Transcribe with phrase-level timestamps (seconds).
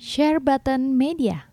[0.00, 1.49] Share Button Media.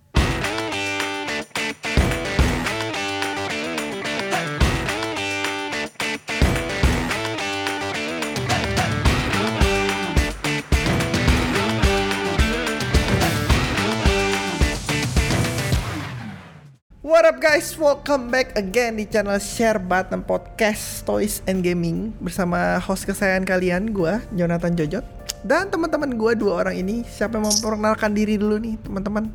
[17.18, 22.14] What up guys, welcome back again di channel Share Button Podcast Toys and Gaming.
[22.22, 25.02] Bersama host kesayangan kalian, gua Jonathan Jojot.
[25.42, 27.02] Dan teman-teman gua dua orang ini.
[27.10, 29.34] Siapa yang mau memperkenalkan diri dulu nih teman-teman?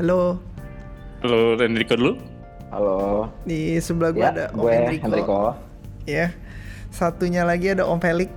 [0.00, 0.40] Halo.
[1.20, 2.16] Halo Enrico dulu.
[2.72, 5.38] Halo, Di sebelah gua ya, ada Om gue Enrico, Hendriko.
[6.08, 6.32] Ya.
[6.88, 8.32] Satunya lagi ada Om Felix.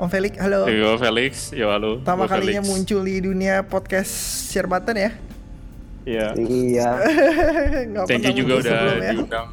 [0.00, 0.64] Om Felix, halo.
[0.72, 2.00] Yo Felix, yo halo.
[2.00, 2.72] Pertama kalinya Felix.
[2.72, 5.12] muncul di dunia podcast Share Button ya
[6.04, 6.36] Iya.
[6.36, 6.88] Iya,
[7.88, 9.12] Nggak Thank you juga udah ya.
[9.12, 9.46] diundang.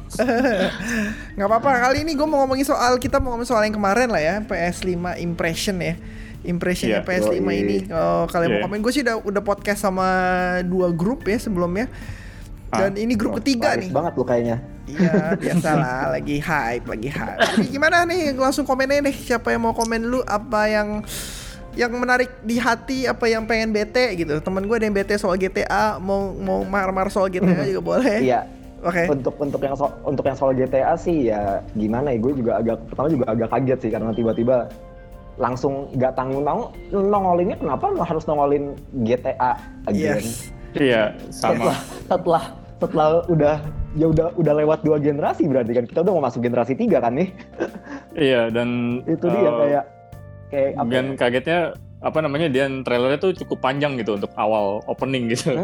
[1.36, 4.20] nggak apa-apa kali ini gue mau ngomongin soal kita mau ngomongin soal yang kemarin lah
[4.20, 5.96] ya PS5 impression ya
[6.42, 7.08] impressionnya Iya.
[7.08, 7.56] PS5 Yoi.
[7.56, 8.64] ini kalau kalian mau Iya.
[8.66, 10.08] komen gue sih udah udah podcast sama
[10.62, 11.88] dua grup ya sebelumnya
[12.68, 14.56] dan ini grup ketiga nih banget lu kayaknya.
[14.82, 19.62] iya biasalah lagi hype lagi hype Jadi gimana nih langsung komen aja deh siapa yang
[19.62, 20.88] mau komen dulu apa yang
[21.72, 25.36] yang menarik di hati apa yang pengen bete gitu teman gue ada yang bete soal
[25.36, 28.40] GTA mau mau marah-marah soal GTA juga boleh Iya.
[28.84, 32.18] oke Untuk untuk yang so, untuk yang soal GTA sih ya gimana ya?
[32.20, 34.56] Gue juga agak pertama juga agak kaget sih karena tiba-tiba
[35.40, 39.56] langsung nggak tanggung tanggung nongolinnya kenapa lo harus nongolin GTA
[39.88, 40.20] again?
[40.20, 41.52] yes Iya, sama.
[41.52, 41.78] Setelah
[42.08, 42.44] setelah
[42.80, 43.56] setelah udah
[43.92, 47.12] ya udah udah lewat dua generasi berarti kan kita udah mau masuk generasi tiga kan
[47.12, 47.28] nih
[48.12, 48.68] Iya dan
[49.14, 49.84] itu dia eh, kayak
[50.52, 51.16] kayak apa dan ya?
[51.16, 51.60] kagetnya
[52.02, 55.56] apa namanya dia trailernya tuh cukup panjang gitu untuk awal opening gitu.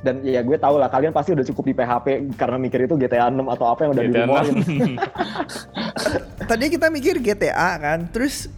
[0.00, 3.28] Dan ya gue tau lah kalian pasti udah cukup di PHP karena mikir itu GTA
[3.28, 4.54] 6 atau apa yang udah GTA dirumorin.
[4.60, 6.48] 6.
[6.50, 8.48] tadi kita mikir GTA kan terus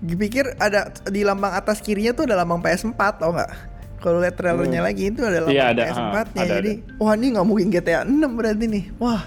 [0.00, 3.52] dipikir ada di lambang atas kirinya tuh ada lambang PS4 tau nggak
[4.00, 7.12] kalau lihat trailernya lagi itu ada lambang Iya, ada, PS4 ha, nya ada, jadi wah
[7.16, 9.22] ini nggak mungkin GTA 6 berarti nih wah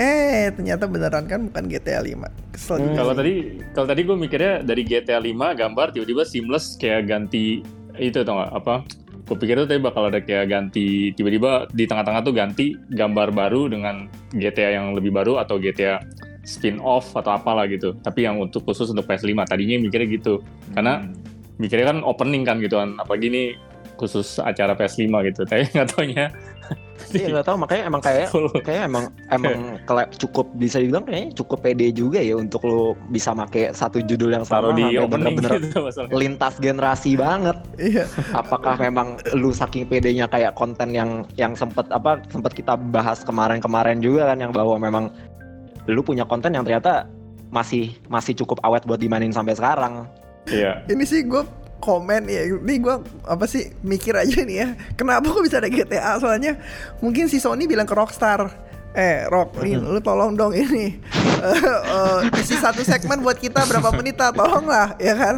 [0.00, 2.96] eh ternyata beneran kan bukan GTA 5 kesel Hmm.
[2.96, 7.60] Kalau tadi kalau tadi gue mikirnya dari GTA 5 gambar tiba-tiba seamless kayak ganti
[8.00, 8.74] itu tau gak apa?
[9.28, 12.66] Gue pikir tuh tadi bakal ada kayak ganti tiba-tiba di tengah-tengah tuh ganti
[12.96, 16.00] gambar baru dengan GTA yang lebih baru atau GTA
[16.48, 17.92] spin off atau apalah gitu.
[18.00, 20.40] Tapi yang untuk khusus untuk PS5 tadinya mikirnya gitu.
[20.72, 21.04] Karena
[21.60, 22.96] mikirnya kan opening kan gitu kan.
[22.96, 23.42] Apalagi ini
[24.00, 25.40] khusus acara PS5 gitu.
[25.50, 26.32] Tapi nggak taunya
[27.10, 28.28] Iya nggak tahu makanya emang kayak
[28.62, 29.54] kayak emang emang
[30.22, 34.46] cukup bisa dibilang kayaknya cukup pede juga ya untuk lo bisa make satu judul yang
[34.46, 35.80] taruh sama di sampai opening bener-bener gitu
[36.14, 37.56] lintas generasi banget.
[37.78, 38.04] iya
[38.34, 43.98] Apakah memang lu saking pedenya kayak konten yang yang sempet apa sempet kita bahas kemarin-kemarin
[43.98, 45.10] juga kan yang bahwa memang
[45.90, 47.10] lu punya konten yang ternyata
[47.50, 50.06] masih masih cukup awet buat dimainin sampai sekarang.
[50.48, 50.82] Iya.
[50.88, 51.44] ini sih gue
[51.80, 54.68] komen ya ini gue apa sih mikir aja nih ya.
[54.94, 56.60] Kenapa kok bisa ada GTA soalnya
[57.00, 60.98] mungkin si Sony bilang ke Rockstar eh Rock nih lu tolong dong ini
[61.46, 65.34] eh, eh, isi satu segmen buat kita berapa menit lah tolong lah ya kan.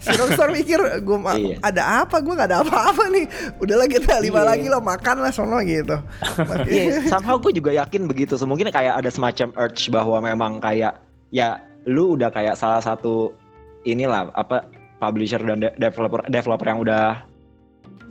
[0.00, 1.56] Si Rockstar mikir gue Iya.
[1.60, 2.18] ada apa?
[2.18, 3.28] Gue nggak ada apa-apa nih.
[3.60, 4.40] Udahlah GTA 5 Iya.
[4.42, 5.94] lagi lo makan lah sono gitu.
[6.64, 8.34] Iya, somehow gue juga yakin begitu.
[8.34, 10.96] So, mungkin kayak ada semacam urge bahwa memang kayak
[11.28, 13.36] ya lu udah kayak salah satu
[13.84, 14.64] inilah apa
[15.04, 17.20] publisher dan de- developer developer yang udah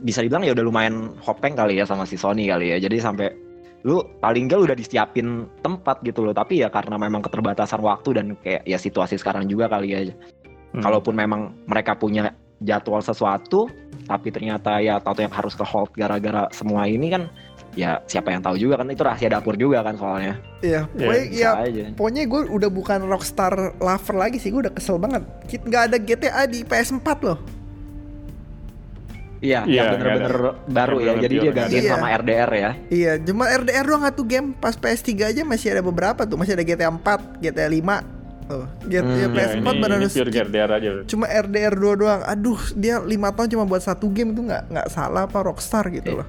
[0.06, 2.78] bisa dibilang ya udah lumayan hopeng kali ya sama si Sony kali ya.
[2.78, 3.28] Jadi sampai
[3.84, 6.32] lu paling gak udah disiapin tempat gitu loh.
[6.32, 10.00] Tapi ya karena memang keterbatasan waktu dan kayak ya situasi sekarang juga kali ya.
[10.72, 10.82] Hmm.
[10.82, 12.32] Kalaupun memang mereka punya
[12.64, 13.68] jadwal sesuatu,
[14.08, 17.28] tapi ternyata ya tahu yang harus ke hold gara-gara semua ini kan,
[17.74, 20.38] ya siapa yang tahu juga kan itu rahasia dapur juga kan soalnya.
[20.60, 21.82] iya Iya, pokoknya ya aja.
[21.92, 25.96] pokoknya gue udah bukan Rockstar lover lagi sih gue udah kesel banget Kit- nggak ada
[25.98, 27.38] GTA di PS4 loh
[29.44, 30.34] Iya, Iya, yang bener-bener
[30.64, 31.12] baru ya.
[31.20, 31.92] Jadi dia gantiin iya.
[31.92, 32.70] sama RDR ya.
[32.88, 34.56] Iya, cuma RDR doang satu game.
[34.56, 36.40] Pas PS3 aja masih ada beberapa tuh.
[36.40, 38.00] Masih ada GTA 4, GTA 5.
[38.44, 40.88] Tuh, GTA Hmm, Ya, PS4 ini, benar ini pure GDR aja.
[41.04, 42.20] Cuma RDR 2 doang.
[42.24, 43.04] Aduh, dia 5
[43.36, 46.28] tahun cuma buat satu game itu nggak nggak salah apa Rockstar gitu loh.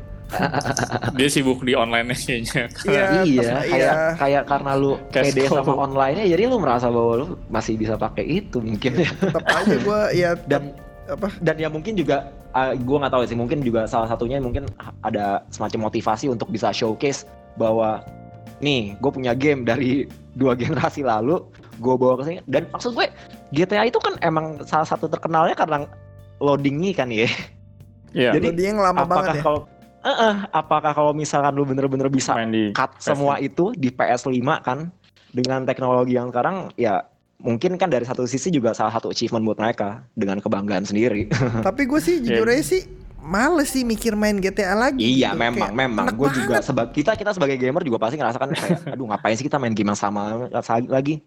[1.17, 2.63] Dia sibuk di online kayaknya.
[2.85, 3.91] Iya, iya, kayak iya.
[4.17, 8.43] kayak karena lu Cash pede sama online-nya jadi lu merasa bahwa lu masih bisa pakai
[8.43, 9.09] itu mungkin ya.
[9.09, 10.73] Tetap aja gue ya Dan
[11.05, 11.29] apa?
[11.37, 14.65] dan ya mungkin juga uh, gue nggak tahu sih mungkin juga salah satunya mungkin
[15.05, 17.29] ada semacam motivasi untuk bisa showcase
[17.61, 18.01] bahwa
[18.57, 21.45] nih gue punya game dari dua generasi lalu
[21.77, 23.05] gue bawa ke sini dan maksud gue
[23.53, 25.85] GTA itu kan emang salah satu terkenalnya karena
[26.41, 27.29] loadingnya kan ya
[28.15, 28.31] Iya.
[28.39, 29.43] Jadi, yang lama apakah banget ya.
[29.43, 29.61] kalau
[30.05, 34.37] Eh, eh, apakah kalau misalkan lu bener-bener bisa main di cut semua itu di PS5
[34.61, 34.93] kan
[35.33, 37.01] dengan teknologi yang sekarang ya
[37.41, 41.25] mungkin kan dari satu sisi juga salah satu achievement buat mereka dengan kebanggaan sendiri.
[41.67, 42.61] Tapi gue sih jujur Iya.
[42.61, 42.81] aja sih
[43.17, 45.01] males sih mikir main GTA lagi.
[45.01, 45.41] Iya gitu.
[45.41, 49.09] memang Kayak memang gue juga sebagai kita kita sebagai gamer juga pasti ngerasakan kayak aduh
[49.09, 50.45] ngapain sih kita main game yang sama
[50.85, 51.25] lagi.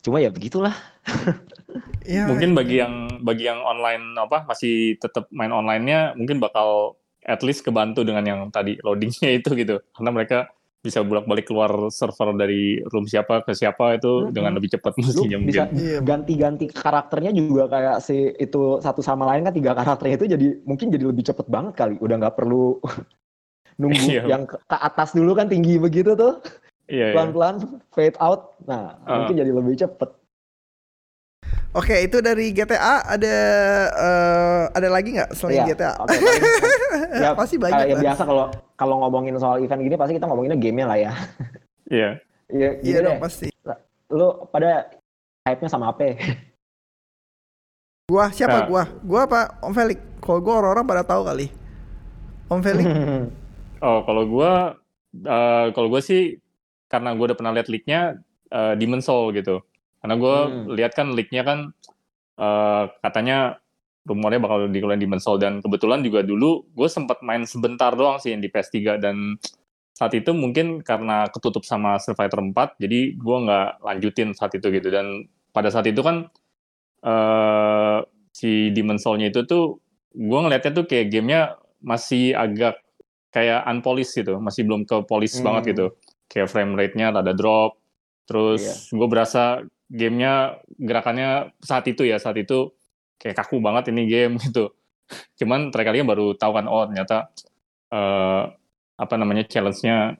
[0.00, 0.72] Cuma ya begitulah.
[2.08, 6.96] Ya, mungkin bagi yang bagi yang online apa masih tetap main onlinenya mungkin bakal
[7.28, 10.38] at least kebantu dengan yang tadi loadingnya itu gitu karena mereka
[10.78, 14.32] bisa bolak-balik keluar server dari room siapa ke siapa itu Mm-mm.
[14.32, 15.98] dengan lebih cepat mestinya bisa mungkin Iya.
[16.00, 20.88] ganti-ganti karakternya juga kayak si itu satu sama lain kan tiga karakternya itu jadi mungkin
[20.88, 21.98] jadi lebih cepet banget kali.
[21.98, 22.78] Udah nggak perlu
[23.82, 24.22] nunggu Iya.
[24.24, 26.38] yang ke, ke atas dulu kan tinggi begitu tuh
[26.86, 27.58] iya iya pelan-pelan
[27.90, 28.54] fade out.
[28.64, 29.18] Nah Ah.
[29.20, 30.10] mungkin jadi lebih cepet.
[31.70, 33.36] Oke, itu dari GTA ada
[33.92, 35.92] eh, ada lagi nggak selain Iya, GTA?
[36.00, 36.22] paling-
[37.10, 38.00] ya, Pasti banyak lah.
[38.00, 38.44] biasa kalau
[38.74, 41.12] kalau ngomongin soal event gini pasti kita ngomonginnya gamenya lah ya.
[41.90, 42.10] iya
[42.48, 43.22] Iya, Iya dong deh.
[43.22, 43.48] pasti.
[44.08, 44.88] Lu pada
[45.44, 46.16] hype-nya sama apa?
[48.06, 48.66] Gua siapa Nah.
[48.66, 48.82] gua?
[49.02, 49.98] Gua apa Om Felix?
[50.18, 51.46] Kalau gua orang-orang pada tahu kali.
[52.46, 52.86] Om Felix.
[53.84, 54.52] oh kalau gua
[55.14, 56.40] eh, kalau gua sih
[56.86, 58.16] karena gua udah pernah lihat leak-nya
[58.48, 59.60] eh, Demon Soul gitu
[59.98, 60.72] karena gua Hmm.
[60.72, 61.58] lihat kan leak-nya kan
[62.34, 63.60] eh, katanya
[64.08, 68.32] rumornya bakal dikeluarin Demon Soul dan kebetulan juga dulu gue sempat main sebentar doang sih
[68.32, 69.36] yang di PS3 dan
[69.92, 74.88] saat itu mungkin karena ketutup sama Survivor 4 jadi gue nggak lanjutin saat itu gitu.
[74.88, 76.30] Dan pada saat itu kan
[77.04, 77.98] eh
[78.32, 79.82] si Demon Soul-nya itu tuh
[80.14, 82.78] gue ngeliatnya tuh kayak gamenya masih agak
[83.30, 84.38] kayak unpolished gitu.
[84.38, 85.50] Masih belum ke polish Hmm.
[85.50, 85.86] banget gitu.
[86.30, 87.78] Kayak frame rate-nya rada drop.
[88.28, 88.74] Terus Iya.
[88.98, 89.42] gue berasa
[89.88, 92.70] gamenya gerakannya saat itu ya saat itu
[93.18, 94.70] kayak kaku banget ini game gitu
[95.36, 97.28] cuman terakhir kali baru tahu kan oh ternyata
[97.88, 98.42] eh
[98.94, 100.14] apa namanya challenge-nya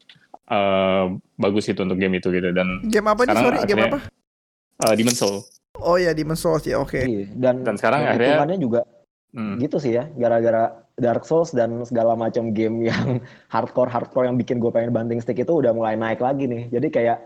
[0.46, 1.04] eh
[1.34, 3.36] bagus itu untuk game itu gitu dan Game apa nih?
[3.36, 3.98] Sorry, game apa?
[4.00, 5.36] akhirnya- eh Demon Soul
[5.78, 6.74] Oh ya, Demon Souls ya.
[6.76, 6.98] Oke.
[6.98, 8.80] Iya, dan Dan sekarang dan akhirnya- hitungannya juga
[9.28, 9.60] Hmm.
[9.60, 13.20] gitu sih ya gara-gara Dark Souls dan segala macam game yang
[13.52, 16.88] hardcore hardcore yang bikin gue pengen banting stick itu udah mulai naik lagi nih jadi
[16.88, 17.18] kayak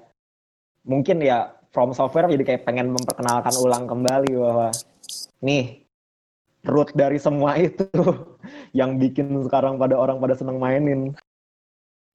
[0.82, 4.68] mungkin ya From Software jadi kayak pengen memperkenalkan ulang kembali bahwa
[5.38, 5.82] nih
[6.64, 7.86] root dari semua itu
[8.72, 11.12] yang bikin sekarang pada orang pada seneng mainin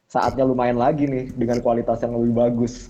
[0.07, 2.87] saatnya lumayan lagi nih dengan kualitas yang lebih bagus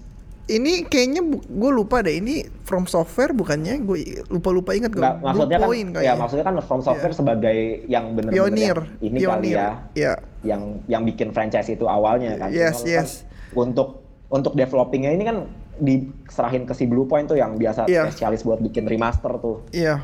[0.48, 2.24] Ini kayaknya gue lupa deh.
[2.24, 3.84] Ini From Software bukannya?
[3.84, 5.04] Gue lupa-lupa ingat gue.
[5.04, 6.14] Nggak, maksudnya kan Point ya kayaknya.
[6.16, 8.78] maksudnya kan From Software sebagai yang bener-bener Pionir.
[9.04, 9.28] ini Pionir.
[9.28, 10.14] kali ya Ya.
[10.48, 12.48] yang yang bikin franchise itu awalnya kan.
[12.48, 13.12] Yes, Cuma kan yes.
[13.52, 13.88] Untuk
[14.32, 15.38] untuk developingnya ini kan
[15.78, 18.08] diserahin ke si Blue Point tuh yang biasa Iya.
[18.08, 19.66] spesialis buat bikin remaster tuh.
[19.70, 20.02] Iya.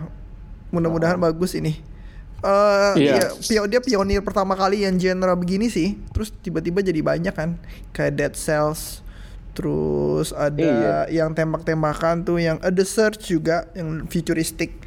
[0.70, 1.78] Mudah-mudahan bagus ini.
[2.40, 3.14] Eh Iya.
[3.16, 5.96] iya, pio- dia pionir pertama kali yang genre begini sih.
[6.12, 7.56] Terus tiba-tiba jadi banyak kan.
[7.92, 9.00] Kayak Dead Cells.
[9.54, 11.24] Terus ada Iya.
[11.24, 14.82] yang tembak-tembakan tuh yang ada Search juga yang futuristik.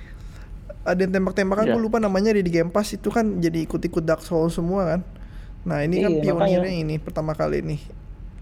[0.83, 1.73] Ada yang tembak-tembakan Iya.
[1.73, 5.01] gue lupa namanya di Game Pass itu kan jadi ikut-ikut Dark Souls semua kan.
[5.63, 6.79] Nah, ini kan Iya, pionirnya makanya.
[6.79, 7.81] ini pertama kali nih.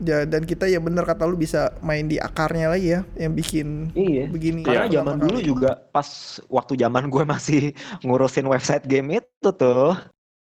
[0.03, 3.95] Ya, dan kita ya bener kata lu bisa main di akarnya lagi ya yang bikin
[3.95, 4.27] Iya.
[4.27, 4.67] begini.
[4.67, 4.95] Karena Iya.
[5.01, 5.47] zaman dulu kali.
[5.47, 6.09] juga pas
[6.51, 7.63] waktu zaman gue masih
[8.03, 9.95] ngurusin website game itu tuh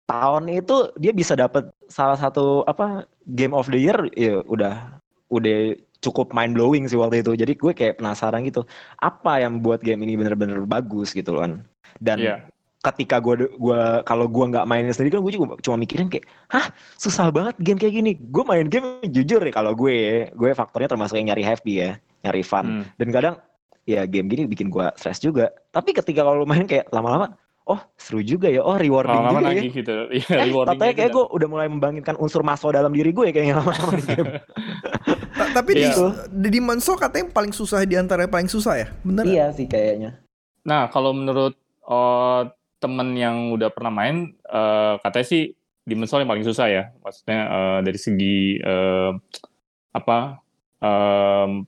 [0.08, 3.04] tahun itu dia bisa dapat salah satu apa
[3.36, 7.36] game of the year ya udah udah cukup mind blowing sih waktu itu.
[7.36, 8.64] Jadi gue kayak penasaran gitu
[9.04, 11.54] apa yang buat game ini bener-bener bagus gitu loh kan.
[12.00, 12.36] Dan Iya.
[12.82, 16.66] Ketika gue gua kalau gue nggak mainin sendiri kan gue juga cuma mikirin kayak hah?
[16.98, 18.12] Susah banget game kayak gini.
[18.18, 19.94] Gue main game jujur ya kalau gue
[20.30, 21.92] gue faktornya termasuk yang nyari happy ya
[22.22, 22.66] nyari fun.
[22.66, 22.84] Hmm.
[22.98, 23.36] dan kadang
[23.84, 25.50] ya game gini bikin gue stres juga.
[25.70, 28.66] Tapi ketika kalau main kayak lama-lama oh seru juga ya.
[28.66, 29.72] Oh rewarding lama-lama juga ya.
[29.72, 29.96] gitu.
[30.18, 33.30] Iya eh rewarding katanya gitu kayak gue udah mulai membangkitkan unsur maso dalam diri gue
[33.30, 34.32] ya kayaknya lama-lama di game.
[35.38, 36.28] Ta- tapi di, Iya.
[36.28, 38.88] di Demon's Soul katanya yang paling susah di antara yang paling susah ya?
[39.02, 39.24] Bener?
[39.24, 40.18] iya sih kayaknya.
[40.62, 42.42] Nah, kalau menurut eh,
[42.82, 46.84] temen yang udah pernah main, eh, katanya sih Demon's Soul yang paling susah ya.
[47.00, 49.12] Maksudnya eh, dari segi eh,
[49.92, 50.42] apa
[50.80, 51.68] em,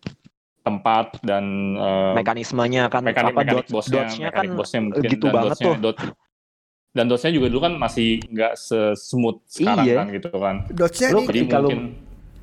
[0.63, 5.01] tempat dan eh, mekanismenya kan mekanik apa mekanik dodge, bosnya, dodge-nya mekanik kan bosnya mungkin
[5.05, 6.15] gitu dan banget tuh dodge-
[6.93, 9.96] dan dodge-nya juga dulu kan masih nggak se-smooth sekarang Iya.
[10.00, 10.55] kan gitu kan.
[10.70, 11.82] Lu Jadi ketika lu mungkin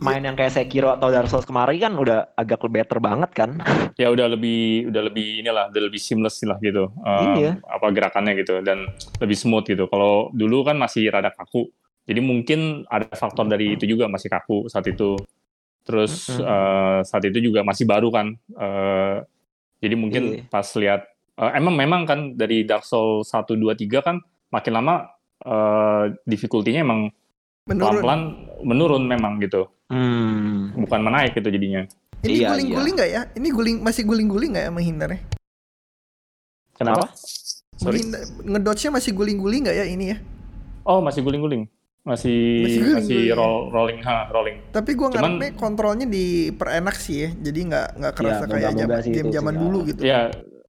[0.00, 3.60] main yang kayak Sekiro atau Dark Souls kemarin kan udah agak better banget kan
[4.00, 7.60] ya udah lebih udah lebih inilah udah lebih seamless lah gitu um, Iya.
[7.68, 8.88] apa gerakannya gitu dan
[9.20, 11.68] lebih smooth gitu kalau dulu kan masih rada kaku
[12.08, 15.20] jadi mungkin ada faktor dari itu juga masih kaku saat itu
[15.84, 16.48] terus Mm-mm.
[16.48, 19.16] eh, saat itu juga masih baru kan eh,
[19.80, 20.48] jadi mungkin Iya.
[20.48, 21.04] pas lihat
[21.36, 24.16] eh, emang memang kan dari Dark Souls 1 2 3 kan
[24.48, 24.94] makin lama
[25.40, 27.08] eh difficulty-nya emang
[27.64, 27.80] menurun.
[28.04, 28.20] pelan-pelan
[28.60, 31.82] menurun memang gitu hmm bukan menaik gitu jadinya
[32.20, 33.22] Ini Iya, guling-guling nggak ya?
[33.32, 35.20] Ini guling masih guling-guling nggak ya menghindarnya?
[36.72, 37.12] kenapa
[37.74, 40.16] sorry Menghindar, ngedodge-nya masih guling-guling nggak ya ini ya?
[40.82, 41.64] Oh masih guling-guling,
[42.02, 43.36] masih Masih masih, guling-guling.
[43.36, 44.56] roll, rolling, ha, rolling.
[44.70, 48.70] Tapi gue Cuman- ngarepnya kontrolnya diperenak sih ya, jadi nggak nggak kerasa Iya, kayak
[49.00, 49.88] sih game itu zaman dulu ya.
[49.88, 50.00] gitu.
[50.02, 50.20] Ya,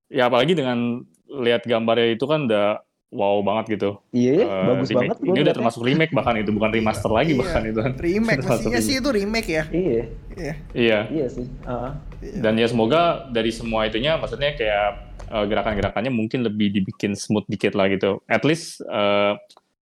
[0.07, 2.79] ya apalagi dengan lihat gambarnya itu kan udah
[3.11, 3.99] wow banget gitu.
[4.09, 4.95] Iya, Eh, bagus remake.
[5.05, 5.17] banget.
[5.21, 7.81] Ini udah termasuk remake bahkan itu bukan remaster lagi Iya, bahkan itu.
[7.97, 9.63] Remake, mestinya sih itu remake ya.
[9.67, 10.03] Iya,
[10.33, 10.53] Iya.
[10.71, 10.99] Iya.
[11.09, 11.45] iya sih.
[11.61, 11.91] Heeh.
[12.37, 14.89] Dan ya semoga dari semua itunya, maksudnya kayak
[15.27, 18.23] eh, gerakan-gerakannya mungkin lebih dibikin smooth dikit lah gitu.
[18.25, 19.35] At least eh,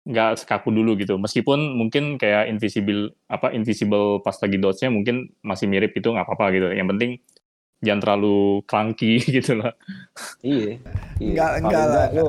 [0.05, 1.15] nggak sekaku dulu gitu.
[1.15, 6.51] Meskipun mungkin kayak invisible apa invisible pas lagi dodge-nya mungkin masih mirip itu nggak apa-apa
[6.51, 6.67] gitu.
[6.69, 7.11] Yang penting
[7.79, 9.71] jangan terlalu clunky gitu lah.
[10.41, 10.77] Iya.
[11.17, 11.31] iya.
[11.31, 12.07] Enggak- enggak lah.
[12.11, 12.27] lu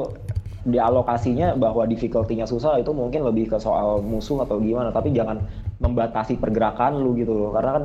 [0.67, 5.39] di alokasinya bahwa difficulty-nya susah itu mungkin lebih ke soal musuh atau gimana, tapi jangan
[5.79, 7.55] membatasi pergerakan lu gitu loh.
[7.55, 7.85] Karena kan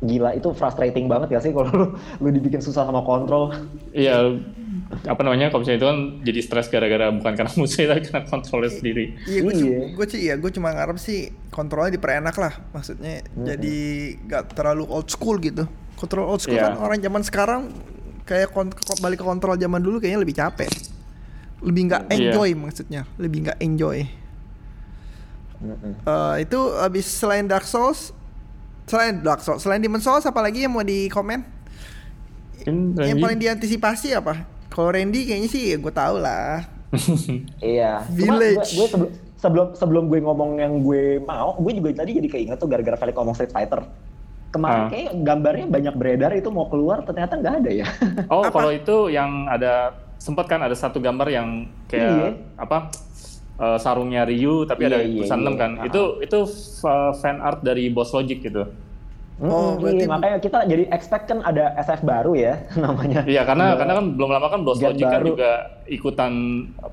[0.00, 1.86] gila itu frustrating banget ya sih kalau lu,
[2.18, 3.52] lu dibikin susah sama kontrol.
[3.92, 4.40] Iya,
[5.04, 5.46] apa namanya?
[5.46, 9.04] Kalau misalnya itu kan jadi stres gara-gara bukan karena musuhnya tapi karena kontrolnya sendiri.
[9.28, 9.78] Iya, gue Iya.
[9.92, 11.18] gue sih ya, gue cuma ngarep sih
[11.52, 13.76] kontrolnya diperenak lah, maksudnya jadi
[14.24, 15.68] nggak terlalu old school gitu.
[15.94, 16.72] Kontrol old school Iya.
[16.72, 17.60] kan orang zaman sekarang
[18.24, 20.70] kayak kon- ko- balik ke kontrol zaman dulu kayaknya lebih capek,
[21.62, 22.14] lebih nggak Iya.
[22.28, 23.98] enjoy maksudnya, lebih nggak enjoy.
[26.02, 28.10] Eh, itu abis selain Dark Souls,
[28.84, 31.46] selain Dark Souls, selain Demon Souls apa lagi yang mau di komen?
[32.60, 34.42] Yang Randy- paling diantisipasi apa?
[34.68, 36.66] Kalau Randy kayaknya sih ya gue tau lah.
[37.62, 38.02] Iya.
[38.04, 38.70] Cuma gue, Village.
[38.74, 42.66] gue sebelum sebelum sebelum gue ngomong yang gue mau, gue juga tadi jadi keinget tuh
[42.66, 43.86] gara-gara Felix ngomong Street Fighter.
[44.50, 44.88] Kemarin Ah.
[44.88, 47.86] kayak gambarnya banyak beredar itu mau keluar ternyata nggak ada ya.
[48.28, 51.48] Oh, kalau itu yang ada sempat kan ada satu gambar yang
[51.84, 52.28] kayak Iya.
[52.56, 52.78] apa
[53.54, 55.46] eh, sarungnya Ryu tapi ada Iya, iya, tulisan iya.
[55.48, 55.70] 6 kan.
[55.76, 55.84] Ah.
[55.84, 56.38] Itu itu
[56.78, 58.64] fa- fan art dari Boss Logic gitu.
[59.38, 63.22] Oh, Mm, berarti iya, makanya kita jadi expect kan ada SF baru ya namanya.
[63.24, 63.76] Iya, karena Iya.
[63.76, 65.26] karena kan belum lama kan Boss Logic kan baru.
[65.28, 65.50] juga
[65.86, 66.32] ikutan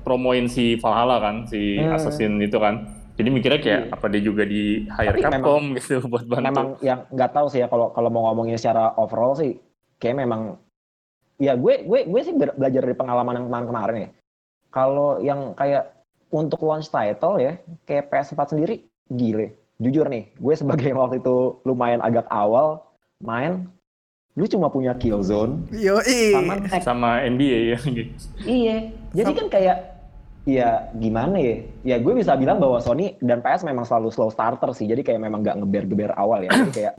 [0.00, 1.94] promoin si Valhalla kan, si Hmm.
[1.94, 2.82] Assassin itu kan.
[3.14, 3.92] Jadi mikirnya kayak Iya.
[3.92, 6.42] apa dia juga di hire Tapi Capcom gitu buat bantu.
[6.42, 9.60] memang yang nggak tahu sih ya kalau kalau mau ngomongin secara overall sih
[9.96, 10.56] kayak memang
[11.40, 14.10] ya gue gue gue sih belajar dari pengalaman yang kemarin-kemarin ya.
[14.70, 15.98] Kalau yang kayak
[16.30, 19.56] untuk launch title ya kayak PS4 sendiri gile.
[19.80, 22.84] Jujur nih, gue sebagai yang waktu itu lumayan agak awal
[23.24, 23.66] main
[24.38, 28.14] lu cuma punya Killzone Yo, sama sama NBA ya gitu.
[28.46, 28.76] Iya,
[29.10, 29.78] jadi kan kayak
[30.46, 31.56] ya gimana ya?
[31.82, 34.86] Ya gue bisa bilang bahwa Sony dan PS memang selalu slow starter sih.
[34.86, 36.50] Jadi kayak memang nggak ngeber-geber awal ya.
[36.54, 36.94] Jadi kayak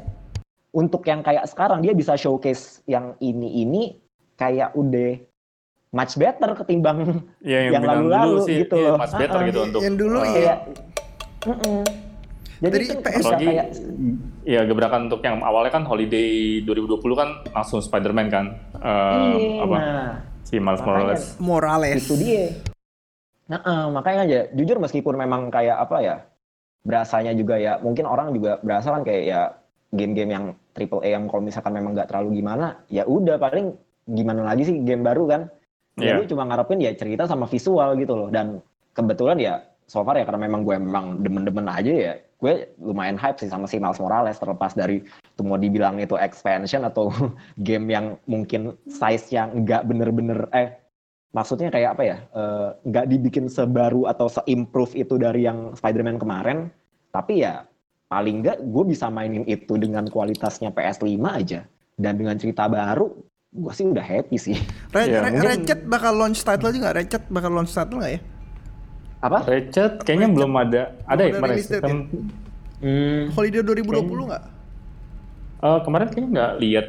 [0.76, 3.96] untuk yang kayak sekarang dia bisa showcase yang ini ini
[4.36, 5.12] kayak udah
[5.92, 6.98] much better ketimbang
[7.42, 8.98] Ya Yang lalu-lalu dulu sih gitu iya, loh.
[8.98, 9.48] much better Ah, ah.
[9.48, 10.34] gitu untuk Yang dulu eh, iya.
[10.34, 10.58] kayak
[11.42, 11.82] Mm-mm.
[12.62, 13.68] Jadi Dari apalagi kayak
[14.44, 16.30] ya gebrakan untuk yang awalnya kan holiday
[16.62, 18.46] 2020 kan langsung Spider-Man kan
[18.78, 20.10] Eh, iya, apa nah
[20.42, 21.98] si Miles Morales Morales.
[22.00, 22.54] itu dia.
[23.46, 26.16] Nah, eh, makanya aja jujur meskipun memang kayak apa ya
[26.82, 29.42] berasanya juga ya mungkin orang juga berasa kan kayak ya
[29.92, 33.74] game-game yang triple A yang kalau misalkan memang nggak terlalu gimana ya udah paling
[34.10, 35.42] gimana lagi sih game baru kan?
[36.00, 36.24] Ya Iya.
[36.24, 38.30] lu cuma ngarepin ya cerita sama visual gitu loh.
[38.32, 38.64] Dan
[38.96, 39.54] kebetulan ya
[39.86, 43.68] so far ya karena memang gue memang demen-demen aja ya gue lumayan hype sih sama
[43.68, 47.12] si Miles Morales terlepas dari itu mau dibilang itu expansion atau
[47.68, 50.74] game yang mungkin size yang nggak bener-bener eh
[51.36, 56.72] maksudnya kayak apa ya eh, nggak dibikin sebaru atau se-improve itu dari yang Spider-Man kemarin
[57.12, 57.68] tapi ya
[58.12, 61.64] paling nggak gue bisa mainin itu dengan kualitasnya PS5 aja.
[61.96, 63.08] Dan dengan cerita baru
[63.52, 64.56] gue sih udah happy sih
[64.90, 66.96] Re- Ya, Re- mungkin- Ratchet bakal launch title juga nggak?
[66.98, 68.22] Ratchet bakal launch title nggak ya?
[69.22, 70.38] apa Ratchet kayaknya Ratchet.
[70.40, 71.98] belum ada ada ya ada kemarin kan
[72.80, 73.22] hmm.
[73.30, 73.92] Holiday 2020
[74.26, 74.44] nggak?
[75.62, 76.88] eh, kemarin kayaknya nggak lihat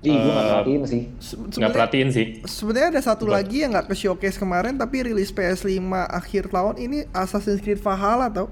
[0.00, 1.02] Ih, gue nggak Eh, perhatiin sih.
[1.20, 3.36] Sebenarnya perhatiin sih sebenarnya ada satu Betul.
[3.36, 5.76] lagi yang nggak ke showcase kemarin tapi rilis PS5
[6.08, 8.48] akhir tahun ini Assassin's Creed Valhalla tau?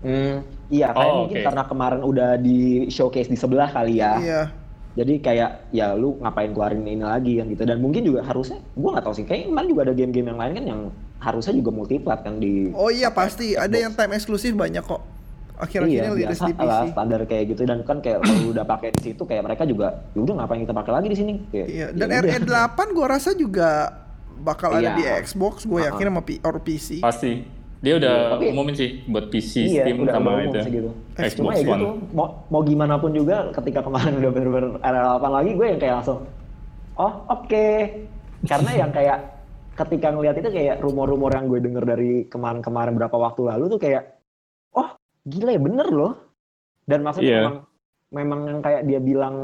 [0.00, 1.44] Hmm, iya, kayak Oh, mungkin oke.
[1.44, 4.14] karena kemarin udah di showcase di sebelah kali ya.
[4.16, 4.42] Iya.
[4.90, 7.62] Jadi kayak ya lu ngapain keluarin ini lagi kan gitu.
[7.62, 9.24] Dan mungkin juga harusnya, gua nggak tahu sih.
[9.24, 10.80] Kayaknya kemarin juga ada game-game yang lain kan yang
[11.18, 12.72] harusnya juga multiplat kan di.
[12.72, 13.80] Oh iya pasti ada Xbox.
[13.80, 15.02] yang time eksklusif banyak kok.
[15.56, 16.64] Akhir-akhirnya iya, biasa di PC.
[16.64, 19.62] lah standar kayak gitu dan kan kayak kalau lu udah pakai di situ kayak mereka
[19.62, 22.20] juga ya udah ngapain kita pakai lagi di sini Kayak, Iya, ya dan udah.
[22.64, 23.68] RE8 gua rasa juga
[24.40, 24.96] bakal ada Iya.
[24.96, 26.16] di Xbox, gue yakin Uh-uh.
[26.16, 26.88] sama P or PC.
[26.98, 27.44] pasti
[27.80, 30.72] dia udah Iya, tapi- umumin sih buat PC Iya, Steam udah, sama udah itu sih
[30.74, 30.90] gitu.
[31.16, 35.24] Xbox Cuma ya One gitu, mau, mau gimana pun juga ketika kemarin udah bener-bener RL8
[35.26, 36.18] lagi, gue yang kayak langsung,
[36.94, 37.66] oh oke.
[38.42, 39.18] Karena yang kayak
[39.76, 44.02] ketika ngelihat itu kayak rumor-rumor yang gue denger dari kemarin-kemarin berapa waktu lalu tuh kayak,
[44.70, 44.88] oh
[45.22, 46.12] gila ya bener loh.
[46.84, 47.40] Dan maksudnya Iya.
[47.40, 47.56] memang,
[48.10, 49.36] memang yang kayak dia bilang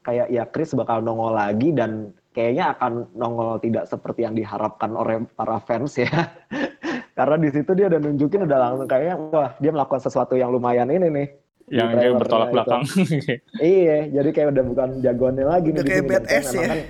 [0.00, 5.22] kayak ya Chris bakal nongol lagi dan kayaknya akan nongol tidak seperti yang diharapkan oleh
[5.34, 6.10] para fans ya.
[7.16, 10.92] Karena di situ dia udah nunjukin udah langsung kayaknya wah dia melakukan sesuatu yang lumayan
[10.92, 11.28] ini nih.
[11.66, 12.54] yang kayak bertolak itu.
[12.54, 12.82] belakang.
[13.74, 16.06] Iya, jadi kayak udah bukan jagoannya lagi Udah nih di kayak sini.
[16.06, 16.66] Dan badass ya.
[16.68, 16.86] kan-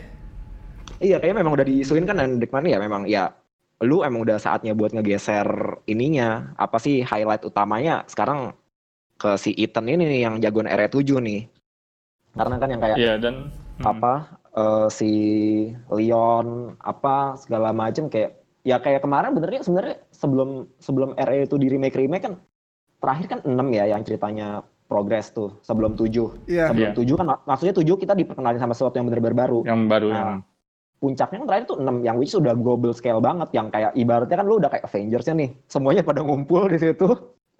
[1.01, 3.33] iya, kayaknya memang udah diisuin kan dan Dick Money ya memang ya
[3.81, 5.49] lu emang udah saatnya buat ngegeser
[5.85, 8.53] ininya apa sih highlight utamanya sekarang
[9.17, 11.49] ke si Ethan ini nih yang jagoan RE7 nih.
[12.37, 13.35] Karena kan yang kayak Iya dan
[13.81, 14.13] hmm, apa
[14.53, 15.11] eh, si
[15.89, 21.69] Leon apa segala macem kayak ya kayak kemarin benernya sebenarnya sebelum sebelum RE itu di
[21.69, 22.35] remake remake kan
[22.97, 24.49] terakhir kan 6 ya yang ceritanya
[24.87, 26.73] progress tuh sebelum 7 Iya.
[26.73, 26.97] sebelum Iya.
[26.97, 29.61] 7 kan mak- maksudnya 7 kita diperkenalin sama sesuatu yang bener-bener baru.
[29.63, 30.31] Yang baru Nah, yang
[30.97, 34.47] puncaknya kan terakhir tuh 6 yang which sudah global scale banget yang kayak ibaratnya kan
[34.47, 37.09] lu udah kayak Avengers nih semuanya pada ngumpul di situ.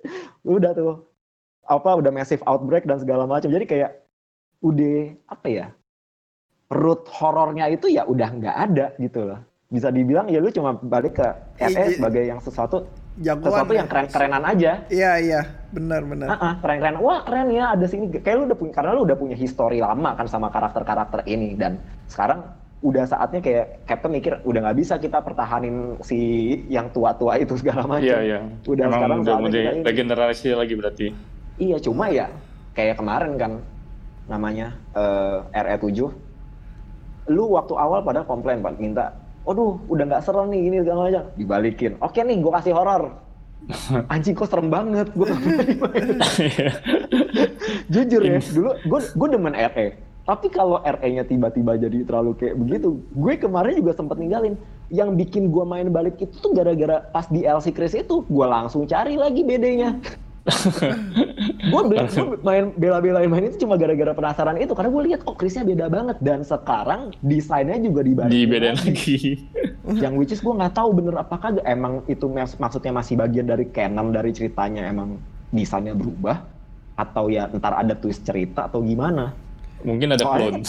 [0.47, 1.03] Udah tuh.
[1.67, 3.51] Apa udah massive outbreak dan segala macam.
[3.51, 3.91] Jadi kayak
[4.63, 4.97] udah
[5.27, 5.67] apa ya
[6.69, 11.19] root horornya itu ya udah nggak ada gitu loh bisa dibilang ya lu cuma balik
[11.19, 11.27] ke
[11.59, 11.97] Iya, RE iya.
[11.99, 12.87] sebagai yang sesuatu
[13.19, 13.51] Jagoan.
[13.51, 13.79] sesuatu ya.
[13.83, 15.41] yang keren-kerenan aja Iya iya,
[15.75, 16.29] benar benar.
[16.31, 17.03] Ah, keren-keren.
[17.03, 18.13] Wah, keren ya ada sini.
[18.13, 21.81] Kayak lu udah punya karena lu udah punya histori lama kan sama karakter-karakter ini dan
[22.07, 22.47] sekarang
[22.85, 26.19] udah saatnya kayak Captain mikir udah nggak bisa kita pertahanin si
[26.71, 28.07] yang tua-tua itu segala macam.
[28.07, 28.39] Iya iya.
[28.69, 31.07] Udah Emang sekarang udah mulai regenerasi lagi berarti.
[31.57, 32.29] Iya, cuma ya
[32.77, 33.53] kayak kemarin kan
[34.29, 35.99] namanya eh, RE7
[37.27, 39.11] lu waktu awal pada komplain Pak minta
[39.47, 41.25] Aduh, udah nggak serem nih ini segala macam.
[41.39, 41.93] Dibalikin.
[42.03, 43.03] Oke nih, gue kasih horor.
[44.13, 45.09] Anjing kok serem banget.
[45.15, 45.31] Gue
[46.43, 46.71] Iya.
[47.87, 49.87] Jujur ya, dulu gue gue demen RE.
[50.27, 54.59] Tapi kalau RE-nya tiba-tiba jadi terlalu kayak begitu, gue kemarin juga sempet ninggalin.
[54.91, 58.91] Yang bikin gue main balik itu tuh gara-gara pas di LC Chris itu, gue langsung
[58.91, 59.95] cari lagi BD-nya.
[61.71, 61.83] gue
[62.43, 66.17] main bela-belain main itu cuma gara-gara penasaran itu karena gue lihat oh Chrisnya beda banget
[66.23, 69.19] dan sekarang desainnya juga dibalik Di bedain lagi.
[70.03, 74.15] yang which is gue nggak tahu bener apakah emang itu maksudnya masih bagian dari canon
[74.15, 75.19] dari ceritanya emang
[75.51, 76.43] desainnya berubah
[76.97, 79.35] atau ya ntar ada twist cerita atau gimana
[79.85, 80.65] Mungkin ada clone.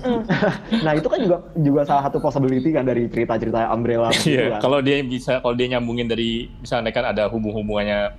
[0.88, 4.60] nah itu kan juga juga salah satu possibility kan dari cerita-cerita Umbrella gitu Iya, kan.
[4.64, 8.16] kalau dia bisa kalau dia nyambungin dari misalnya kan ada hubung-hubungannya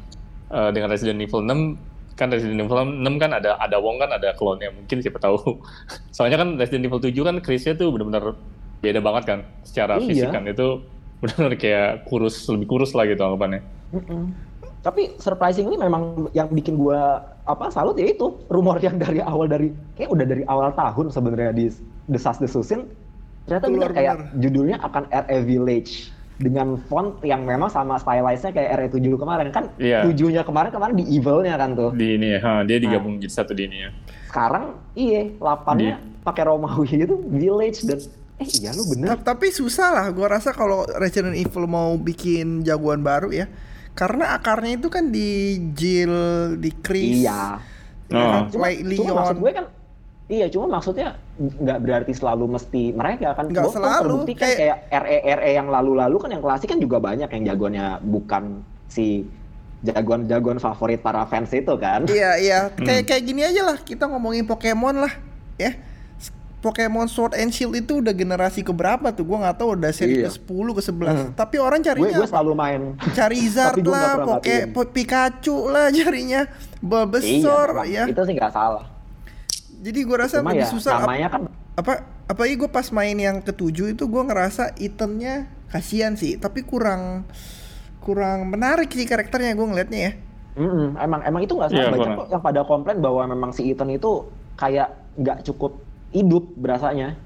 [0.51, 4.33] eh, dengan Resident Evil 6 kan Resident Evil 6 kan ada ada Wong kan ada
[4.37, 5.37] clone-nya mungkin siapa tahu.
[6.15, 8.37] Soalnya kan Resident Evil 7 kan Chris-nya tuh benar-benar
[8.83, 10.05] beda banget kan secara Iya.
[10.11, 10.83] fisik kan itu
[11.23, 13.63] benar-benar kayak kurus lebih kurus lah gitu anggapannya.
[13.95, 14.35] Mm-mm.
[14.83, 19.71] Tapi surprisingly memang yang bikin gua apa salut ya itu rumor yang dari awal dari
[19.95, 21.71] kayak udah dari awal tahun sebenarnya di
[22.11, 22.87] desas desusin
[23.47, 29.15] ternyata bener kayak judulnya akan RE Village dengan font yang memang sama stylized-nya kayak RE7
[29.15, 30.01] kemarin kan Iya.
[30.03, 32.61] tujuhnya kemarin kemarin di evil-nya kan tuh Di ini ya, ha, Nah.
[32.63, 33.89] dia digabung jadi satu di ini ya.
[34.27, 38.01] sekarang iya lapannya pakai Romawi gitu Village dan
[38.35, 42.61] eh iya lu bener Ta- Tapi susah lah, gua rasa kalau Resident Evil mau bikin
[42.61, 43.45] jagoan baru ya,
[43.93, 45.29] karena akarnya itu kan di
[45.71, 46.15] Jill,
[46.57, 47.61] di Chris, iya
[48.09, 48.29] ya Oh.
[48.31, 49.37] kan, cuma, cuma maksud Leon.
[49.39, 49.65] gue kan
[50.25, 54.57] iya cuma maksudnya nggak berarti selalu mesti mereka kan Nggak kan selalu, terbukti kan kayak-
[54.87, 58.43] kayak RE RE yang lalu-lalu kan yang klasik kan juga banyak yang jagoannya bukan
[58.87, 59.27] si
[59.81, 62.87] jagoan-jagoan favorit para fans itu kan Iya iya, Hmm.
[62.87, 63.75] kayak kayak gini aja lah.
[63.75, 65.11] Kita ngomongin Pokemon lah,
[65.57, 65.75] ya.
[66.61, 69.27] Pokemon Sword and Shield itu udah generasi keberapa tuh?
[69.27, 70.31] Gua nggak tahu udah seri Iya.
[70.31, 71.11] ke 10 ke 11.
[71.11, 71.29] Hmm.
[71.35, 72.31] Tapi orang gue carinya gue apa?
[72.31, 72.81] selalu main
[73.11, 74.55] Charizard lah, Poke,
[74.87, 76.47] Pikachu lah carinya.
[76.79, 77.87] Bulbasaur memang.
[77.89, 78.03] ya.
[78.07, 78.92] itu sih nggak salah
[79.83, 81.41] Jadi gua rasa cuma lebih ya susah ap- namanya kan
[81.73, 81.93] apa
[82.23, 87.25] apalagi gue pas main yang ketujuh itu gue ngerasa itemnya kasihan sih tapi kurang
[87.99, 90.11] kurang menarik sih karakternya gue ngeliatnya ya.
[90.53, 91.81] Mm-mm, emang emang itu nggak salah.
[91.81, 96.45] Iya, banyak kok yang pada komplain bahwa memang si Ethan itu kayak nggak cukup hidup
[96.55, 97.17] berasanya.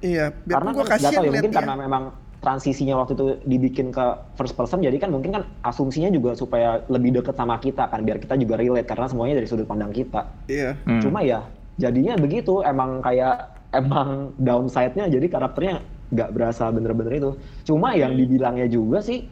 [0.00, 2.02] Iya karena gue nggak kasihan tahu ya mungkin karena memang
[2.40, 4.00] transisinya waktu itu dibikin ke
[4.32, 8.16] first person jadi kan mungkin kan asumsinya juga supaya lebih deket sama kita kan biar
[8.16, 10.24] kita juga relate karena semuanya dari sudut pandang kita.
[10.48, 10.72] Iya.
[10.82, 11.04] Hmm.
[11.04, 11.44] cuma ya
[11.80, 17.30] jadinya begitu emang kayak emang downside-nya jadi karakternya nggak berasa bener-bener itu
[17.64, 19.24] cuma yang dibilangnya juga sih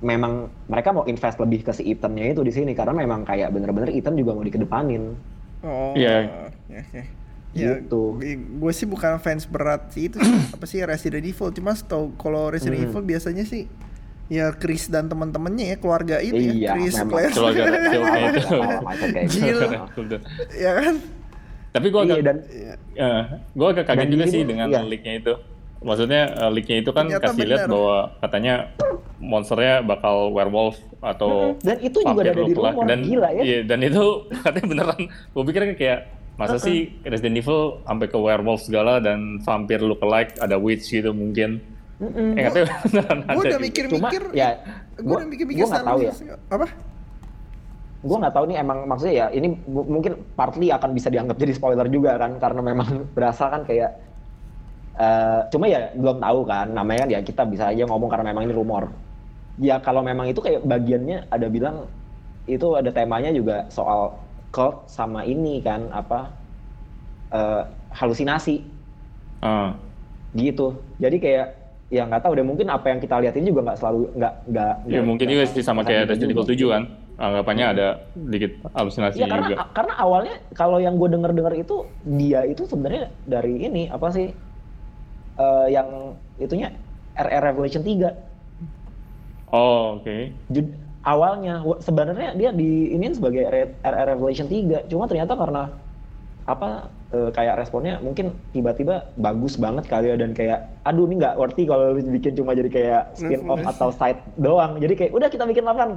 [0.00, 3.88] memang mereka mau invest lebih ke si Ethan-nya itu di sini karena memang kayak bener-bener
[3.88, 5.14] Ethan juga mau dikedepanin
[5.62, 6.28] oh Iya.
[6.66, 7.04] ya, ya.
[7.54, 8.18] Ya, Gitu.
[8.58, 10.26] gue sih bukan fans berat sih itu sih,
[10.56, 12.90] apa sih Resident Evil cuma setau kalau Resident Hmm.
[12.90, 13.70] Evil biasanya sih
[14.26, 17.08] ya Chris dan teman-temannya ya keluarga itu Iya, ya Chris memang.
[17.12, 18.56] Claire Keluarga kayak gitu.
[19.30, 19.60] Jill.
[20.56, 20.94] ya kan
[21.74, 22.36] Tapi gua Iya agak dan
[22.94, 24.80] Eh, gue agak kaget Dan juga ini sih dengan iya.
[24.80, 25.32] leaknya itu.
[25.80, 28.54] Maksudnya eh, leaknya itu kan Ternyata kasih lihat bahwa katanya
[29.18, 33.42] monsternya bakal werewolf atau dan itu juga vampir ada di rumor dan gila ya.
[33.42, 34.04] Iya, dan itu
[34.44, 35.00] katanya beneran.
[35.28, 36.00] Gue pikir kan kayak
[36.34, 41.58] masa sih Resident Evil sampai ke werewolf segala dan vampir lookalike ada witch gitu mungkin.
[41.96, 42.34] Mm-mm.
[42.34, 43.58] Eh nggak tahu beneran ada Gue udah juga.
[43.60, 44.22] mikir-mikir.
[44.24, 44.48] Cuma, ya,
[44.94, 46.06] gue gua- udah mikir-mikir gua nggak tahu ya.
[46.08, 46.20] Wars.
[46.48, 46.66] Apa?
[48.04, 51.88] Gue nggak tahu nih emang maksudnya ya ini mungkin partly akan bisa dianggap jadi spoiler
[51.88, 53.96] juga kan karena memang berasal kan kayak
[54.94, 58.46] eh cuma ya belum tahu kan namanya kan ya kita bisa aja ngomong karena memang
[58.46, 58.92] ini rumor
[59.58, 61.88] ya kalau memang itu kayak bagiannya ada bilang
[62.44, 64.14] itu ada temanya juga soal
[64.52, 66.30] cult sama ini kan apa
[67.32, 68.76] eh, halusinasi
[69.40, 69.76] Ah.
[70.32, 71.46] gitu jadi kayak
[71.92, 74.74] ya nggak tahu deh mungkin apa yang kita lihat ini juga nggak selalu nggak nggak
[74.88, 76.54] Ya mungkin juga sih sama kayak Resident Evil juga.
[76.54, 76.82] 7 kan
[77.14, 78.26] anggapannya ada hmm.
[78.26, 79.56] sedikit halusinasi ya, karena, juga.
[79.70, 81.86] Karena awalnya kalau yang gue denger-denger itu
[82.18, 84.34] dia itu sebenarnya dari ini apa sih
[85.38, 86.74] uh, yang itunya
[87.14, 89.54] RR Revelation 3.
[89.54, 90.02] Oh, oke.
[90.02, 90.34] Okay.
[91.04, 93.46] Awalnya sebenarnya dia di ini sebagai
[93.84, 95.70] RR Revelation 3, cuma ternyata karena
[96.44, 101.40] apa uh, kayak responnya mungkin tiba-tiba bagus banget kali ya dan kayak aduh ini nggak
[101.40, 105.44] worthy kalau bikin cuma jadi kayak spin off atau side doang jadi kayak udah kita
[105.48, 105.96] bikin lapan.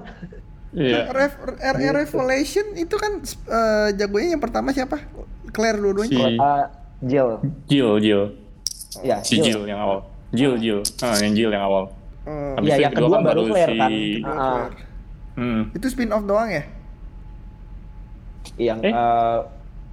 [0.78, 1.10] Iya.
[1.10, 1.74] Yeah.
[1.74, 1.90] Gitu.
[1.98, 5.02] Revelation itu kan uh, jagonya yang pertama siapa?
[5.50, 6.14] Claire dua-duanya.
[6.14, 6.38] Si...
[6.38, 6.66] Uh,
[7.02, 7.30] Jill.
[7.66, 8.24] Jill, Jill.
[9.06, 10.06] Ya, si Jill, Jill yang awal.
[10.34, 10.62] Jill, ah.
[10.62, 10.80] Jill.
[11.02, 11.84] Ah, yang Jill yang awal.
[12.26, 12.62] Hmm.
[12.66, 13.78] Ya, yang kedua, kedua kan baru Claire si...
[13.78, 13.92] kan.
[14.26, 14.66] Uh,
[15.38, 15.70] Hmm.
[15.70, 16.66] Itu spin off doang ya?
[18.58, 18.94] Yang eh?
[18.98, 19.46] uh,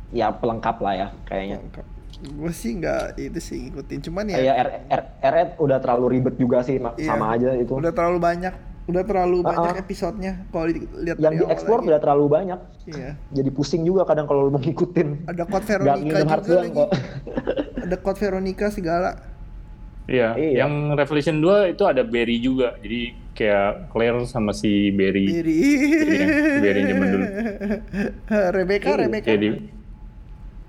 [0.08, 1.60] ya pelengkap lah ya kayaknya.
[1.60, 1.86] Pelengkap.
[2.24, 4.40] Gue sih nggak itu sih ngikutin, cuman ya.
[4.40, 4.52] Ya,
[4.88, 5.04] R.
[5.20, 5.34] R.
[5.60, 7.04] udah terlalu ribet juga sih, iya.
[7.04, 7.76] sama aja itu.
[7.76, 9.82] Udah terlalu banyak udah terlalu Ah, banyak ah.
[9.82, 12.60] episodenya kalau dilihat yang diekspor udah terlalu banyak.
[12.84, 13.16] Iya.
[13.32, 15.24] Jadi pusing juga kadang kalau lu mau ngikutin.
[15.24, 16.76] Ada Code Veronica juga lagi.
[16.76, 16.90] kok.
[17.88, 19.10] Ada Code Veronica segala.
[20.04, 20.36] Iya.
[20.36, 20.50] Iya.
[20.60, 22.76] Yang Revelation 2 itu ada Barry juga.
[22.84, 23.00] Jadi
[23.32, 25.32] kayak Claire sama si Barry.
[25.32, 25.56] Biri.
[26.04, 26.26] Iya,
[26.60, 27.26] Biri zaman dulu.
[28.60, 29.28] Rebecca, Iya, Rebecca.
[29.32, 29.48] Jadi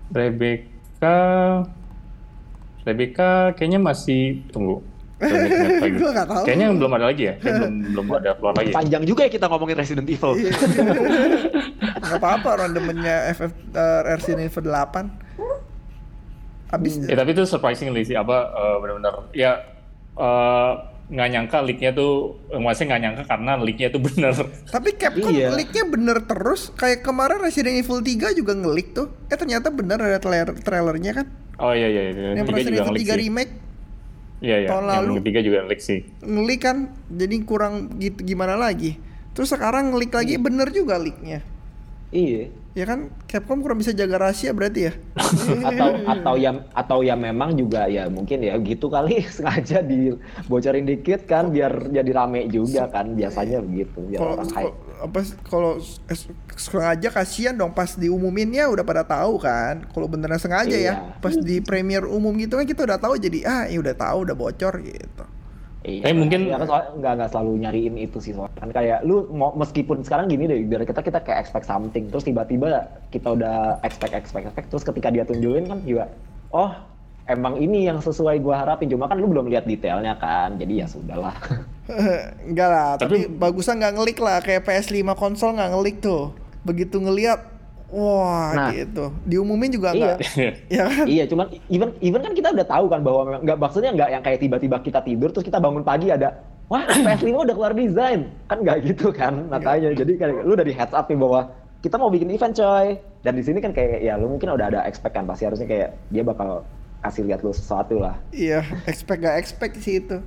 [0.10, 1.16] Rebecca
[2.86, 4.80] Rebecca kayaknya masih tunggu.
[5.96, 6.44] Gua nggak tahu.
[6.44, 7.34] Kayaknya belum ada lagi ya.
[7.38, 8.70] Kayaknya belum belum ada keluar lagi.
[8.70, 8.76] ya?
[8.76, 10.32] Panjang juga ya kita ngomongin Resident Evil.
[10.36, 10.52] Iya.
[12.06, 15.26] Gak apa-apa randomnya FF uh, Resident Evil 8.
[16.68, 19.52] Abis Ya tapi itu surprisingly sih apa eh, benar-benar ya
[20.16, 20.72] eh,
[21.06, 22.14] nggak nyangka leaknya tuh
[22.50, 24.34] eh, maksudnya nggak nyangka karena leaknya tuh bener.
[24.66, 25.54] Tapi Capcom Iya.
[25.54, 26.74] leaknya bener terus.
[26.74, 29.08] Kayak kemarin Resident Evil 3 juga nge-leak tuh.
[29.30, 31.26] Eh ternyata bener ada trailer trailernya kan.
[31.58, 32.02] Oh iya iya.
[32.10, 32.30] iya.
[32.34, 33.20] Yang Resident Evil nge-leak 3 sih.
[33.22, 33.52] remake
[34.44, 34.70] Iya iya.
[34.70, 35.14] tahun Yang lalu.
[35.24, 36.00] ketiga juga leak sih.
[36.20, 36.78] nge-leak kan.
[37.08, 39.00] Jadi kurang gitu gimana lagi.
[39.32, 41.40] Terus sekarang nge-leak lagi bener juga leaknya.
[42.12, 42.52] iya.
[42.76, 44.94] Ya kan Capcom kurang bisa jaga rahasia berarti ya.
[45.72, 51.24] atau atau ya atau ya memang juga ya mungkin ya gitu kali sengaja dibocorin dikit
[51.24, 54.76] kan biar jadi rame juga kan biasanya begitu biar orang hype.
[55.06, 55.78] Apa kalau
[56.56, 59.86] sengaja kasihan dong pas diumuminnya udah pada tahu kan.
[59.88, 61.22] Kalau beneran sengaja ya, Iya.
[61.22, 64.36] pas di premier umum gitu kan kita udah tahu jadi ah ya udah tahu udah
[64.36, 65.26] bocor gitu.
[65.86, 69.06] Iya, Tapi mungkin- ya kan soalnya nggak nggak selalu nyariin itu sih soalnya kan kayak
[69.06, 73.30] lu mau meskipun sekarang gini deh biar kita kita kayak expect something terus tiba-tiba kita
[73.30, 76.10] udah expect expect expect terus ketika dia tunjukin kan juga
[76.50, 76.74] oh
[77.26, 80.88] emang ini yang sesuai gua harapin cuma kan lu belum lihat detailnya kan jadi ya
[80.88, 81.34] sudahlah
[82.42, 86.34] Enggak lah, tapi, Tapi- bagusnya nggak ngelik lah kayak PS5 konsol nggak ngelik tuh.
[86.64, 87.46] Begitu ngeliat
[87.88, 88.70] wah Nah.
[88.74, 89.14] gitu.
[89.24, 90.18] Diumumin juga Iya.
[90.18, 90.18] enggak.
[90.74, 91.06] ya kan?
[91.06, 94.24] iya cuman even even kan kita udah tahu kan bahwa memang- nggak maksudnya nggak yang
[94.24, 96.34] kayak tiba-tiba kita tidur terus kita bangun pagi ada
[96.66, 100.74] wah PS5 udah keluar desain kan nggak gitu kan makanya jadi kan lu udah di
[100.74, 102.88] heads up nih bahwa kita mau bikin event coy
[103.22, 105.90] dan di sini kan kayak ya lu mungkin udah ada expect kan pasti harusnya kayak
[106.10, 106.66] dia bakal
[107.06, 110.18] kasih lihat lu sesuatu lah Iya, expect gak expect sih itu.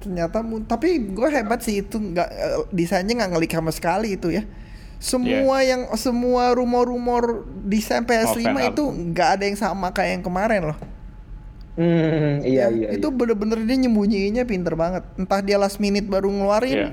[0.00, 4.42] Ternyata tapi gue hebat sih itu nggak eh, desainnya nggak ngelik sama sekali itu ya.
[5.00, 8.76] Semua yang semua rumor-rumor desain PS5 fan art.
[8.76, 10.78] itu nggak ada yang sama kayak yang kemarin loh.
[11.78, 13.14] hmm iya Ya, iya itu iya.
[13.14, 15.02] bener-bener dia nyembunyiinnya pinter banget.
[15.16, 16.88] Entah dia last minute baru ngeluarin, Iya.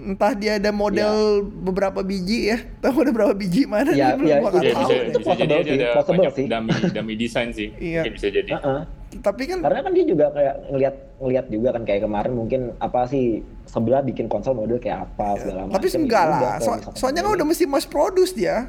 [0.00, 2.58] Entah dia ada model beberapa biji ya.
[2.78, 3.90] Tahu ada berapa biji mana?
[3.90, 4.80] Iya, Belum iya, gua nggak Iya tahu.
[4.80, 6.46] bisa, itu bisa jadi possible sih, ada possible banyak sih.
[6.46, 7.68] dummy dummy design sih.
[7.74, 8.00] Iya.
[8.00, 8.50] Mungkin bisa jadi.
[8.52, 8.80] Heeh.
[9.18, 13.00] Tapi kan karena kan dia juga kayak ngelihat ngelihat juga kan kayak kemarin mungkin apa
[13.04, 13.24] sih
[13.64, 16.56] sebelah bikin konsol model kayak apa segala macam Tapi enggak lah.
[16.58, 18.68] So- soalnya kan udah mesti mass produce dia.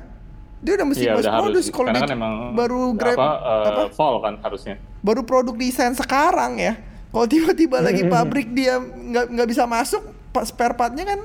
[0.59, 3.67] Dia udah mesti Iya mass produce kalau Karena di- kan emang baru grab apa, eh,
[3.69, 4.75] apa fall kan harusnya.
[4.99, 6.73] baru produk desain sekarang ya.
[7.07, 10.03] Kalau tiba-tiba lagi pabrik dia nggak nggak bisa masuk,
[10.43, 11.19] spare partnya kan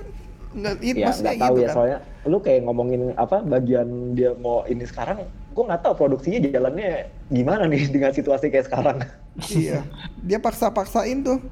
[0.55, 1.75] nggak itu ya maksudnya nggak tahu gitu ya kan.
[1.75, 6.91] soalnya lu kayak ngomongin apa bagian dia mau ini sekarang gue nggak tahu produksinya jalannya
[7.29, 9.03] gimana nih dengan situasi kayak sekarang
[9.51, 9.83] iya.
[10.21, 11.43] Dia paksa-paksain tuh.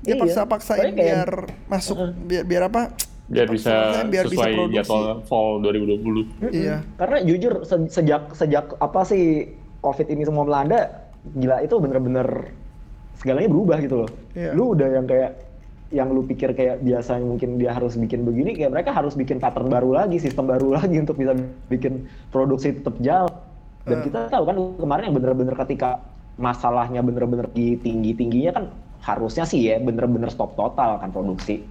[0.00, 0.22] Dia Iya.
[0.22, 1.30] paksa-paksain kayak- biar
[1.66, 2.94] masuk biar, biar apa?
[3.26, 4.76] Biar bisa biar bisa sesuai produksi.
[4.78, 6.48] jadwal fall 2020.
[6.48, 6.76] Iya.
[6.94, 12.54] karena jujur se- sejak sejak apa sih covid ini semua melanda gila itu bener-bener
[13.14, 14.10] segalanya berubah gitu loh.
[14.32, 14.50] Iya.
[14.52, 15.47] Lu udah yang kayak
[15.88, 19.72] yang lu pikir kayak biasanya mungkin dia harus bikin begini, kayak mereka harus bikin pattern
[19.72, 21.32] baru lagi, sistem baru lagi untuk bisa
[21.72, 23.32] bikin produksi tetap jalan.
[23.88, 24.12] Dan Eh.
[24.12, 26.04] kita tahu kan kemarin yang bener-bener ketika
[26.36, 28.64] masalahnya bener-bener tinggi tingginya kan
[29.02, 31.64] harusnya sih ya bener-bener stop total kan produksi.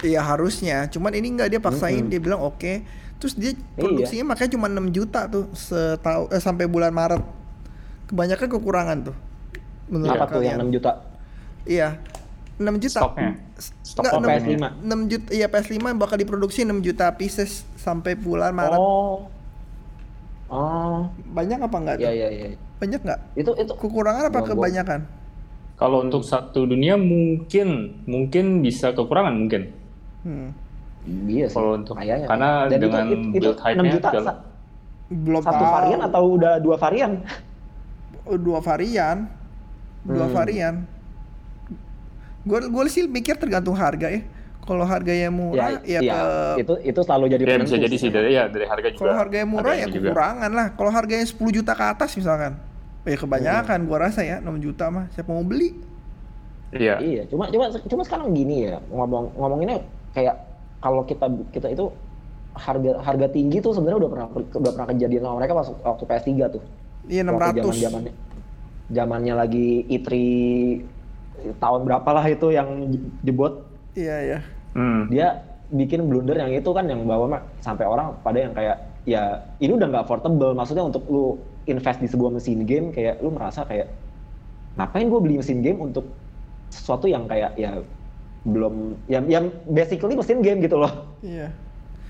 [0.00, 2.82] Iya harusnya, cuman ini nggak dia paksain, dia bilang oke.
[3.20, 7.20] Terus dia produksinya makanya cuma 6 juta tuh setahun eh, sampai bulan Maret.
[8.08, 9.16] Kebanyakan kekurangan tuh.
[9.92, 10.72] Menurut Apa tuh yang kalian.
[10.72, 10.90] 6 juta?
[11.68, 11.88] Iya.
[12.60, 13.00] 6 juta.
[13.02, 13.32] Stoknya.
[13.82, 14.64] Stok nggak, Oh, 6, PS5.
[14.84, 18.76] 6 juta iya PS5 bakal diproduksi 6 juta pieces sampai bulan Maret.
[18.76, 19.26] Oh.
[20.46, 21.08] Oh.
[21.26, 22.04] Banyak apa enggak tuh?
[22.04, 22.46] Iya iya iya.
[22.76, 23.20] Banyak nggak?
[23.34, 25.00] Itu itu Kekurangan apa Gua- gua- kebanyakan?
[25.74, 27.68] Kalau untuk satu dunia mungkin
[28.04, 29.72] mungkin bisa kekurangan mungkin.
[30.20, 30.52] Hmm.
[31.26, 31.56] iya sih.
[31.56, 32.28] Kalau untuk kayaknya.
[32.28, 34.40] karena Dan itu- dengan itu, itu, build 6 hype-nya juta segala- sa-
[35.10, 35.72] Belum satu tahu.
[35.72, 37.12] varian atau udah dua varian?
[38.22, 39.18] Oh, dua varian.
[40.02, 40.34] Dua Hmm.
[40.34, 40.74] varian.
[42.44, 44.22] Gue gue sih mikir tergantung harga ya.
[44.60, 46.20] Kalau harganya murah ya, iya, ke
[46.62, 49.00] itu itu selalu jadi Ya bisa jadi sih dari ya dari harga juga.
[49.02, 50.08] kalau harganya murah ada ya juga.
[50.12, 50.66] kekurangan lah.
[50.76, 52.52] Kalau harganya 10 juta ke atas misalkan.
[53.02, 55.74] Ya kebanyakan gua rasa ya 6 juta mah siapa mau beli?
[56.70, 57.02] Iya.
[57.02, 59.80] Iya, cuma cuma cuma sekarang gini ya ngomong ngomonginnya
[60.14, 60.38] kayak
[60.78, 61.90] kalau kita kita itu
[62.54, 66.30] harga harga tinggi tuh sebenarnya udah pernah udah pernah kejadian sama mereka pas waktu PS3
[66.52, 66.62] tuh.
[67.10, 67.80] Iya Waktu 600.
[67.80, 68.12] zamannya
[68.92, 70.08] zamannya lagi E3
[71.56, 72.68] tahun berapa lah itu yang
[73.20, 74.38] jebot Iya ya.
[74.72, 75.10] Hmm.
[75.10, 79.22] dia bikin blunder yang itu kan yang bawa mah sampai orang pada yang kayak ya
[79.58, 83.62] ini udah nggak affordable maksudnya untuk lu invest di sebuah mesin game kayak lu merasa
[83.64, 83.90] kayak
[84.74, 86.06] ngapain gue beli mesin game untuk
[86.70, 87.82] sesuatu yang kayak ya
[88.42, 91.50] belum yang yang basically mesin game gitu loh Iya.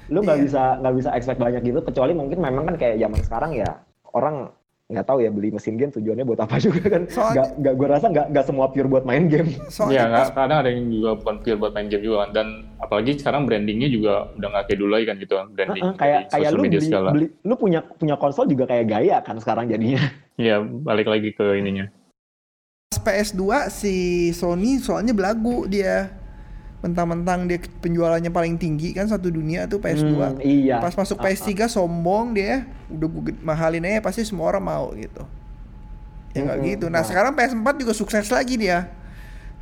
[0.08, 0.44] lu nggak Iya.
[0.46, 3.70] bisa nggak bisa expect banyak gitu kecuali mungkin memang kan kayak zaman sekarang ya
[4.12, 4.36] orang
[4.90, 7.86] nggak tahu ya beli mesin game tujuannya buat apa juga kan Soalnya- nggak nggak gue
[7.88, 10.86] rasa nggak nggak semua pure buat main game Iya, Soalnya nggak pas- kadang ada yang
[10.86, 12.30] juga bukan pure buat main game juga kan.
[12.32, 15.46] Dan apalagi sekarang brandingnya juga udah nggak kayak dulu lagi kan gitu kan.
[15.48, 17.08] Branding kayak di kayak social lu media beli, segala.
[17.10, 20.02] beli lu punya punya konsol juga kayak gaya kan sekarang jadinya
[20.40, 21.86] Iya, balik lagi ke ininya.
[22.90, 23.94] pas PS2 si
[24.30, 26.10] Sony soalnya belagu dia.
[26.80, 30.16] Mentang-mentang dia penjualannya paling tinggi kan satu dunia tuh PS2.
[30.16, 30.80] Hmm, iya.
[30.80, 35.20] Pas masuk PS3 sombong dia, udah gue mahalin aja pasti semua orang mau gitu.
[36.32, 36.70] Ya nggak Mm-mm.
[36.72, 36.86] gitu.
[36.88, 37.04] Nah, Nah.
[37.04, 38.88] sekarang PS4 juga sukses lagi dia.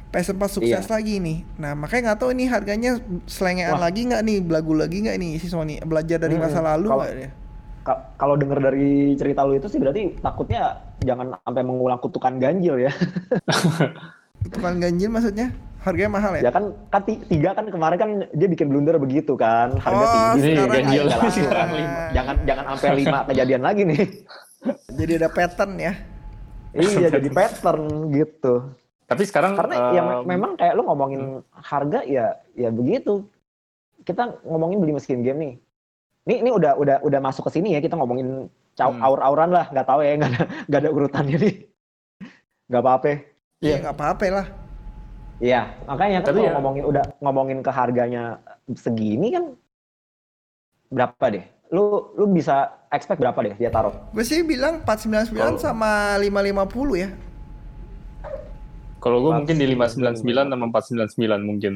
[0.09, 0.94] PS4 sukses Iya.
[0.94, 1.38] lagi nih.
[1.59, 3.90] Nah, makanya nggak tahu ini harganya selengean Wah.
[3.90, 5.83] lagi nggak nih, belagu lagi nggak nih si Sony?
[5.83, 6.48] Belajar dari Mm-mm.
[6.48, 7.31] masa lalu Kalau- nggak dia?
[7.83, 12.78] Ka- kalau denger dari cerita lu itu sih berarti takutnya jangan sampai mengulang kutukan ganjil
[12.78, 12.92] ya.
[14.44, 15.48] Bukan ganjil maksudnya?
[15.79, 16.42] Harganya mahal ya?
[16.42, 20.11] ya kan kan ti- tiga kan kemarin kan dia bikin blunder begitu kan harga Oh,
[20.11, 20.40] tinggi.
[20.53, 21.68] Sekarang ganjil laku sekarang kan.
[21.72, 22.01] lima.
[22.12, 24.03] Jangan jangan sampai lima kejadian lagi nih.
[24.90, 25.92] Jadi ada pattern ya.
[26.74, 28.55] iya jadi pattern gitu.
[29.07, 31.22] Tapi sekarang Karena eh, ya me- memang kayak lu ngomongin
[31.55, 33.24] harga ya ya begitu.
[34.03, 35.55] Kita ngomongin beli mesin game nih.
[36.27, 39.01] Ini ini udah udah udah masuk ke sini ya kita ngomongin caw Hmm.
[39.01, 41.55] aur-auran lah nggak tahu ya nggak ada nggak ada urutannya nih.
[42.66, 43.09] Nggak apa-apa.
[43.58, 44.46] Iya, nggak apa-apa lah.
[45.38, 48.22] Iya, makanya kan Tapi kalau ya- ngomongin udah ngomongin ke harganya
[48.72, 49.44] segini kan
[50.88, 51.44] berapa deh?
[51.68, 53.94] Lu lu bisa expect berapa deh dia taruh?
[54.10, 57.10] Gue sih bilang 499 Kalau- sama 550 ya.
[58.98, 61.72] kalau gue mungkin di sembilan 599 sama 499 mungkin.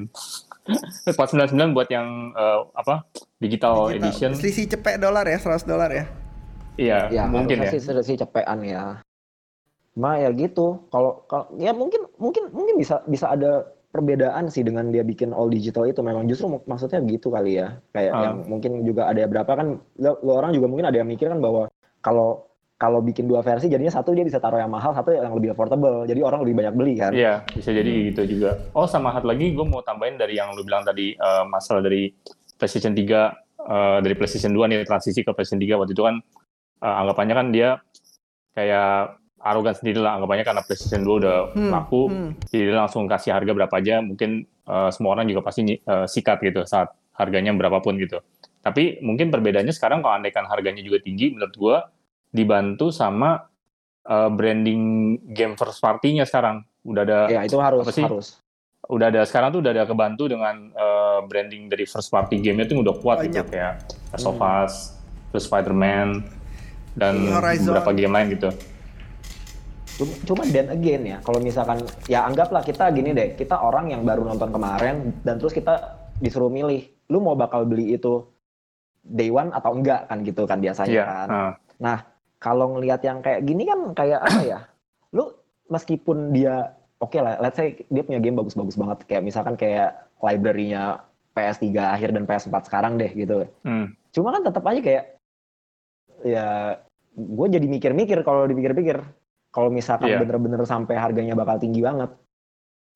[1.14, 3.06] 499 buat yang eh, apa?
[3.38, 4.30] Digital, Kita- edition.
[4.34, 6.06] Selisih cepet dolar ya, 100 dolar ya.
[6.74, 7.70] Iya, Ya mungkin ya.
[7.70, 8.98] harusnya sih, sih cepean ya.
[9.92, 10.88] Ma ya gitu.
[10.88, 15.52] Kalau kalau ya mungkin mungkin mungkin bisa bisa ada perbedaan sih dengan dia bikin all
[15.52, 17.76] digital itu memang justru mak- maksudnya begitu kali ya.
[17.92, 18.22] Kayak Ah.
[18.24, 19.68] yang mungkin juga ada berapa kan
[20.00, 21.68] lo, lo orang juga mungkin ada yang mikir kan bahwa
[22.00, 22.48] kalau
[22.81, 26.02] kalau bikin dua versi jadinya satu dia bisa taruh yang mahal, satu yang lebih affordable.
[26.02, 27.12] Jadi orang lebih banyak beli kan.
[27.14, 28.59] Iya, bisa jadi gitu juga.
[28.74, 32.11] Oh, sama satu lagi gue mau tambahin dari yang lu bilang tadi eh, masalah dari
[32.59, 36.16] PlayStation 3 eh, dari PlayStation 2 nih transisi ke PlayStation 3 waktu itu kan
[36.83, 37.68] eh, anggapannya kan dia
[38.50, 42.31] kayak arogan sendiri lah anggapannya karena PlayStation 2 udah Hmm, laku, hmm.
[42.46, 46.38] jadi dia langsung kasih harga berapa aja, mungkin eh, semua orang juga pasti eh, sikat
[46.40, 48.22] gitu saat harganya berapapun gitu.
[48.59, 51.76] Tapi mungkin perbedaannya sekarang kalau andaikan harganya juga tinggi, menurut gua
[52.28, 53.50] dibantu sama
[54.02, 54.83] eh, branding
[55.28, 56.62] game first party-nya sekarang.
[56.81, 58.02] Udah ada Ya itu harus Apa sih?
[58.02, 58.38] harus.
[58.85, 62.78] udah ada sekarang tuh udah ada kebantu dengan eh, branding dari first party game-nya tuh
[62.78, 63.46] udah kuat gitu Banyak.
[63.48, 63.74] kayak
[64.11, 64.74] Last of Us,
[65.31, 66.26] terus Spider-Man
[66.92, 67.72] dan Horizon.
[67.72, 68.50] beberapa game lain gitu.
[70.24, 74.24] Cuma- then again ya, kalau misalkan ya anggaplah kita gini deh, kita orang yang baru
[74.24, 75.78] nonton kemarin dan terus kita
[76.16, 78.24] disuruh milih, lu mau bakal beli itu
[79.02, 81.05] day one atau enggak kan gitu kan biasanya Iya.
[81.05, 81.28] kan.
[81.78, 81.98] nah,
[82.38, 84.61] Kalau ngelihat yang kayak gini kan kayak apa ya?
[85.11, 85.31] Lu
[85.68, 91.07] meskipun dia oke lah, let's say dia punya game bagus-bagus banget kayak misalkan kayak library-nya
[91.33, 93.46] PS3 akhir dan PS4 sekarang deh gitu.
[93.62, 93.94] Hmm.
[94.11, 95.05] Cuma kan tetap aja kayak
[96.22, 96.46] ya
[97.12, 98.98] gue jadi mikir-mikir kalau dipikir-pikir
[99.52, 100.18] kalau misalkan Iya.
[100.24, 102.08] bener-bener sampai harganya bakal tinggi banget.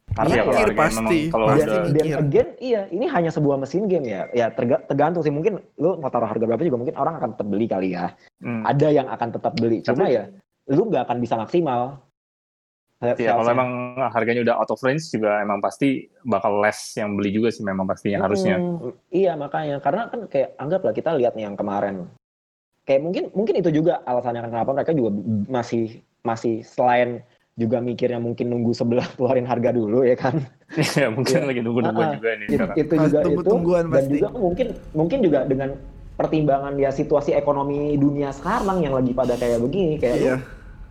[0.06, 3.56] Karena Iya, ya, harganya pasti, memang kalau pasti udah- dan again iya ini hanya sebuah
[3.60, 4.22] mesin game ya.
[4.32, 7.46] Ya terga- tergantung sih mungkin lu mau taruh harga berapa juga mungkin orang akan tetap
[7.46, 8.14] beli kali ya.
[8.40, 8.62] Hmm.
[8.64, 9.82] Ada yang akan tetap beli.
[9.84, 10.24] Cuma Tapi- ya
[10.66, 12.00] lu nggak akan bisa maksimal.
[12.96, 13.52] Iya, kalau Salesnya.
[13.60, 13.70] emang
[14.08, 17.84] harganya udah out of range juga emang pasti bakal less yang beli juga sih memang
[17.84, 18.56] pastinya harusnya.
[18.56, 22.08] Mm, iya makanya karena kan kayak anggaplah kita lihat nih yang kemarin
[22.88, 25.12] kayak mungkin mungkin itu juga alasannya kenapa mereka juga
[25.44, 27.22] masih masih selain
[27.54, 31.46] juga mikirnya mungkin nunggu sebelah keluarin harga dulu ya kan Iya, mungkin Iya.
[31.46, 32.12] lagi nunggu-nunggu Ah, ah.
[32.12, 34.12] juga nih itu, itu juga itu tunggu-tungguan dan pasti.
[34.12, 35.70] juga mungkin mungkin juga dengan
[36.12, 40.36] pertimbangan ya situasi ekonomi dunia sekarang yang lagi pada kayak begini kayak lu Iya.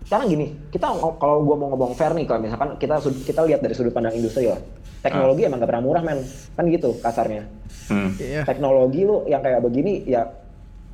[0.06, 3.74] sekarang gini kita kalau gua mau ngomong fair nih kalau misalkan kita kita lihat dari
[3.74, 4.62] sudut pandang industri lah
[5.02, 7.43] teknologi emang gak pernah murah men kan gitu kasarnya
[7.86, 8.10] Hmm.
[8.15, 8.41] Iya.
[8.43, 10.26] teknologi lu yang kayak begini ya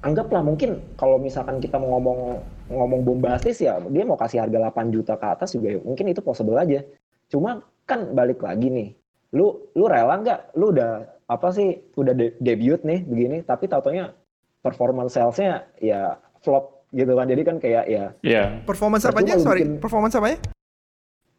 [0.01, 2.19] anggaplah mungkin kalau misalkan kita mau ngomong
[2.67, 6.19] ngomong bombastis ya dia mau kasih harga 8 juta ke atas juga ya, mungkin itu
[6.19, 6.81] possible aja
[7.27, 8.89] cuma kan balik lagi nih
[9.31, 10.91] lu lu rela nggak lu udah
[11.25, 14.11] apa sih udah de- debut nih begini tapi tautonya
[14.59, 18.43] performance salesnya ya flop gitu kan jadi kan kayak ya Iya.
[18.61, 19.39] Performance apanya?
[19.39, 20.39] Sorry, bikin- performance apanya?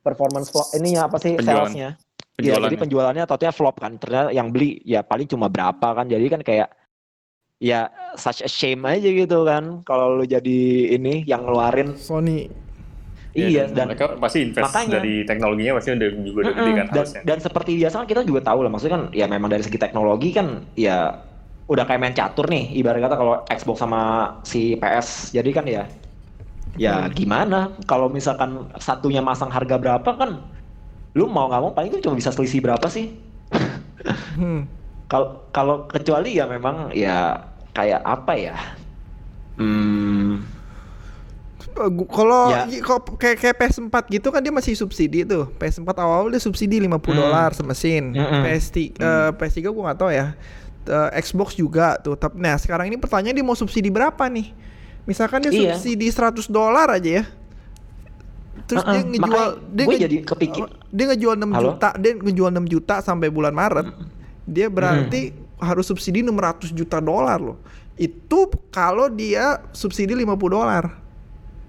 [0.00, 1.68] performance flop ini apa sih Penjualan.
[1.68, 1.88] salesnya
[2.32, 2.64] Penjualannya.
[2.64, 3.92] jadi penjualannya taunya flop kan.
[3.94, 6.08] Ternyata yang beli ya paling cuma berapa kan.
[6.08, 6.72] Jadi kan kayak
[7.62, 10.60] ya such a shame aja gitu kan kalau lu jadi
[10.92, 11.94] ini yang ngeluarin.
[11.94, 12.50] Sony.
[13.32, 16.96] Iya dan mereka pasti invest makanya- dari teknologinya pasti udah juga udah gede kan dan,
[17.00, 17.20] harusnya.
[17.24, 20.36] dan seperti biasa kan kita juga tahu lah maksudnya kan ya memang dari segi teknologi
[20.36, 21.16] kan ya
[21.64, 24.02] udah kayak main catur nih ibarat kata kalau Xbox sama
[24.44, 25.82] si PS jadi kan ya
[26.76, 30.36] ya gimana kalau misalkan satunya masang harga berapa kan
[31.12, 33.16] lu mau nggak mau paling itu cuma bisa selisih berapa sih
[34.36, 34.68] Hmm.
[35.10, 38.56] kalau kalau kecuali ya memang ya kayak apa ya
[39.56, 40.44] hmm
[42.06, 42.68] Kalau Ya.
[43.16, 45.48] kayak kayak PS4 gitu kan dia masih subsidi tuh.
[45.56, 47.16] PS4 awal dia subsidi 50 Hmm.
[47.16, 48.12] dolar semesin.
[48.12, 48.44] Mm-mm.
[48.44, 50.36] PS3 eh, PS3 gua nggak tahu ya.
[50.84, 52.12] Eh, Xbox juga tuh.
[52.12, 54.52] Tapi nah sekarang ini pertanyaan dia mau subsidi berapa nih?
[55.02, 55.72] Misalkan dia Iya.
[55.72, 57.24] subsidi 100 dolar aja ya.
[58.62, 61.64] Terus dia Uh-uh, ngejual makanya dia gue nge- jadi kepikir apa, dia ngejual 6 Halo?
[61.72, 63.86] juta, dia ngejual 6 juta sampai bulan Maret.
[64.44, 67.58] Dia berarti harus subsidi 600 juta dolar loh.
[67.94, 70.84] Itu kalau dia subsidi 50 dolar.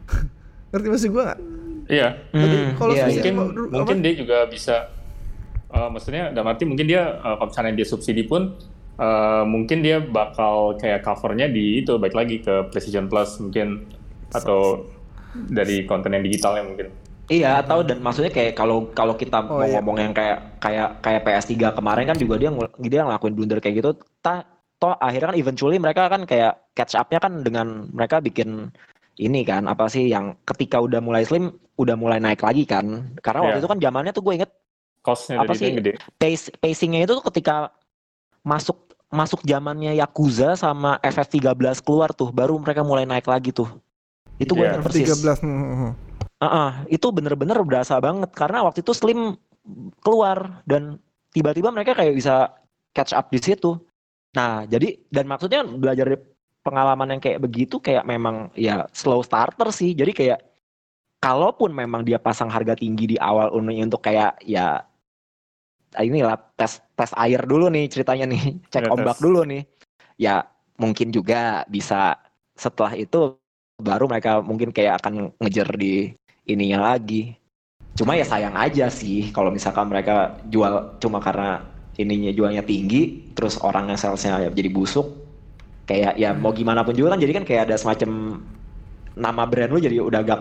[0.74, 1.40] Ngerti maksud gua nggak?
[1.94, 2.08] Iya.
[2.34, 3.14] Hmm, kalau iya, iya.
[3.14, 4.90] mungkin apa- mungkin dia juga bisa
[5.70, 8.58] eh, maksudnya dalam arti mungkin dia eh, kalau misalnya dia subsidi pun
[8.98, 13.86] eh, mungkin dia bakal kayak covernya di itu baik lagi ke PlayStation Plus mungkin
[14.34, 14.90] atau
[15.34, 16.88] dari konten yang digitalnya mungkin.
[17.24, 19.80] Iya atau dan maksudnya kayak kalau kalau kita Oh, mau iya.
[19.80, 22.52] ngomong yang kayak kayak kayak PS3 kemarin kan juga dia
[22.84, 23.92] dia ngelakuin blunder kayak gitu.
[24.20, 24.44] Ta,
[24.76, 28.68] toh akhirnya kan eventually mereka kan kayak catch up-nya kan dengan mereka bikin
[29.16, 31.48] ini kan apa sih yang ketika udah mulai slim
[31.80, 33.16] udah mulai naik lagi kan.
[33.20, 33.64] Karena waktu Iya.
[33.64, 34.52] itu kan zamannya tuh gue inget
[35.00, 35.68] Cost-nya Apa sih?
[35.68, 36.00] gede.
[36.16, 37.76] pace pacingnya itu tuh ketika
[38.42, 43.68] masuk masuk zamannya Yakuza sama FF13 keluar tuh baru mereka mulai naik lagi tuh.
[44.36, 44.80] Itu gue Iya.
[44.80, 45.08] inget persis.
[45.08, 45.40] 13.
[45.40, 45.92] hmm, hmm,
[46.44, 49.40] Heeh, itu bener-bener berasa banget karena waktu itu Slim
[50.04, 51.00] keluar dan
[51.32, 52.52] tiba-tiba mereka kayak bisa
[52.92, 53.80] catch up di situ.
[54.36, 56.20] Nah, jadi dan maksudnya belajar dari
[56.64, 59.96] pengalaman yang kayak begitu kayak memang ya slow starter sih.
[59.96, 60.40] Jadi kayak
[61.24, 64.84] kalaupun memang dia pasang harga tinggi di awal untuk kayak ya
[65.96, 69.24] inilah tes tes air dulu nih ceritanya nih, cek Ya, ombak tes.
[69.24, 69.64] dulu nih.
[70.20, 70.36] Ya
[70.76, 72.20] mungkin juga bisa
[72.60, 73.38] setelah itu
[73.80, 76.14] baru mereka mungkin kayak akan ngejar di
[76.48, 77.36] ininya lagi.
[77.94, 81.62] Cuma ya sayang aja sih kalau misalkan mereka jual cuma karena
[81.94, 85.08] ininya jualnya tinggi, terus orangnya salesnya ya jadi busuk.
[85.84, 88.40] Kayak ya mau gimana pun juga kan jadi kan kayak ada semacam
[89.14, 90.40] nama brand lu jadi udah agak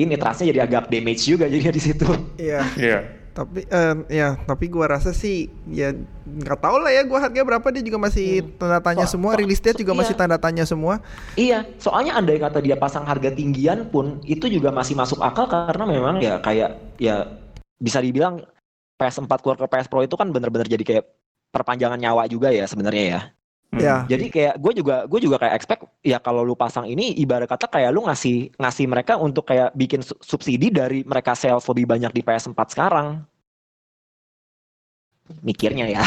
[0.00, 2.08] ini trustnya jadi agak damage juga jadi di situ.
[2.40, 2.60] Iya.
[2.78, 2.98] Iya.
[3.34, 5.90] Tapi eh, ya, tapi gua rasa sih ya
[6.22, 9.42] nggak tahu lah ya gua harga berapa dia juga masih tanda tanya So- semua, so-
[9.42, 10.20] rilis date so- juga masih iya.
[10.22, 11.02] tanda tanya semua.
[11.34, 15.82] Iya, soalnya andai kata dia pasang harga tinggian pun itu juga masih masuk akal karena
[15.82, 17.26] memang ya kayak ya
[17.82, 18.38] bisa dibilang
[18.94, 21.04] PS4 keluar ke PS Pro itu kan bener-bener jadi kayak
[21.50, 23.20] perpanjangan nyawa juga ya sebenarnya ya.
[23.72, 23.80] Hmm.
[23.80, 23.96] Ya.
[24.06, 27.66] Jadi kayak gue juga gue juga kayak expect ya kalau lu pasang ini ibarat kata
[27.66, 32.12] kayak lu ngasih ngasih mereka untuk kayak bikin su- subsidi dari mereka sales lebih banyak
[32.14, 33.24] di PS4 sekarang.
[35.40, 36.04] Mikirnya ya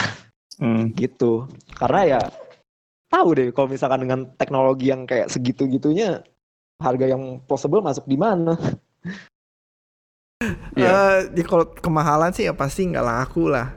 [0.57, 0.89] Hmm.
[1.01, 1.45] gitu.
[1.77, 2.21] Karena ya
[3.07, 6.23] tahu deh kalau misalkan dengan teknologi yang kayak segitu-gitunya
[6.77, 8.53] harga yang possible masuk di mana.
[10.77, 10.89] Iya.
[10.93, 13.73] Eh, di kalau kemahalan sih ya pasti nggak laku lah.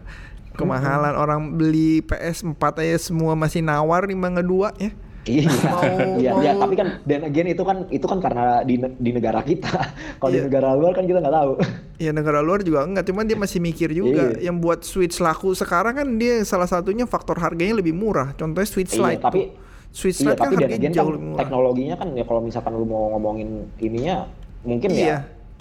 [0.61, 4.92] Kemahalan orang beli PS4 aja semua masih nawar lima ngedua ya.
[5.22, 5.84] Iya, Mau-
[6.16, 9.40] iya, mau- iya, tapi kan dan again itu kan itu kan karena di di negara
[9.40, 9.68] kita.
[10.18, 10.46] Kalau di Iya.
[10.46, 11.52] negara luar kan kita nggak tahu.
[11.96, 14.32] Ya negara luar juga enggak, cuman dia masih mikir juga.
[14.32, 14.48] Iya.
[14.48, 18.32] Yang buat Switch laku sekarang kan dia salah satunya faktor harganya lebih murah.
[18.32, 19.20] Contohnya Switch Iya, Lite.
[19.20, 19.48] tapi tuh.
[19.90, 21.38] Switch iya, Lite kan tapi dan harganya again kan jauh lebih murah.
[21.38, 24.16] teknologinya kan ya kalau misalkan lu mau ngomongin ininya
[24.62, 25.04] mungkin Iya.
[25.04, 25.16] ya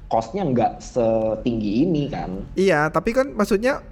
[0.08, 2.48] costnya nggak setinggi ini kan.
[2.54, 3.84] Iya, tapi kan maksudnya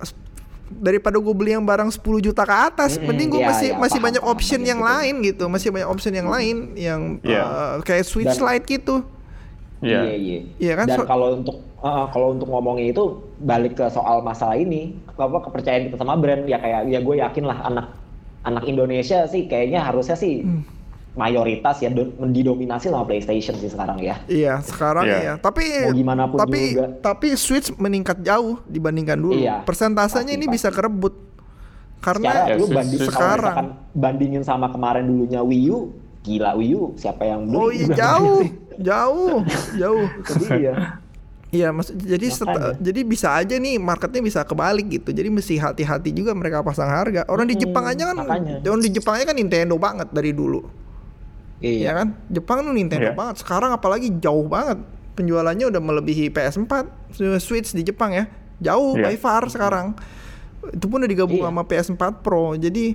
[0.70, 3.78] daripada gue beli yang barang 10 juta ke atas, Mm-mm, mending gue iya, masih iya,
[3.78, 4.90] masih paham, banyak option paham, yang gitu.
[4.92, 7.42] lain gitu, masih banyak option yang lain yang Iya.
[7.42, 8.96] eh, kayak Switch Dan- Lite gitu.
[9.78, 10.00] Iya.
[10.04, 10.40] Iya, iya.
[10.58, 13.04] Iya kan, Dan so- kalau untuk uh, kalau untuk ngomongin itu
[13.40, 17.44] balik ke soal masalah ini, apa kepercayaan kita sama brand ya kayak ya gue yakin
[17.44, 17.86] lah anak
[18.42, 20.62] anak Indonesia sih kayaknya harusnya sih Hmm.
[21.18, 24.22] Mayoritas ya do- didominasi sama PlayStation sih sekarang ya.
[24.24, 25.18] Iya, sekarang Iya.
[25.18, 25.34] iya.
[25.36, 26.86] Tapi Mau gimana pun tapi juga.
[27.02, 29.34] tapi Switch meningkat jauh dibandingkan dulu.
[29.36, 30.56] Iya, Persentasenya pasti, ini pasti.
[30.56, 31.14] bisa kerebut.
[31.18, 31.26] Secara
[31.98, 33.56] Karena Ya, lu banding kalau sekarang.
[33.92, 35.80] bandingin sama kemarin dulunya Wii U,
[36.22, 37.58] gila Wii U siapa yang beli?
[37.58, 38.42] oh iya jauh,
[38.78, 39.38] jauh,
[39.74, 40.06] jauh.
[40.30, 40.76] Jadi ya.
[41.48, 42.76] Iya, maksud jadi set- Makanya.
[42.78, 45.10] jadi bisa aja nih marketnya bisa kebalik gitu.
[45.10, 47.24] Jadi mesti hati-hati juga mereka pasang harga.
[47.26, 48.60] Orang di Mm-mm, Jepang aja kan, makanya.
[48.62, 50.68] orang di Jepang aja kan Nintendo banget dari dulu.
[51.60, 51.82] Iya.
[51.82, 52.08] Ya kan?
[52.28, 53.16] Jepang tuh Nintendo Iya.
[53.16, 53.36] banget.
[53.40, 54.78] Sekarang apalagi jauh banget.
[55.14, 56.86] Penjualannya udah melebihi PS4,
[57.38, 58.30] Switch di Jepang ya.
[58.60, 59.08] Jauh Iya.
[59.08, 59.98] by far sekarang.
[60.68, 61.48] Itu pun udah digabung Iya.
[61.48, 62.54] sama PS4 Pro.
[62.54, 62.94] Jadi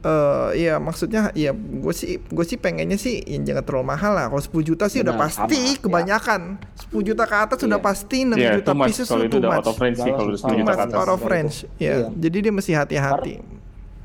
[0.00, 4.26] eh ya maksudnya ya gue sih gue sih pengennya sih ya jangan terlalu mahal lah.
[4.26, 5.76] Kalau 10 juta sih udah Benar, pasti sama, ya.
[5.78, 6.40] kebanyakan.
[6.88, 7.84] 10 juta ke atas udah Iya.
[7.84, 8.88] pasti 6 Iya, juta too much.
[8.88, 10.82] pieces itu udah out of range sih Kalau kalau udah too 10 Too juta ke
[10.82, 10.96] atas.
[10.96, 11.56] out of range.
[11.76, 12.06] Ya, Iya.
[12.16, 13.34] jadi dia mesti hati-hati.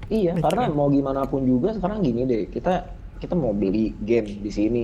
[0.05, 0.43] Iya, Mikir.
[0.45, 2.91] karena mau gimana pun juga sekarang gini deh, kita
[3.25, 4.83] kita mau beli game di sini.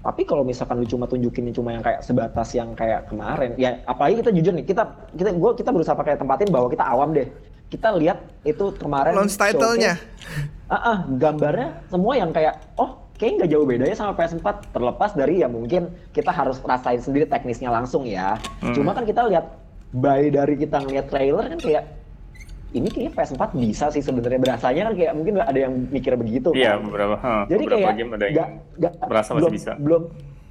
[0.00, 4.24] Tapi kalau misalkan lu cuma tunjukin cuma yang kayak sebatas yang kayak kemarin, ya apalagi
[4.24, 7.28] kita jujur nih, kita kita gua kita berusaha pakai tempatin bahwa kita awam deh.
[7.68, 10.00] Kita lihat itu kemarin Launch title-nya.
[10.68, 15.40] Ah, ah, gambarnya semua yang kayak oh kayak nggak jauh bedanya sama PS4 terlepas dari
[15.40, 18.36] ya mungkin kita harus rasain sendiri teknisnya langsung ya.
[18.60, 18.76] Hmm.
[18.76, 19.48] Cuma kan kita lihat
[19.96, 21.97] by dari kita ngeliat trailer kan kayak
[22.70, 26.76] ini kayaknya PS4 bisa sih sebenarnya berasanya kan kayak mungkin ada yang mikir begitu Iya,
[26.76, 26.84] kan.
[26.84, 27.14] beberapa.
[27.16, 29.72] huh, Jadi beberapa kayak game ada yang nggak- nggak- berasa masih belum, bisa.
[29.78, 30.02] Belum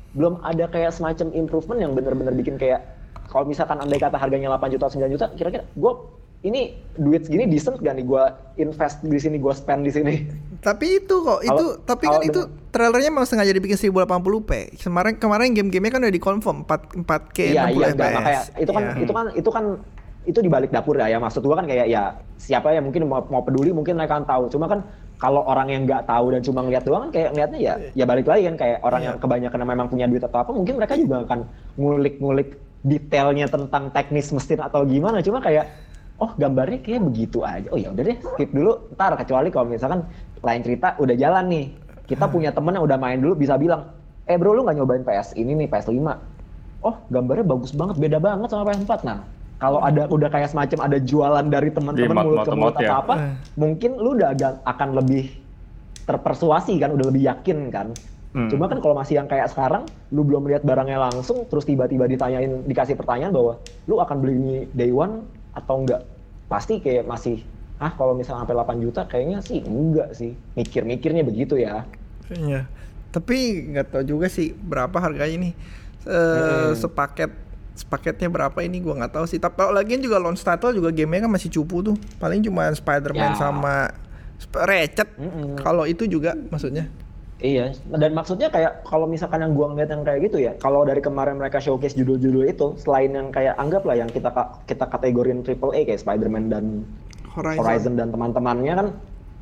[0.09, 2.81] belum ada kayak semacam improvement yang benar-benar bikin kayak
[3.27, 5.91] kalau misalkan andai kata harganya 8 juta 9 juta kira-kira gue
[6.39, 6.61] ini
[6.95, 8.23] duit segini decent gak nih gue
[8.57, 10.15] invest di sini gue spend di sini
[10.57, 14.49] Tapi itu kok, itu Kalau- tapi kan itu trailernya memang sengaja dibikin 1080p.
[14.75, 17.93] Kemarin kemarin game-gamenya kan udah dikonfirm 4 4K 60 iya iya fps.
[17.93, 18.93] enggak makanya itu kan Iya.
[18.97, 19.65] itu kan itu kan
[20.27, 21.07] itu di balik dapur ya.
[21.07, 24.25] Ya maksud gua kan kayak ya siapa yang mungkin mau, mau peduli mungkin mereka kan
[24.27, 24.51] tahu.
[24.51, 24.83] Cuma kan
[25.17, 28.27] kalau orang yang nggak tahu dan cuma ngeliat doang kan kayak ngeliatnya ya ya balik
[28.29, 29.07] lagi kan kayak orang Iya.
[29.09, 31.39] yang kebanyakan memang punya duit atau apa mungkin mereka juga akan
[31.79, 32.49] ngulik-ngulik
[32.85, 35.23] detailnya tentang teknis mesin atau gimana.
[35.25, 35.65] Cuma kayak
[36.19, 37.65] oh gambarnya kayak begitu aja.
[37.71, 38.91] Oh ya udah deh skip dulu.
[38.93, 40.05] Ntar kecuali kalau misalkan
[40.43, 41.65] lain cerita udah jalan nih.
[42.07, 43.97] Kita punya temen yang udah main dulu bisa bilang
[44.27, 46.03] eh bro lu nggak nyobain PS ini nih PS 5
[46.83, 49.23] oh gambarnya bagus banget beda banget sama PS4 nah
[49.57, 52.87] kalau ada udah kayak semacam ada jualan dari teman-teman mulut ke mulut mod-mod ya.
[52.87, 53.33] atau apa Eh.
[53.55, 55.25] mungkin lu udah agak akan lebih
[56.03, 57.89] terpersuasi kan udah lebih yakin kan
[58.27, 58.51] Hmm.
[58.51, 62.61] cuma kan kalau masih yang kayak sekarang lu belum lihat barangnya langsung terus tiba-tiba ditanyain
[62.61, 66.03] dikasih pertanyaan bahwa lu akan beli ini day one atau enggak
[66.45, 67.41] pasti kayak masih
[67.77, 71.87] ah kalau misalnya sampai 8 juta kayaknya sih enggak sih mikir-mikirnya begitu ya
[72.27, 72.67] Iya.
[73.09, 73.37] Tapi
[73.69, 75.53] nggak tahu juga sih berapa harganya nih.
[76.03, 77.31] Eh, sepaket
[77.77, 79.37] sepaketnya berapa ini gua nggak tahu sih.
[79.37, 81.95] Tapi kalau lagian juga launch title juga gamenya kan masih cupu tuh.
[82.17, 83.37] Paling cuma Spider-Man Ya.
[83.37, 83.93] sama
[84.35, 85.09] Sp- Ratchet.
[85.15, 85.57] Mm-mm.
[85.57, 86.89] Kalau itu juga maksudnya.
[87.37, 90.97] Iya, dan maksudnya kayak kalau misalkan yang gua ngeliat yang kayak gitu ya, kalau dari
[90.97, 94.33] kemarin mereka showcase judul-judul itu, selain yang kayak anggaplah yang kita
[94.65, 96.65] kita kategorin triple A kayak Spider-Man dan
[97.29, 97.61] Horizon.
[97.61, 98.87] Horizon dan teman-temannya kan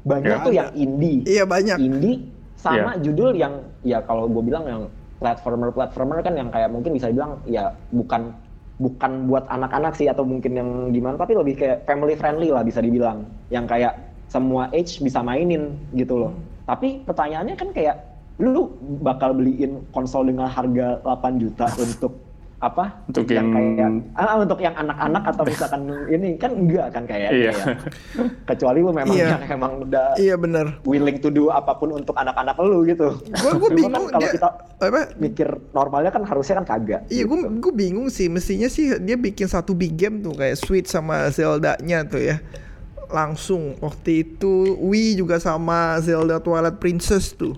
[0.04, 0.60] banyak Ya, tuh ada.
[0.60, 1.20] yang indie.
[1.24, 1.78] Iya banyak.
[1.80, 2.18] Indie
[2.58, 3.02] sama Iya.
[3.02, 4.82] judul yang ya kalau gue bilang yang
[5.20, 8.36] platformer-platformer kan yang kayak mungkin bisa dibilang ya bukan
[8.76, 12.84] bukan buat anak-anak sih atau mungkin yang gimana tapi lebih kayak family friendly lah bisa
[12.84, 13.24] dibilang.
[13.48, 13.94] Yang kayak
[14.28, 16.34] semua age bisa mainin gitu loh.
[16.68, 17.96] Tapi pertanyaannya kan kayak
[18.42, 18.68] lu
[19.00, 22.25] bakal beliin konsol dengan harga 8 juta untuk
[22.58, 27.04] apa Untuk yang game- kayak ah, untuk yang anak-anak atau misalkan ini kan enggak kan
[27.04, 27.52] kayak Iya.
[28.44, 29.28] kecuali lu memang Iya.
[29.36, 30.80] yang emang udah Iya bener.
[30.82, 33.20] willing to do apa pun untuk anak-anak lu gitu.
[33.20, 34.50] Gue gue Cuma bingung kan kalau dia kita
[34.80, 35.02] apa?
[35.16, 37.02] mikir normalnya kan harusnya kan kagak.
[37.08, 37.50] Iya gue gitu.
[37.60, 42.04] gue bingung sih mestinya sih dia bikin satu big game tuh kayak Switch sama Zelda-nya
[42.04, 42.40] tuh ya
[43.06, 44.52] langsung waktu itu
[44.82, 47.54] Wii juga sama Zelda Twilight Princess tuh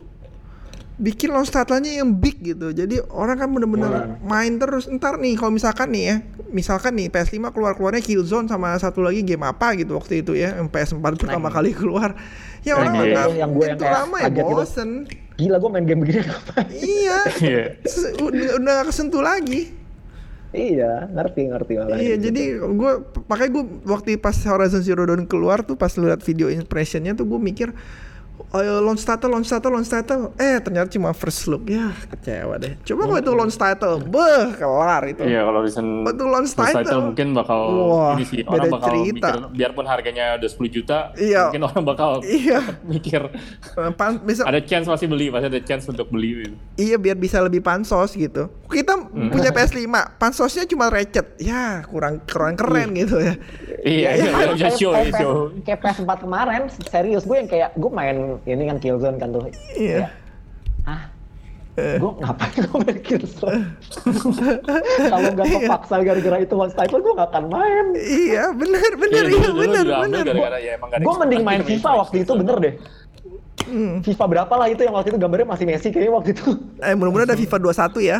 [0.97, 2.73] bikin launch title-nya yang big gitu.
[2.73, 4.89] Jadi orang kan bener-bener main terus.
[4.89, 6.15] Ntar nih kalau misalkan nih ya,
[6.49, 10.67] misalkan nih PS5 keluar-keluarnya Killzone sama satu lagi game apa gitu waktu itu ya, yang
[10.67, 12.17] PS4 pertama kali keluar.
[12.65, 13.13] Ya orang Nah, iya.
[13.13, 14.49] nggak Yang gue yang itu kayak lama ya gitu.
[14.49, 14.89] bosen.
[15.37, 16.67] Gila gue main game begini ngapain?
[16.73, 17.17] iya.
[17.45, 17.63] Iya.
[18.17, 19.61] Udah, udah gak kesentuh lagi.
[20.49, 22.23] iya, ngerti ngerti makanya Iya, gitu.
[22.31, 22.91] jadi gue
[23.27, 27.37] pakai gue waktu pas Horizon Zero Dawn keluar tuh pas lihat video impressionnya tuh gue
[27.37, 27.69] mikir
[28.47, 30.31] Ayo launch title, launch title, launch title.
[30.35, 31.67] Eh ternyata cuma first look.
[31.67, 32.79] Ya kecewa deh.
[32.81, 35.19] Coba kalau itu launch title, beh kelar itu.
[35.19, 36.79] Iya, kalau recent Betul launch launch title.
[36.81, 39.27] title mungkin bakal Wah, ini sih beda orang bakal cerita.
[39.27, 41.43] mikir biarpun harganya udah 10 juta, Iya.
[41.45, 42.59] mungkin orang bakal Iya.
[42.87, 43.21] mikir
[43.77, 46.55] Eh, Pan, bisa, ada chance masih beli, pasti ada chance untuk beli gitu.
[46.77, 48.47] iya biar bisa lebih pansos gitu.
[48.65, 49.27] Kita Hmm.
[49.27, 49.83] punya PS5,
[50.15, 51.35] pansosnya cuma recet.
[51.37, 53.35] Ya kurang kurang keren gitu ya.
[53.77, 55.35] Iya, iya, Kayak- bisa show, kayak, ya, show.
[55.61, 57.91] kayak PS4 kemarin, serius gue yang kayak gue
[58.45, 59.49] ini kan Killzone kan tuh.
[59.73, 60.11] Iya.
[60.83, 61.09] Ah,
[61.77, 63.61] gue ngapain gue main Killzone?
[65.11, 65.57] Kalau nggak Iya.
[65.63, 67.85] kepaksa gara-gara itu one title gue nggak akan main.
[67.95, 70.23] Iya bener bener Iya, iya bener bener.
[70.25, 72.73] gara-gara ya Gue mending main FIFA waktu itu bener deh.
[73.57, 73.99] Hmm.
[73.99, 76.45] FIFA berapa lah itu yang waktu itu gambarnya masih Messi kayaknya waktu itu.
[76.77, 78.17] Eh mudah-mudahan ada FIFA 21 ya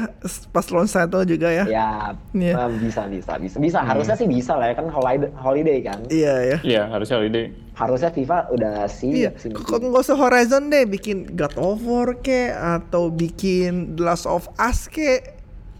[0.50, 1.66] pas launch title juga ya.
[1.66, 1.90] ya
[2.34, 2.54] Iya.
[2.58, 6.00] eh, bisa bisa bisa bisa harusnya sih bisa lah ya kan holiday, holiday kan.
[6.10, 6.58] Iya ya.
[6.66, 7.46] Iya, harusnya holiday.
[7.72, 9.54] Harusnya FIFA udah siap sih.
[9.54, 14.50] kok nggak usah Horizon deh, bikin God of War ke atau bikin The Last of
[14.58, 15.22] Us ke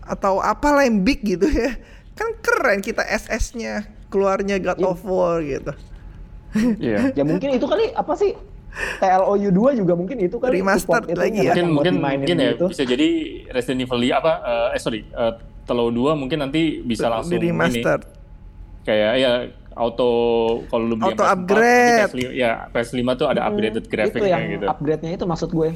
[0.06, 1.74] atau apalah yang big gitu ya.
[2.14, 4.88] Kan keren kita SS-nya keluarnya God Iya.
[4.88, 5.74] of War gitu.
[6.80, 7.12] Iya.
[7.12, 8.32] Ya mungkin itu kali apa sih
[9.02, 11.54] TLOU 2 juga mungkin itu kan Remastered support lagi ya.
[11.54, 12.66] mereka mungkin mungkin mungkin ya gitu.
[12.70, 13.10] bisa jadi
[13.50, 15.34] Resident Evil apa eh, eh sorry eh,
[15.68, 18.00] Telur 2 mungkin nanti bisa langsung di ini remaster.
[18.88, 19.32] kayak ya
[19.76, 20.10] auto
[20.72, 22.00] kalau lu beli Auto PS4, upgrade.
[22.02, 24.66] nanti PS5, ya PS5 tuh ada upgraded itu grafiknya yang gitu.
[24.66, 25.70] upgrade-nya itu maksud gue.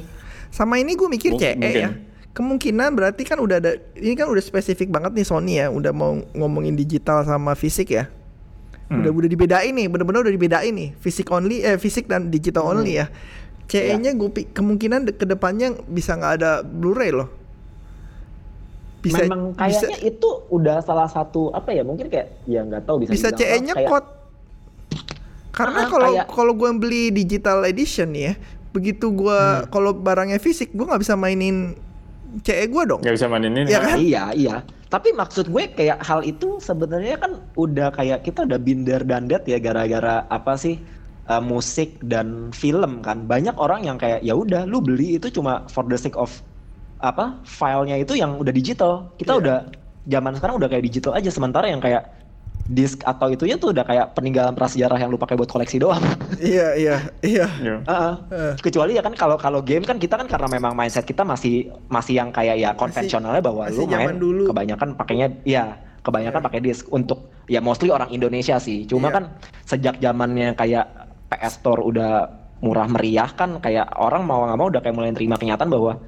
[0.48, 1.82] Sama ini gue mikir Mungkin- CE mungkin.
[1.86, 1.90] ya.
[2.32, 6.16] Kemungkinan berarti kan udah ada ini kan udah spesifik banget nih Sony ya, udah mau
[6.32, 8.08] ngomongin digital sama fisik ya.
[8.92, 9.00] Hmm.
[9.00, 12.72] Udah udah dibedain nih, bener-bener udah dibedain nih, fisik only eh fisik dan digital Hmm.
[12.76, 13.08] only ya.
[13.64, 17.32] CE-nya gue pi- kemungkinan de- ke depannya bisa nggak ada Blu-ray loh.
[19.00, 23.02] Bisa Memang bisa kayaknya itu udah salah satu apa ya mungkin kayak ya nggak tahu
[23.02, 24.08] bisa bisa CE-nya kayak- code.
[25.50, 28.34] Karena Ah, kalau kayak- kalau gue beli digital edition nih ya,
[28.70, 29.66] begitu gue Hmm.
[29.68, 31.74] kalau barangnya fisik gue nggak bisa mainin
[32.40, 33.00] CE gue dong.
[33.00, 33.68] Nggak bisa mainin ini.
[33.68, 33.96] Iya kan?
[33.98, 34.56] Iya, iya.
[34.92, 39.40] Tapi maksud gue kayak hal itu sebenarnya kan udah kayak kita udah binder dan dead
[39.48, 40.84] ya gara-gara apa sih
[41.32, 43.24] uh, musik dan film kan.
[43.24, 46.44] Banyak orang yang kayak ya udah lu beli itu cuma for the sake of
[47.00, 49.16] apa filenya itu yang udah digital.
[49.16, 49.40] Kita Iya.
[49.40, 49.58] udah
[50.04, 52.21] zaman sekarang udah kayak digital aja sementara yang kayak
[52.70, 56.02] disk atau itunya tuh udah kayak peninggalan prasejarah yang lu pakai buat koleksi doang.
[56.38, 57.46] Iya iya iya.
[57.58, 57.76] Iya.
[57.82, 58.52] Heeh.
[58.62, 62.22] Kecuali ya kan kalau kalau game kan kita kan karena memang mindset kita masih masih
[62.22, 64.42] yang kayak ya konvensionalnya bahwa masih lu main dulu.
[64.54, 65.64] kebanyakan pakainya ya
[66.02, 66.46] kebanyakan Iya.
[66.50, 68.86] pakai disk untuk ya mostly orang Indonesia sih.
[68.86, 69.14] Cuma Iya.
[69.18, 69.24] kan
[69.66, 70.86] sejak zamannya kayak
[71.30, 72.26] PS Store udah
[72.62, 75.98] murah meriah kan kayak orang mau nggak mau udah kayak mulai terima kenyataan bahwa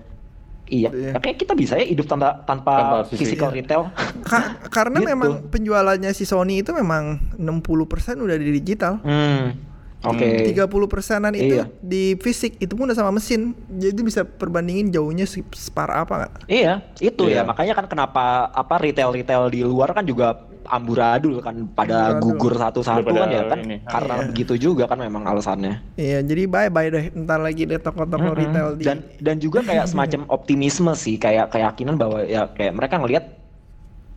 [0.66, 1.12] iya, Iya.
[1.16, 3.56] kayak kita bisa ya hidup tanpa tanpa, physical Iya.
[3.58, 3.82] retail.
[4.22, 5.10] Ka- karena Gitu.
[5.10, 9.00] memang penjualannya si Sony itu memang 60% udah di digital.
[9.00, 9.72] Hmm.
[10.04, 10.44] Oke.
[10.44, 11.64] 30 persenan itu Iya.
[11.80, 13.56] di fisik itu pun udah sama mesin.
[13.66, 16.32] Jadi bisa perbandingin jauhnya se- separah apa nggak?
[16.44, 17.40] Iya, itu Iya.
[17.40, 17.42] ya.
[17.42, 22.22] Makanya kan kenapa apa retail-retail di luar kan juga amburadul kan pada Amburadul.
[22.24, 23.58] gugur satu-satu Udah kan ya kan.
[23.60, 23.76] ini.
[23.82, 24.24] Karena Iya.
[24.28, 25.80] begitu juga kan memang alasannya.
[25.94, 27.04] Iya, jadi bye bye deh.
[27.14, 28.40] Ntar lagi deh toko-toko Mm-mm.
[28.40, 28.84] retail di.
[28.84, 33.24] Dan dan juga kayak semacam optimisme sih, kayak keyakinan bahwa ya kayak mereka ngelihat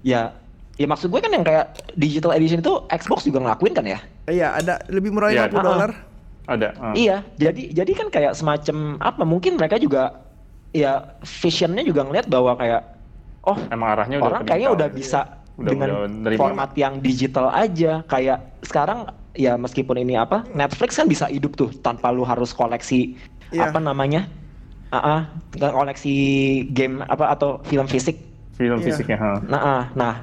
[0.01, 0.31] ya
[0.77, 3.99] ya maksud gue kan yang kayak digital edition itu Xbox juga ngelakuin kan ya.
[4.25, 5.63] Iya, ada lebih murah Iya, 50 ada.
[5.63, 5.91] dolar.
[6.47, 6.69] Ada.
[6.79, 6.93] ah.
[6.95, 9.23] Iya, jadi jadi kan kayak semacam apa?
[9.23, 10.23] Mungkin mereka juga
[10.71, 12.81] ya visionnya juga ngelihat bahwa kayak
[13.43, 16.39] oh Emang arahnya udah orang ke kayaknya udah bisa Udah- dengan udah nerima.
[16.39, 21.73] format yang digital aja kayak sekarang ya meskipun ini apa Netflix kan bisa hidup tuh
[21.75, 23.17] tanpa lu harus koleksi
[23.49, 23.69] Iya.
[23.69, 24.29] apa namanya
[24.87, 26.15] Ah, ah, nggak koleksi
[26.69, 28.15] game apa atau film fisik
[28.53, 28.85] Film Iya.
[28.87, 29.17] fisiknya.
[29.17, 29.31] ha.
[29.43, 30.13] nah ah, nah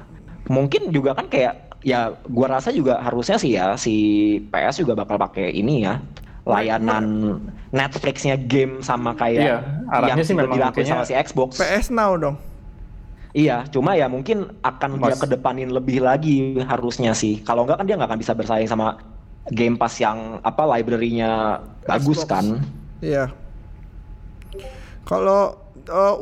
[0.47, 3.93] mungkin juga kan kayak ya gua rasa juga harusnya sih ya si
[4.49, 6.01] PS juga bakal pakai ini ya
[6.45, 7.37] layanan
[7.69, 9.57] Netflixnya game sama kayak Iya,
[9.87, 12.35] arahnya yang sih sudah memang dilakuin sama si Xbox PS Now dong.
[13.35, 17.43] Iya, cuma ya mungkin akan dia Mas- kedepanin lebih lagi harusnya sih.
[17.43, 18.95] Kalau enggak kan dia nggak akan bisa bersaing sama
[19.51, 22.63] Game Pass yang apa library-nya bagus kan.
[23.03, 23.35] Iya.
[25.03, 25.59] Kalau
[25.91, 26.15] uh,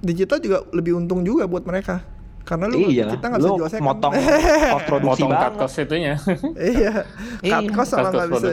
[0.00, 2.00] digital juga lebih untung juga buat mereka.
[2.40, 3.86] Karena lu iya, kita nggak bisa jual second.
[3.86, 6.14] motong cost produksi Motong cut cost itunya.
[6.56, 6.92] iya.
[7.52, 8.48] Cut cost sama nggak bisa.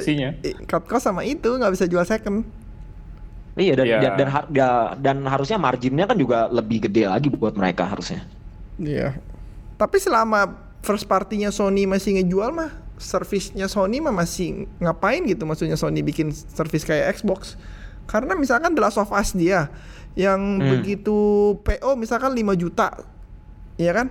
[0.68, 2.67] Cut cost sama itu nggak bisa jual second.
[3.58, 3.98] Iya dan Iya.
[4.00, 8.22] dan dan, har- ya- dan harusnya marginnya kan juga lebih gede lagi buat mereka harusnya.
[8.78, 9.18] Iya.
[9.76, 15.74] Tapi selama first partinya Sony masih ngejual mah, servisnya Sony mah masih ngapain gitu maksudnya
[15.74, 17.58] Sony bikin servis kayak Xbox.
[18.06, 19.68] Karena misalkan The Last of Us dia
[20.14, 20.70] yang Hmm.
[20.72, 21.18] begitu
[21.62, 22.94] PO misalkan 5 juta.
[23.76, 24.08] Iya kan?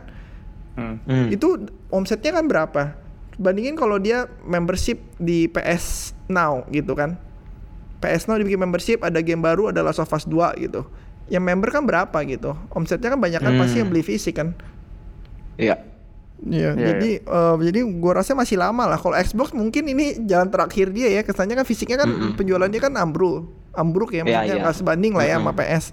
[0.74, 0.97] Hmm.
[1.03, 1.28] Hmm.
[1.30, 2.94] Itu omsetnya kan berapa?
[3.36, 7.18] Bandingin kalau dia membership di PS Now gitu kan.
[7.99, 10.84] PS Now dibikin membership, ada game baru, ada Last of Us 2 gitu.
[11.26, 12.55] Yang member kan berapa gitu?
[12.70, 13.92] Omsetnya kan banyak kan pasti yang Hmm.
[13.92, 14.55] beli fisik kan.
[15.57, 15.80] Iya.
[16.36, 19.01] Iya, Iya, jadi eh, jadi gua rasa masih lama lah.
[19.01, 21.24] Kalau Xbox mungkin ini jalan terakhir dia ya.
[21.24, 22.36] Kesannya kan fisiknya kan Mm-mm.
[22.36, 24.62] penjualannya kan ambruk, ambruk ya, Iya, maksudnya iya.
[24.62, 25.61] nggak sebanding lah ya sama Mm-mm.
[25.64, 25.84] PS.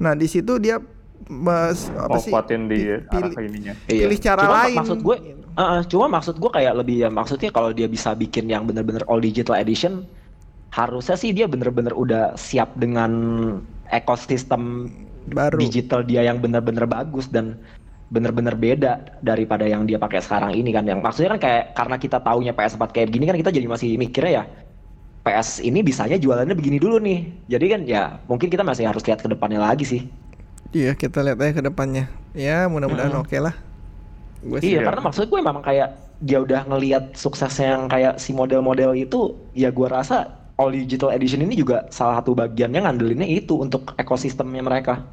[0.00, 0.80] Nah di situ dia
[1.28, 2.32] mas, apa Oh, sih?
[2.32, 3.74] kuatin di pilih, ke ininya.
[3.86, 4.08] Iya.
[4.08, 4.76] pilih cara Cuma lain.
[4.80, 8.48] Maksud gue, uh, uh, cuma maksud gue kayak lebih ya maksudnya kalau dia bisa bikin
[8.48, 10.08] yang bener-bener all digital edition,
[10.70, 13.10] harusnya sih dia bener-bener udah siap dengan
[13.90, 14.86] ekosistem
[15.30, 15.58] baru.
[15.58, 17.58] digital dia yang bener-bener bagus dan
[18.10, 20.86] bener-bener beda daripada yang dia pakai sekarang ini kan.
[20.86, 24.42] Yang maksudnya kan kayak karena kita taunya PS4 kayak gini kan kita jadi masih mikirnya
[24.42, 24.44] ya
[25.20, 27.28] PS ini bisanya jualannya begini dulu nih.
[27.46, 30.02] Jadi kan ya mungkin kita masih harus lihat ke depannya lagi sih.
[30.70, 32.06] Iya kita lihat aja ke depannya.
[32.34, 33.22] Ya mudah-mudahan Mm.
[33.26, 33.54] oke lah.
[34.40, 34.86] Gue Iya, Iya.
[34.88, 35.88] karena maksud gue memang kayak
[36.24, 41.40] dia udah ngelihat suksesnya yang kayak si model-model itu, ya gue rasa all digital edition
[41.40, 45.08] ini juga salah satu bagiannya ngandelinnya itu untuk ekosistemnya mereka.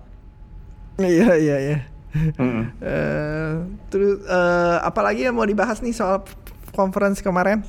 [0.99, 1.77] Iya iya iya.
[2.17, 3.53] Eh,
[3.87, 6.27] terus eh, apalagi yang mau dibahas nih soal
[6.75, 7.63] conference kemarin?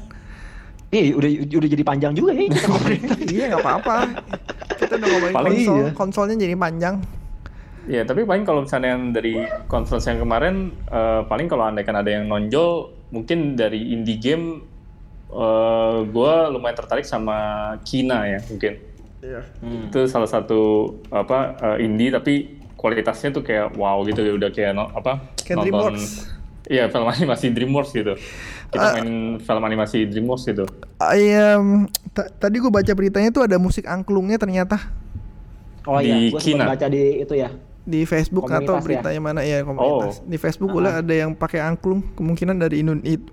[0.88, 2.48] Iya, udah udah jadi panjang juga ya.
[3.34, 3.96] iya nggak apa-apa.
[4.80, 5.90] Kita udah ngomongin Paling konsol, iya.
[5.92, 6.94] konsolnya jadi panjang.
[7.88, 12.08] Ya, tapi paling kalau misalnya yang dari conference yang kemarin, eh, paling kalau andaikan ada
[12.08, 14.64] yang nonjol, mungkin dari indie game,
[15.28, 17.36] eh gue lumayan tertarik sama
[17.82, 18.80] Kina ya mungkin.
[19.18, 19.42] Iya.
[19.60, 19.88] Hmm.
[19.88, 20.60] Itu salah satu
[21.08, 21.38] apa
[21.76, 22.34] eh, indie tapi
[22.74, 25.34] kualitasnya tuh kayak wow gitu ya udah kayak no- apa?
[25.42, 26.38] Kayak DreamWorks.
[26.68, 28.14] Iya, film animasi DreamWorks gitu.
[28.68, 28.92] Kita Ah.
[28.94, 30.64] main film animasi DreamWorks gitu.
[30.98, 34.76] Ayam, ta- tadi gue baca beritanya tuh ada musik angklungnya ternyata
[35.84, 36.68] Oh iya, Di gue Kina.
[36.68, 37.48] sempat baca di itu ya.
[37.88, 38.84] Di Facebook atau Komunitas ya?
[38.84, 40.20] beritanya mana ya komunitas.
[40.20, 40.28] Oh.
[40.28, 42.84] Di Facebook boleh ada yang pakai angklung, kemungkinan dari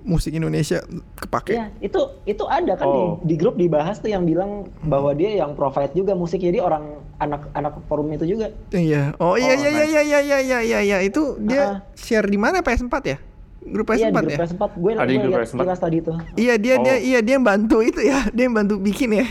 [0.01, 0.79] musik Indonesia
[1.13, 1.53] kepake.
[1.53, 3.19] Iya, itu itu ada kan Oh.
[3.19, 6.87] di, di grup dibahas tuh yang bilang bahwa dia yang provide juga musik jadi orang
[7.15, 8.55] anak anak forum itu juga.
[8.71, 9.11] Iya.
[9.17, 9.91] Oh iya Oh, iya iya nice.
[9.91, 11.75] iya iya iya iya iya iya itu dia Ah.
[11.93, 13.19] share di mana PS4 ya?
[13.61, 14.37] Grup Iya PS4 di ya?
[14.37, 15.57] grup PS4 gue Ada grup lihat PS4.
[15.59, 16.15] kilas tadi tuh.
[16.33, 16.99] Iya dia dia Oh.
[17.01, 19.27] iya dia yang bantu itu ya, dia yang bantu bikin ya.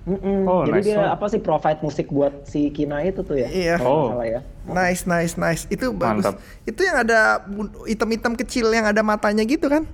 [0.00, 0.48] Mm-mm.
[0.48, 3.48] Oh, Jadi nice dia apa sih provide musik buat si Kina itu tuh ya?
[3.48, 3.76] Iya.
[3.78, 4.10] Oh.
[4.10, 4.40] salah ya.
[4.64, 5.68] Nice nice nice.
[5.68, 6.24] Itu bagus.
[6.24, 6.40] Mantap.
[6.64, 7.44] Itu yang ada
[7.84, 9.84] hitam-hitam kecil yang ada matanya gitu kan?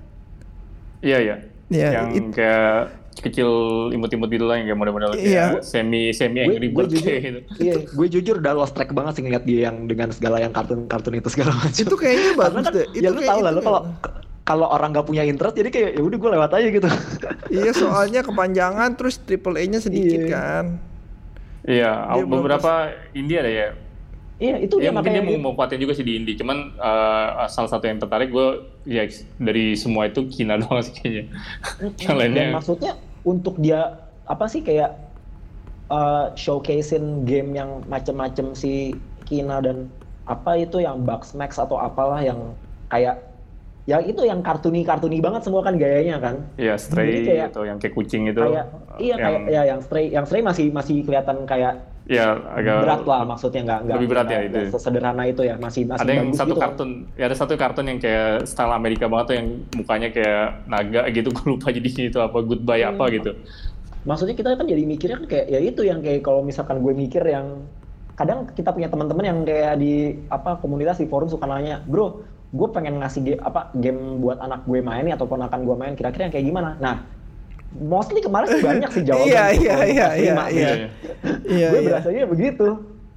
[0.99, 1.35] Iya, iya.
[1.67, 3.49] Iya, yang it- kayak kecil
[3.91, 5.57] imut-imut gitu lah yang kayak model-model Iya.
[5.57, 7.39] kayak semi semi Gue angry gue bird jujur, kayak gitu.
[7.65, 11.17] iya, gue jujur udah lost track banget sih ngeliat dia yang dengan segala yang kartun-kartun
[11.17, 11.73] itu segala macam.
[11.73, 12.85] Itu kayaknya bagus kan, deh.
[12.93, 13.81] Itu ya lu tau lah, lu kalau
[14.47, 16.87] kalau orang nggak punya interest jadi kayak ya udah gue lewat aja gitu.
[17.51, 20.31] Iya soalnya kepanjangan terus triple A-nya sedikit Iya.
[20.31, 20.65] kan.
[21.67, 22.71] Iya, Dia belum beberapa
[23.11, 23.67] India ada ya.
[24.37, 26.71] Iya itu Ya dia mungkin dia makanya mau, mau kuatin juga sih di indie, cuman
[26.73, 28.47] eh, salah satu yang tertarik gue
[28.87, 29.03] ya
[29.35, 31.23] dari semua itu Kina doang sih kayaknya.
[31.81, 32.93] yang Dan lainnya maksudnya
[33.27, 34.95] untuk dia apa sih kayak
[35.89, 38.95] uh, showcasein game yang macem-macem si
[39.25, 39.91] Kina dan
[40.23, 42.55] apa itu yang Bugsnax atau apalah yang
[42.87, 43.19] kayak
[43.87, 46.35] ya itu yang kartuni-kartuni banget semua kan gayanya kan.
[46.59, 48.43] ya Jadi stray kayak- atau yang kayak kucing itu.
[48.43, 48.65] kayak
[48.99, 51.73] iya yang, kayak ya yang stray yang stray masih masih kelihatan kayak
[52.03, 54.51] ya agak berat lah maksudnya nggak nggak lebih berat ya itu.
[54.53, 56.63] nggak sesederhana itu ya masih masih ada yang bagus satu gitu kan.
[56.67, 61.01] kartun, ya ada satu kartun yang kayak style Amerika banget tuh yang mukanya kayak naga
[61.09, 63.13] gitu, gue lupa jadi itu apa goodbye apa Hmm.
[63.13, 63.31] gitu.
[64.03, 67.23] maksudnya kita kan jadi mikirnya kan kayak ya itu yang kayak kalau misalkan gue mikir
[67.23, 67.67] yang
[68.15, 69.93] kadang kita punya teman-teman yang kayak di
[70.27, 74.63] apa komunitas di forum suka nanya bro gue pengen ngasih game apa game buat anak
[74.63, 76.95] gue main nih ataupun akan gue main kira-kira yang kayak gimana nah
[77.75, 80.55] mostly kemarin sih banyak sih jawaban Iya, iya, iya, iya, sih.
[80.55, 80.69] iya.
[81.43, 81.87] Iya gue iya.
[81.91, 82.67] berasanya begitu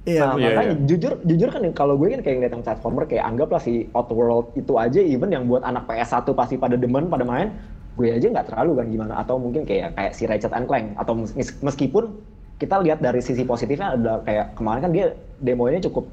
[0.01, 0.83] Iya, nah iya, makanya iya.
[0.83, 4.73] jujur jujur kan kalau gue kan kayak ngeliat yang platformer kayak anggaplah si Outworld itu
[4.75, 7.53] aja even yang buat anak PS1 pasti pada demen pada main
[7.93, 11.13] gue aja nggak terlalu kan gimana atau mungkin kayak kayak si Ratchet and Clank atau
[11.13, 12.17] mes- meskipun
[12.57, 15.05] kita lihat dari sisi positifnya ada kayak kemarin kan dia
[15.37, 16.09] demonya cukup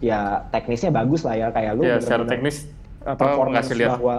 [0.00, 2.56] ya teknisnya bagus lah ya kayak lu ya secara bener-bener teknis
[3.00, 4.16] apa performance ngasih lihat bahwa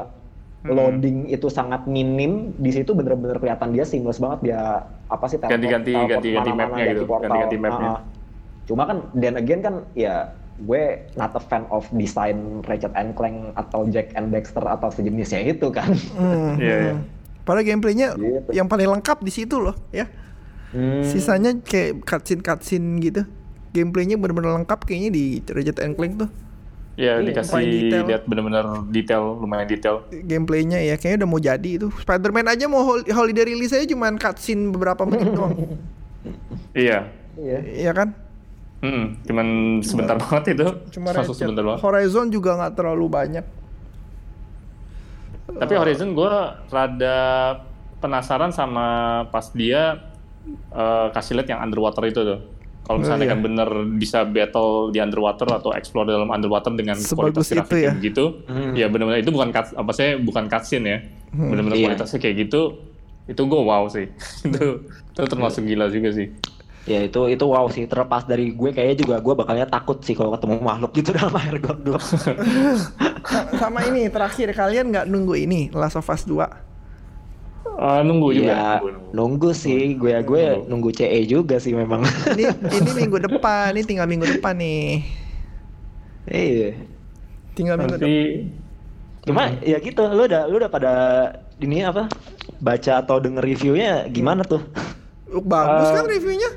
[0.62, 0.78] Hmm.
[0.78, 4.62] loading itu sangat minim di situ bener-bener kelihatan dia seamless banget dia
[5.08, 7.24] apa sih teleport- Ganti-ganti- teleport ganti-ganti mapnya ganti gitu, portal.
[7.26, 7.90] ganti-ganti mapnya.
[7.90, 8.02] Ah.
[8.62, 10.30] cuma kan then again kan ya
[10.60, 15.42] gue not a fan of desain Ratchet and Clank atau Jack and Dexter atau sejenisnya
[15.48, 16.94] itu kan Hmm, Iya, iya.
[16.94, 17.04] hmm.
[17.42, 18.50] Padahal gameplaynya Gitu.
[18.54, 20.06] yang paling lengkap di situ loh, ya.
[20.70, 21.02] Hmm.
[21.02, 23.26] Sisanya kayak cutscene cutscene gitu.
[23.72, 26.30] Gameplaynya bener-bener lengkap kayaknya di Ratchet and Clank tuh.
[26.94, 28.04] Ya Iya, dikasih main detail.
[28.04, 30.04] lihat bener-bener detail, lumayan detail.
[30.12, 31.88] Gameplaynya ya kayaknya udah mau jadi itu.
[31.98, 35.56] Spider-Man aja mau hol- holiday release aja cuman cutscene beberapa menit doang.
[36.72, 37.08] Iya.
[37.34, 37.60] Iya.
[37.64, 38.12] Iya kan?
[38.82, 39.48] Hmm, cuman
[39.80, 40.68] sebentar banget itu.
[40.92, 41.38] Cuma Ratchet.
[41.38, 41.80] sebentar banget.
[41.80, 43.46] Horizon juga nggak terlalu banyak.
[45.48, 46.34] Tapi Horizon gue
[46.68, 47.18] rada
[47.98, 48.86] penasaran sama
[49.28, 50.00] pas dia
[50.72, 52.40] eh, kasih lihat yang underwater itu tuh.
[52.82, 53.32] Kalau Oh, misalnya iya.
[53.32, 57.76] kan bener bisa battle di underwater atau explore dalam underwater dengan Sebagus kualitas grafik itu
[57.78, 57.82] ya?
[57.88, 58.74] kayak begitu, Hmm.
[58.74, 60.98] ya benar-benar itu bukan cut, apa saya bukan cutscene ya,
[61.30, 61.50] Hmm.
[61.50, 61.86] benar-benar Iya.
[61.88, 62.62] kualitasnya kayak gitu,
[63.24, 64.06] itu gue wow sih,
[64.50, 64.66] itu
[65.08, 66.28] itu termasuk gila juga sih.
[66.82, 70.34] Ya itu itu wow sih terlepas dari gue kayaknya juga gue bakalnya takut sih kalau
[70.34, 71.62] ketemu makhluk gitu dalam air.
[73.22, 76.42] Sa- Sama ini terakhir kalian nggak nunggu ini Last of Us 2?
[77.82, 78.46] Eh, nunggu juga.
[78.46, 79.10] Iya nunggu, nunggu.
[79.12, 82.06] nunggu sih gue gue nunggu CE juga sih memang.
[82.30, 85.02] Ini ini minggu depan, ini tinggal minggu depan nih.
[86.26, 86.78] Iya.
[87.52, 88.14] Tinggal minggu depan.
[89.22, 90.94] Cuma ya gitu lu udah lu udah pada
[91.58, 92.06] ini apa
[92.58, 94.62] baca atau denger reviewnya gimana tuh?
[95.28, 96.52] Bagus Eh, kan reviewnya?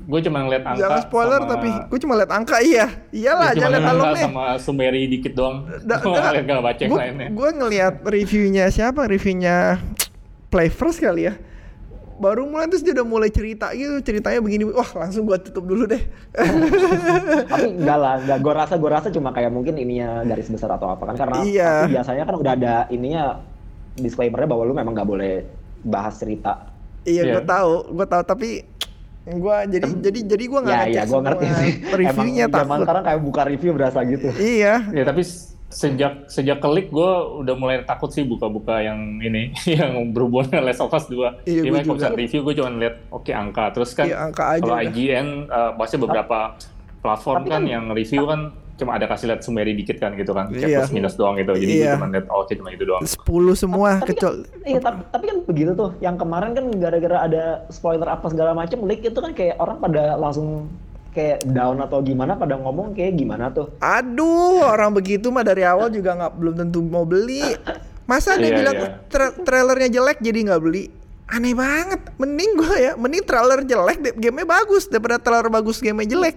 [0.00, 0.80] gue cuma ngeliat angka.
[0.80, 2.86] Jangan spoiler sama- tapi gue cuma lihat angka iya.
[3.10, 4.24] Iyalah, Ya, jangan lihat ngeliat angka alumnya.
[4.26, 5.56] sama summary dikit doang.
[5.82, 7.28] Da- Gue da- ngeliat gak baca yang lainnya.
[7.30, 9.04] Gua ngelihat reviewnya siapa?
[9.04, 9.76] Reviewnya
[10.48, 11.34] Play First kali ya.
[12.18, 14.66] Baru mulai terus dia udah mulai cerita gitu, ceritanya begini.
[14.66, 16.02] Wah, langsung gua tutup dulu deh.
[17.52, 20.88] Tapi enggak lah, enggak gue rasa gue rasa cuma kayak mungkin ininya garis besar atau
[20.88, 21.72] apa kan karena Iya.
[21.86, 23.38] biasanya kan udah ada ininya
[23.94, 25.46] disclaimernya bahwa lu memang nggak boleh
[25.80, 26.74] bahas cerita.
[27.04, 27.32] iya, Iya.
[27.34, 28.48] gua tahu, gua tahu tapi
[29.30, 31.72] gua jadi jadi jadi gua nggak Ya ngecek ya gue ngerti sih.
[32.02, 32.78] Reviewnya Emang takut.
[32.82, 34.28] sekarang kayak buka review berasa gitu.
[34.34, 34.74] Iya.
[34.90, 35.22] Ya tapi
[35.68, 40.80] sejak sejak klik gue udah mulai takut sih buka-buka yang ini yang berhubungan dengan Last
[40.80, 41.44] of Us 2.
[41.44, 41.92] Iya, gua kalau juga.
[41.94, 44.86] misalnya review gue cuma lihat oke angka terus kan Iya, angka aja kalau udah.
[44.86, 46.38] IGN uh, bahasnya beberapa
[46.98, 48.40] platform tapi kan, kan- yang review kan
[48.74, 50.48] cuma ada kasih lihat summary dikit kan gitu kan.
[50.48, 50.78] Cek Iya.
[50.80, 51.50] plus minus doang gitu.
[51.52, 51.84] Jadi Iya.
[51.84, 53.02] gue cuma lihat oh, oke cuma itu doang.
[53.02, 53.18] 10
[53.54, 55.90] semua Tapi kan- kecuali Iya tapi, tapi kan begitu tuh.
[55.98, 60.14] Yang kemarin kan gara-gara ada spoiler apa segala macam leak itu kan kayak orang pada
[60.14, 60.70] langsung
[61.18, 63.74] kayak down atau gimana pada ngomong kayak gimana tuh.
[63.82, 67.42] Aduh, orang begitu mah dari awal juga nggak belum tentu mau beli.
[68.06, 68.88] Masa dia Iya, bilang iya.
[69.10, 70.86] tra- trailernya jelek jadi nggak beli?
[71.28, 72.00] Aneh banget.
[72.16, 76.36] Mending gua ya, mending trailer jelek, de- gamenya bagus daripada trailer bagus gamenya jelek.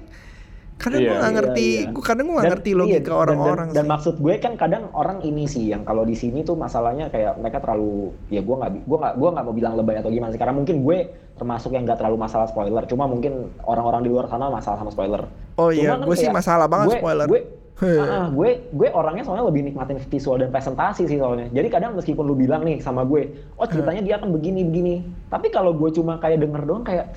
[0.82, 1.92] Kadang Iya, gua nggak iya, ngerti, iya.
[1.94, 3.92] gua kadang gua nggak Dan- ngerti iya, logika dan- orang-orang dan, dan, sih.
[3.92, 7.58] maksud gue kan kadang orang ini sih yang kalau di sini tuh masalahnya kayak mereka
[7.60, 7.94] terlalu
[8.28, 10.82] ya gue nggak gua nggak gua nggak mau bilang lebay atau gimana sih karena mungkin
[10.82, 10.98] gue
[11.34, 15.22] termasuk yang nggak terlalu masalah spoiler cuma mungkin orang-orang di luar sana masalah sama spoiler
[15.56, 17.28] Oh iya, kan gue sih kayak masalah banget gue, spoiler.
[17.28, 17.42] gue
[17.98, 22.24] ah, gue gue orangnya soalnya lebih nikmatin visual dan presentasi sih soalnya jadi kadang meskipun
[22.24, 24.96] lu bilang nih sama gue oh ceritanya dia akan begini begini
[25.28, 27.10] tapi kalau gue cuma kayak denger doang kayak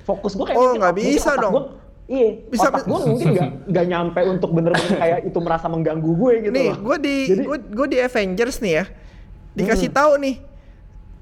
[0.00, 1.52] fokus gue kayak Oh, nggak bisa dong.
[1.52, 1.68] gue-
[2.10, 6.32] Iya, Bisa- otak gue mungkin nggak nggak nyampe untuk bener-bener kayak itu merasa mengganggu gue
[6.42, 6.78] gitu nih, loh.
[6.90, 8.84] gue di gue gue di Avengers nih ya.
[9.54, 10.36] Dikasih tahu nih.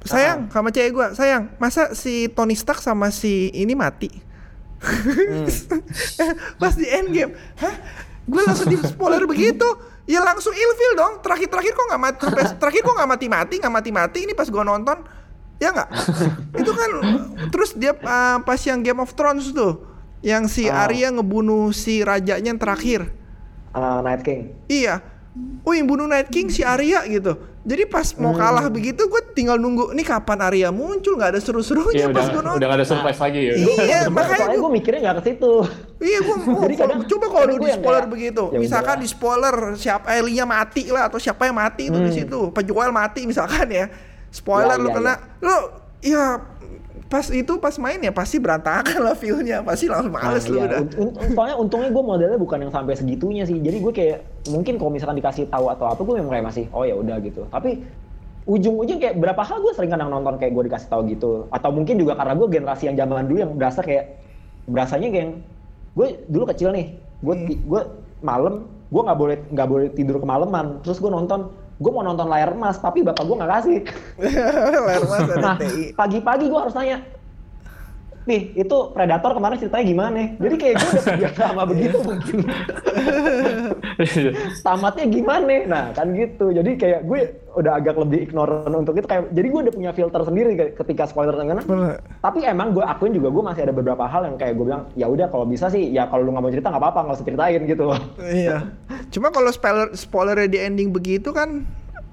[0.09, 4.09] Sayang, sama cewek gue, sayang, masa si Tony Stark sama si ini mati?
[6.61, 7.74] Pas di Endgame, hah?
[8.24, 9.66] Gue langsung di spoiler begitu.
[10.09, 11.20] Ya langsung ilfil dong.
[11.20, 12.18] Terakhir-terakhir kok nggak mati,
[12.57, 14.18] terakhir kok nggak mati-mati, nggak mati-mati.
[14.24, 15.05] Ini pas gue nonton,
[15.61, 15.89] ya nggak?
[16.64, 16.91] Itu kan
[17.53, 19.84] terus dia uh, pas yang Game of Thrones tuh,
[20.20, 20.84] yang si Ah.
[20.84, 23.10] Arya ngebunuh si rajanya yang terakhir.
[23.70, 24.54] Ah, Night King.
[24.66, 24.98] Iya.
[25.62, 27.38] Oh yang bunuh Night King si Arya gitu.
[27.62, 28.40] Jadi pas mau Hmm.
[28.40, 32.26] kalah begitu gue tinggal nunggu nih kapan Arya muncul nggak ada seru-serunya Iya pas udah
[32.26, 32.64] gue udah nonton.
[32.64, 33.52] gak ada surprise lagi ya.
[33.54, 35.52] Iya makanya gue gue mikirnya nggak ke situ.
[36.00, 38.44] iya gue Jadi kadang- coba kalau di spoiler kayak, begitu.
[38.48, 39.02] ya Misalkan udah.
[39.04, 42.18] di spoiler siapa Elia mati lah atau siapa yang mati itu di Hmm.
[42.18, 42.40] situ.
[42.50, 43.86] Penjual mati misalkan ya.
[44.28, 45.56] Spoiler Ya, lu ya, kena lu
[46.00, 46.24] ya
[47.09, 50.64] pas itu pas main ya pasti berantakan lah feelnya pasti langsung males Nah, lu iya.
[50.68, 50.78] udah.
[51.00, 53.56] Un- soalnya untungnya gue modelnya bukan yang sampai segitunya sih.
[53.56, 56.84] Jadi gue kayak mungkin kalau misalkan dikasih tahu atau apa gue memang kayak masih oh
[56.84, 57.48] ya udah gitu.
[57.48, 57.80] Tapi
[58.44, 61.30] ujung-ujung kayak berapa hal gue sering kadang nonton kayak gue dikasih tahu gitu.
[61.48, 64.04] Atau mungkin juga karena gue generasi yang zaman dulu yang berasa kayak
[64.68, 65.28] berasanya kayak
[65.96, 66.92] gue dulu kecil nih.
[67.24, 67.48] Gue Hmm.
[67.56, 67.80] gue
[68.20, 68.54] malam
[68.88, 70.84] gue nggak boleh nggak boleh tidur kemalaman.
[70.84, 71.48] Terus gue nonton
[71.78, 73.78] gue mau nonton layar emas tapi bapak gue nggak kasih.
[74.86, 75.56] Layar mas Nah,
[75.94, 76.98] pagi-pagi gue harus nanya,
[78.28, 80.22] nih itu Predator kemarin ceritanya gimana?
[80.36, 82.36] Jadi kayak gue udah terbiasa sama begitu mungkin.
[84.68, 85.54] Tamatnya gimana?
[85.64, 86.52] Nah kan gitu.
[86.52, 87.20] Jadi kayak gue
[87.56, 89.08] udah agak lebih ignorant untuk itu.
[89.08, 91.34] Kayak, jadi gue udah punya filter sendiri ketika spoiler.
[91.38, 92.02] Bener.
[92.20, 95.06] Tapi emang gue akuin juga gue masih ada beberapa hal yang kayak gue bilang ya
[95.08, 97.62] udah kalau bisa sih ya kalau lu nggak mau cerita nggak apa-apa nggak usah ceritain
[97.64, 97.84] gitu.
[98.20, 98.56] Iya.
[99.08, 101.64] Cuma kalau spoiler spoilernya di ending begitu kan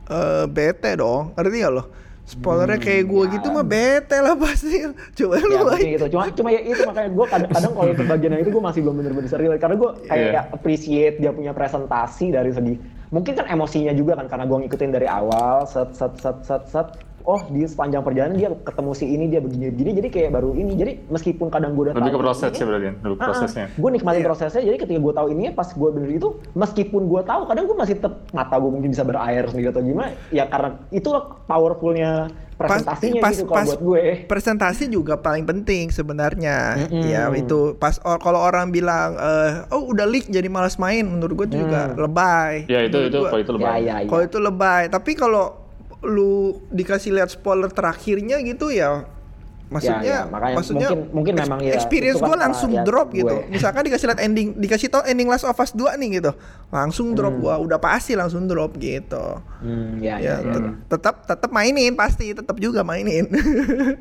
[0.08, 1.36] eh bete dong.
[1.36, 1.84] Ngerti gak lo?
[2.26, 3.32] Spoilernya kayak gue ya.
[3.38, 4.82] gitu mah bete lah pasti.
[5.14, 5.70] Coba lu ya Bay.
[5.70, 8.80] mungkin gitu cuma cuma ya itu makanya gue kadang-kadang kalau bagian yang itu gue masih
[8.82, 10.42] belum bener-bener relate karena gue kayak Iya.
[10.50, 12.76] appreciate dia punya presentasi dari segi
[13.14, 16.88] mungkin kan emosinya juga kan karena gue ngikutin dari awal set set set set set
[17.26, 20.74] oh di sepanjang perjalanan dia ketemu si ini dia begini begini jadi kayak baru ini.
[20.74, 22.66] Jadi meskipun kadang gue udah Lebih ke tahu proses ini, ya?
[22.66, 23.66] Berarti, lebih ke prosesnya.
[23.72, 24.28] gue nikmatin Iya.
[24.28, 27.76] prosesnya jadi ketika gue tahu ini pas gue bener itu meskipun gue tahu kadang gue
[27.76, 32.12] masih tetap mata gue mungkin bisa berair sendiri atau gimana ya karena itulah powerfulnya
[32.56, 34.04] presentasinya pas, gitu kalau pas buat gue.
[34.26, 36.88] presentasi juga paling penting sebenarnya.
[36.88, 37.04] Mm-mm.
[37.04, 41.36] ya itu pas or- kalau orang bilang eh, oh udah leak jadi malas main menurut
[41.36, 42.64] gue itu juga lebay.
[42.66, 43.66] Ya itu Menurut itu kalau itu lebih.
[43.66, 44.08] ya ya ya.
[44.08, 44.82] Kalau itu lebay.
[44.88, 45.46] Tapi kalau
[46.06, 46.34] lu
[46.70, 49.06] dikasih lihat spoiler terakhirnya gitu ya?
[49.66, 53.10] Maksudnya Ya, ya, makanya maksudnya mungkin- mungkin memang ya, experience kan gue langsung ya drop
[53.10, 53.18] gue.
[53.18, 53.36] gitu.
[53.50, 56.38] Misalkan dikasih lihat ending dikasih tau ending Last of Us 2 nih gitu.
[56.70, 57.42] Langsung drop Hmm.
[57.42, 57.56] gua.
[57.58, 59.42] Udah pasti langsung drop gitu.
[59.60, 63.26] Hmm, ya, ya, ya, ya, tet- tetap tetap mainin pasti tetap juga mainin.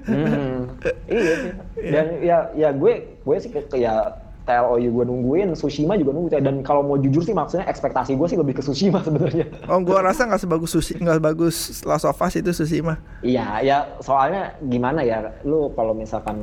[0.04, 0.68] Hmm,
[1.08, 1.52] iya sih.
[1.80, 6.28] Dan ya ya gue gue sih ya TLOU gue nungguin, Tsushima juga nunggu.
[6.36, 9.48] Dan kalau mau jujur sih maksudnya ekspektasi gue sih lebih ke Tsushima sebenarnya.
[9.66, 13.76] oh gua rasa nggak sebagus sushi nggak bagus Last of Us itu Tsushima Iya, ya
[13.98, 16.36] soalnya gimana ya, lu kalau misalkan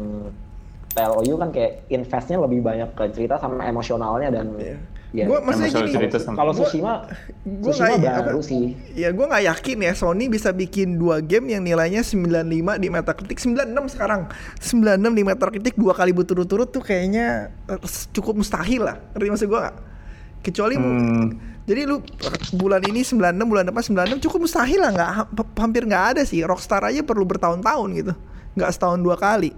[0.92, 4.76] TLOU kan kayak investnya lebih banyak ke cerita sama emosionalnya dan Iya.
[5.12, 5.26] Ya.
[5.26, 6.94] Gua maksudnya gini, cerita sama- kalau Gua- Tsushima,
[7.60, 8.64] gua Tsushima nggak- baru apa- sih.
[8.94, 12.44] Ya gue nggak yakin ya Sony bisa bikin dua game yang nilainya 95
[12.76, 14.22] di Metacritic 96 sekarang
[14.58, 17.80] 96 di Metacritic dua kali berturut-turut tuh kayaknya eh,
[18.12, 19.78] cukup mustahil lah ngerti maksud gue nggak?
[20.42, 21.38] Kecuali Hmm.
[21.62, 22.02] jadi lu
[22.54, 26.42] bulan ini 96 bulan depan 96 cukup mustahil lah nggak ha- hampir nggak ada sih
[26.42, 28.14] Rockstar aja perlu bertahun-tahun gitu
[28.52, 29.54] nggak setahun dua kali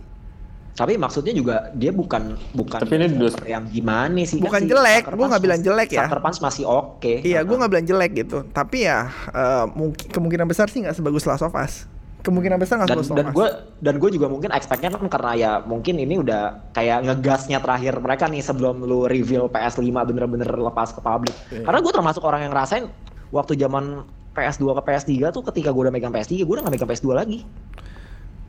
[0.73, 4.41] Tapi maksudnya juga dia bukan bukan Tapi ini developer yang gimana sih?
[4.41, 6.09] Bukan kan jelek, gua nggak bilang jelek ya.
[6.09, 7.13] Punch masih oke.
[7.21, 11.27] Iya gue nggak bilang jelek gitu Tapi ya eh, mungkin kemungkinan besar sih nggak sebagus
[11.27, 11.85] Last of Us
[12.23, 15.05] Kemungkinan besar nggak sebagus dan Last of gue Us dan gue juga mungkin expectnya kan
[15.11, 20.47] karena ya mungkin ini udah kayak ngegasnya terakhir mereka nih sebelum lu reveal PS5 bener-bener
[20.47, 21.35] lepas ke publik.
[21.51, 21.67] Iya.
[21.67, 22.87] Karena gue termasuk orang yang ngerasain
[23.35, 26.89] waktu zaman PS2 ke PS3 tuh ketika gue udah megang PS3 gue udah gak megang
[26.89, 27.39] PS2 lagi.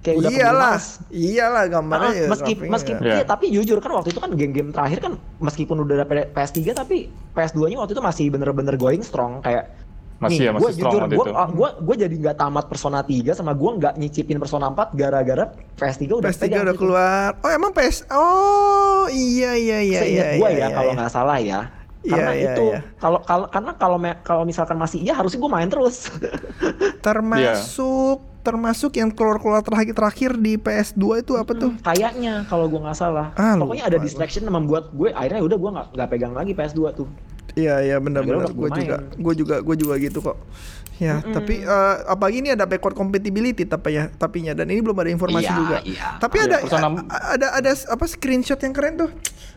[0.05, 0.77] Kayak udah iyalah,
[1.09, 2.27] iyalah gambarnya Ah, ya.
[2.29, 3.09] meski, grafingnya meskipun ya.
[3.09, 3.17] ya.
[3.17, 6.97] iya, tapi jujur kan waktu itu kan game-game terakhir kan meskipun udah ada PS3 tapi
[7.33, 9.73] PS2-nya waktu itu masih bener-bener going strong kayak
[10.15, 11.33] Masih ya, masih gua strong jujur, waktu gua, itu.
[11.35, 15.45] ah, gua, gua jadi nggak tamat Persona 3 sama gua nggak nyicipin Persona 4 gara-gara
[15.75, 16.81] PS3 udah PS3 pegang udah gitu.
[16.85, 17.29] keluar.
[17.41, 17.97] Oh emang PS?
[18.13, 20.39] Oh iya iya iya Seingat iya.
[20.39, 20.99] gua iya, ya iya, kalau iya.
[21.01, 21.61] nggak salah ya.
[22.05, 22.81] Iya, Karena iya, itu iya.
[23.01, 26.13] kalau kalau karena kalau kalau misalkan masih iya harusnya gua main terus.
[27.03, 31.73] Termasuk termasuk yang keluar-keluar terakhir terakhir di PS2 itu apa tuh?
[31.81, 33.33] Kayaknya kalau gua nggak salah.
[33.35, 36.81] Ah, Pokoknya ada lupa distraction yang membuat gue akhirnya udah gua nggak pegang lagi PS2
[36.93, 37.09] tuh.
[37.55, 38.51] Iya iya benar-benar.
[38.51, 40.37] Gue gua juga gue juga gue juga gitu kok.
[40.95, 45.11] Ya tapi eh, apalagi ini ada backward compatibility tapi ya tapinya dan ini belum ada
[45.11, 45.77] informasi Iya, juga.
[45.83, 46.07] iya.
[46.19, 49.11] Tapi ada Persona- a- ada ada apa screenshot yang keren tuh.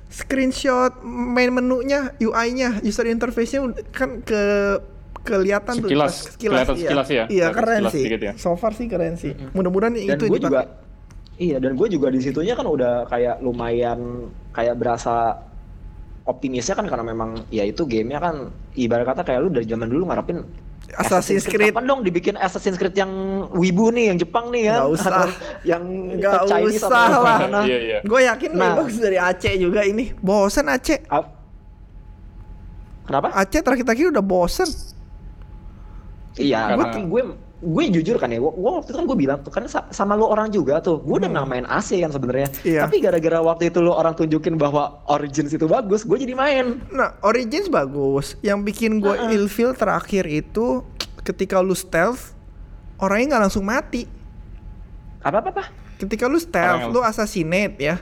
[0.08, 3.60] Screenshot main menunya, UI-nya, user interface-nya
[3.92, 4.42] kan ke
[5.28, 6.82] kelihatan tuh Sekilas, pas- kelihatan iya.
[6.82, 8.04] sekilas ya, Iya kelihatan keren sekilas sih.
[8.24, 8.34] ya.
[8.36, 9.36] So far sih keren sih.
[9.52, 10.48] Mudah-mudahan dan itu gue dipakai.
[10.48, 10.62] juga
[11.38, 15.38] iya dan gue juga di situnya kan udah kayak lumayan kayak berasa
[16.24, 18.36] optimisnya kan karena memang ya itu gamenya kan
[18.74, 20.42] ibarat kata kayak lu dari zaman dulu ngarepin
[20.90, 21.70] Assassin's Creed.
[21.70, 23.12] kapan dong dibikin Assassin's Creed yang
[23.52, 25.12] wibu nih yang Jepang nih kan Nggak usah.
[25.14, 25.30] Atau
[25.62, 25.84] yang
[26.16, 27.38] Nggak Chinese usah atau lah.
[27.38, 27.60] mana.
[27.62, 27.98] Iya iya.
[28.02, 28.72] Gue yakin Nah.
[28.74, 30.16] bagus dari Aceh juga ini.
[30.18, 31.04] Bosen Aceh.
[31.06, 31.36] Ap-
[33.04, 33.28] Kenapa?
[33.34, 34.68] Aceh terakhir-terakhir udah bosen.
[36.38, 37.22] Iya, Karena- tapi gue
[37.58, 40.30] gue jujur kan ya, gue waktu itu kan gue bilang tuh kan sa- sama lo
[40.30, 42.54] orang juga tuh, gue udah nggak main AC kan sebenarnya.
[42.62, 42.86] Iya.
[42.86, 46.86] Tapi gara-gara waktu itu lo orang tunjukin bahwa Origins itu bagus, gue jadi main.
[46.90, 48.38] Nah, Origins bagus.
[48.40, 49.34] Yang bikin gue Heeh.
[49.34, 50.86] ilfeel terakhir itu
[51.22, 52.38] ketika lu stealth,
[52.98, 54.06] orangnya nggak langsung mati.
[55.20, 55.64] Apa apa apa?
[55.98, 57.98] Ketika lu stealth, Orang yang- lu assassinate ya,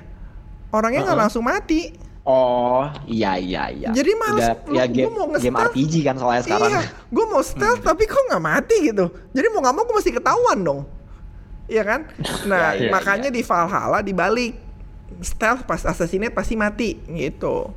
[0.70, 1.24] orangnya nggak Heeh.
[1.32, 1.96] langsung mati.
[2.26, 3.90] Oh, iya iya iya.
[3.94, 5.54] Jadi males, Udah, lu- ya game, mau game.
[5.54, 6.72] RPG kan soalnya sekarang.
[6.72, 9.06] Iya, gue mau stealth tapi kok nggak mati gitu.
[9.30, 10.80] Jadi mau nggak mau gue mesti ketahuan dong.
[11.66, 12.02] Iya kan?
[12.50, 14.58] Nah, Iya, iya, makanya di Valhalla dibalik
[15.20, 17.70] stealth pas assassinate pasti mati gitu.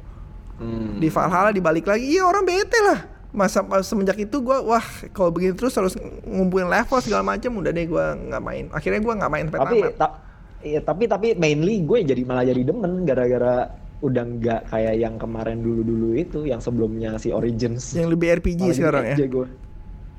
[0.57, 0.96] Hmm.
[0.96, 3.05] Di Valhalla dibalik lagi, iya orang bete lah.
[3.28, 4.80] Masa semenjak itu gue, wah
[5.12, 5.92] kalau begini terus harus
[6.24, 8.64] ngumpulin level segala macam, udah deh gue nggak main.
[8.72, 9.92] Akhirnya gue nggak main sampai tapi tamat.
[9.94, 10.16] ta-
[10.59, 15.59] iya, tapi tapi mainly gue jadi malah jadi demen gara-gara udah nggak kayak yang kemarin
[15.59, 17.92] dulu-dulu itu yang sebelumnya si Origins.
[17.92, 19.16] Yang lebih RPG Malah jadi sekarang ya.
[19.26, 19.46] gue.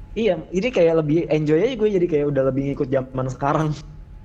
[0.09, 3.69] Iya, ini kayak lebih enjoy aja gue jadi kayak udah lebih ngikut zaman sekarang.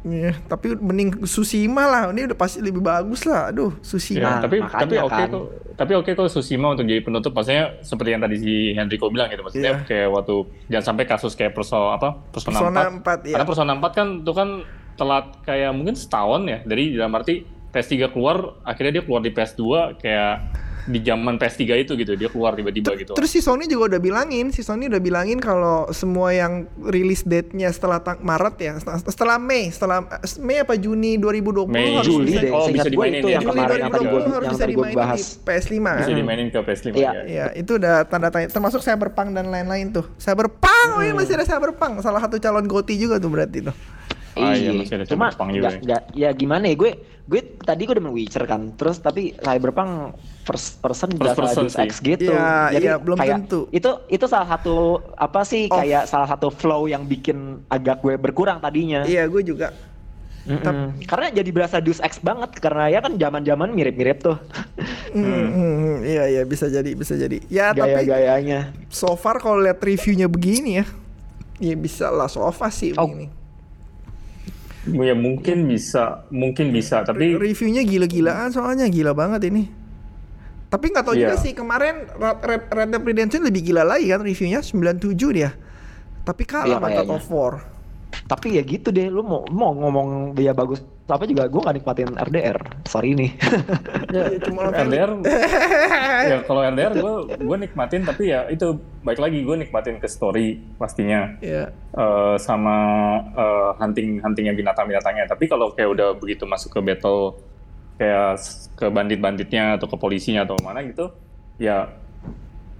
[0.04, 2.02] Iya, tapi mending Susima lah.
[2.12, 3.48] Ini udah pasti lebih bagus lah.
[3.48, 4.20] Aduh, Ya, Susima.
[4.20, 5.28] Nah, tapi makanya tapi oke kan.
[5.30, 5.44] kok.
[5.74, 7.32] Tapi oke kok Susima untuk jadi penutup.
[7.32, 9.40] Maksudnya seperti yang tadi si Hendriko bilang gitu.
[9.40, 9.86] Maksudnya Iya.
[9.86, 10.34] kayak waktu
[10.68, 13.00] jangan sampai kasus kayak perso apa Persona, Persona 4.
[13.00, 13.32] 4, iya.
[13.32, 14.48] Karena Persona 4 kan itu kan
[14.94, 16.58] telat kayak mungkin setahun ya.
[16.62, 17.34] Dari dalam arti
[17.74, 19.62] PS3 keluar, akhirnya dia keluar di PS2
[19.98, 20.34] kayak
[20.84, 22.12] di zaman PS3 itu gitu.
[22.12, 23.16] Dia keluar tiba-tiba gitu.
[23.16, 27.72] Terus si Sony juga udah bilangin, si Sony udah bilangin kalau semua yang rilis date-nya
[27.72, 30.04] setelah Maret ya, setelah, Mei, setelah
[30.44, 33.32] Mei apa Juni 2020 Mei, harus Juli bisa, deh, Oh, bisa gue dimainin itu ya.
[33.32, 35.20] yang Juli kemarin yang tadi gue 2020 harus yang bisa tadi gue dimainin bahas.
[35.24, 36.16] di PS5 bisa kan?
[36.20, 37.00] dimainin ke PS5 Iya.
[37.00, 37.22] ya.
[37.24, 38.48] Iya, itu udah tanda tanya.
[38.52, 40.04] Termasuk Cyberpunk dan lain-lain tuh.
[40.20, 42.04] Cyberpunk, oh iya masih ada Cyberpunk.
[42.04, 43.72] Salah satu calon GOTY juga tuh berarti tuh.
[44.36, 46.90] Ah, iya, Iya, masih ada cuma Cyberpunk juga nggak- nggak- ya gimana ya gue
[47.24, 50.12] gue tadi gue udah main Witcher kan, terus tapi Cyberpunk
[50.42, 51.76] first person First berasa person Deus.
[51.78, 52.28] Ex gitu.
[52.28, 53.60] Iya, Jadi iya, belum kayak tentu.
[53.70, 54.76] Itu itu salah satu
[55.10, 55.78] apa sih Oh.
[55.78, 59.02] kayak salah satu flow yang bikin agak gue berkurang tadinya.
[59.02, 59.72] Iya, gue juga.
[60.44, 61.00] Mm-mm.
[61.02, 64.36] Karena jadi berasa Deus Ex banget karena ya kan zaman-zaman mirip-mirip tuh
[65.08, 67.40] Hmm, hmm, iya iya bisa jadi bisa jadi.
[67.48, 68.76] Ya tapi gaya-gayanya.
[68.86, 70.86] so far kalau lihat reviewnya begini ya,
[71.58, 73.08] ya bisa lah so far sih Oh.
[73.08, 73.32] begini.
[74.84, 79.64] Ya mungkin bisa, mungkin bisa, tapi Re- reviewnya gila-gilaan soalnya gila banget ini.
[80.68, 81.40] Tapi nggak tahu juga Iya.
[81.40, 85.56] sih kemarin Red, Red, Red Dead Redemption lebih gila lagi kan reviewnya 97 dia.
[86.20, 87.16] Tapi kalah sama God kayaknya.
[87.16, 87.54] of War.
[88.24, 92.14] Tapi ya gitu deh, lu mau mau ngomong dia bagus apa juga gue gak nikmatin
[92.14, 92.56] RDR.
[92.84, 93.30] Sorry nih.
[94.08, 95.10] Ya, cuma nonton- RDR
[96.24, 100.56] ya kalau RDR gue gue nikmatin tapi ya itu baik lagi gue nikmatin ke story
[100.76, 101.68] pastinya Iya.
[101.90, 102.76] Eh, sama
[103.30, 107.36] eh, hunting huntingnya binatang binatangnya tapi kalau kayak udah begitu masuk ke battle
[107.94, 108.40] kayak
[108.74, 111.10] ke bandit banditnya atau ke polisinya atau mana gitu
[111.56, 111.86] ya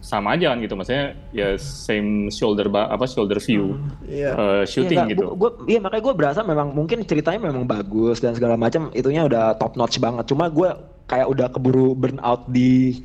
[0.04, 4.30] sama aja kan gitu maksudnya ya same shoulder ba- apa shoulder view Iya.
[4.30, 7.64] eh, shooting Iya, nggak, gitu gua- gua, iya makanya gue berasa memang mungkin ceritanya memang
[7.64, 10.28] bagus dan segala macam itunya udah top notch banget.
[10.28, 10.68] Cuma gue
[11.04, 13.00] kayak udah keburu burn out di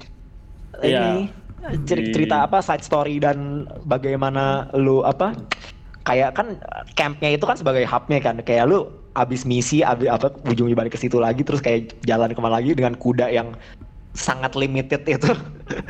[0.77, 0.99] Iya.
[0.99, 1.31] ini
[1.83, 5.31] cer- Di- cerita apa side story dan bagaimana lu apa
[6.01, 6.59] kayak kan
[6.93, 10.99] campnya itu kan sebagai hubnya kan kayak lu abis misi abis apa ujungnya balik ke
[10.99, 13.55] situ lagi terus kayak jalan ke mana lagi dengan kuda yang
[14.11, 15.31] sangat limited itu.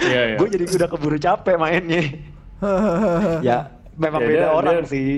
[0.01, 0.37] Iya, iya.
[0.37, 2.03] gue jadi udah keburu capek mainnya.
[3.41, 5.11] Ya memang Ya, beda dia- orang dia- sih.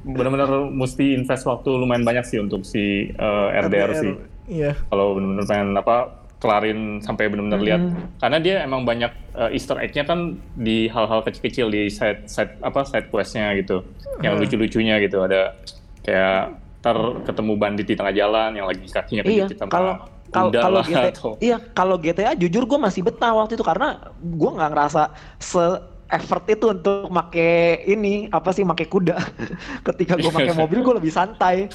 [0.00, 4.12] benar-benar mesti invest waktu lumayan banyak sih untuk si eh, RDR, sih.
[4.48, 4.72] Iya.
[4.88, 5.96] kalau benar-benar pengen apa
[6.38, 7.82] kelarin sampai benar-benar lihat.
[8.16, 12.86] Karena dia emang banyak uh, Easter egg-nya kan di hal-hal kecil-kecil di side side apa
[12.86, 13.82] side quest-nya gitu.
[14.22, 15.18] Yang lucu-lucunya gitu.
[15.18, 15.52] Ada
[16.00, 16.40] kayak
[16.78, 16.96] ter
[17.26, 19.94] ketemu bandit di tengah jalan yang lagi kakinya Iya, kejepit sama kalau
[20.28, 24.50] kalau kalau GTA, atau iya kalau GTA jujur gue masih betah waktu itu karena gue
[24.52, 25.02] nggak ngerasa
[25.36, 25.64] se
[26.08, 27.44] effort itu untuk make
[27.84, 29.16] ini apa sih make kuda.
[29.92, 31.68] Ketika gue pakai mobil gue lebih santai.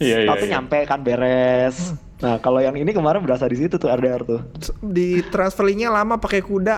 [0.00, 0.52] iya iya, Tapi iya.
[0.56, 1.92] nyampe kan beres.
[2.24, 4.40] Nah kalau yang ini kemarin berasa di situ tuh RDR tuh.
[4.80, 6.76] Di transferingnya lama pakai kuda.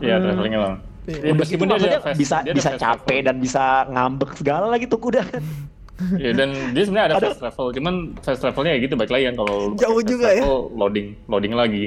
[0.00, 0.74] Iya, travelingnya lah.
[1.06, 1.20] Iya.
[1.22, 4.84] Ya, Udah gitu meskipun dia fast- bisa dia bisa capek dan bisa ngambek segala lagi
[4.84, 5.22] tuh kuda.
[5.96, 9.24] Iya, dan dia sebenarnya ada Ada- fast travel, cuman fast travelnya ya gitu baik lagi
[9.26, 10.42] kan kalau Jauh fast juga ya.
[10.44, 11.84] travel, loading loading lagi.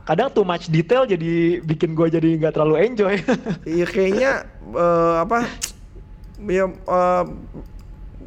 [0.00, 3.14] Kadang too much detail jadi bikin gue jadi nggak terlalu enjoy.
[3.68, 4.32] Iya kayaknya
[4.70, 5.44] eh, apa
[6.40, 7.24] ya eh,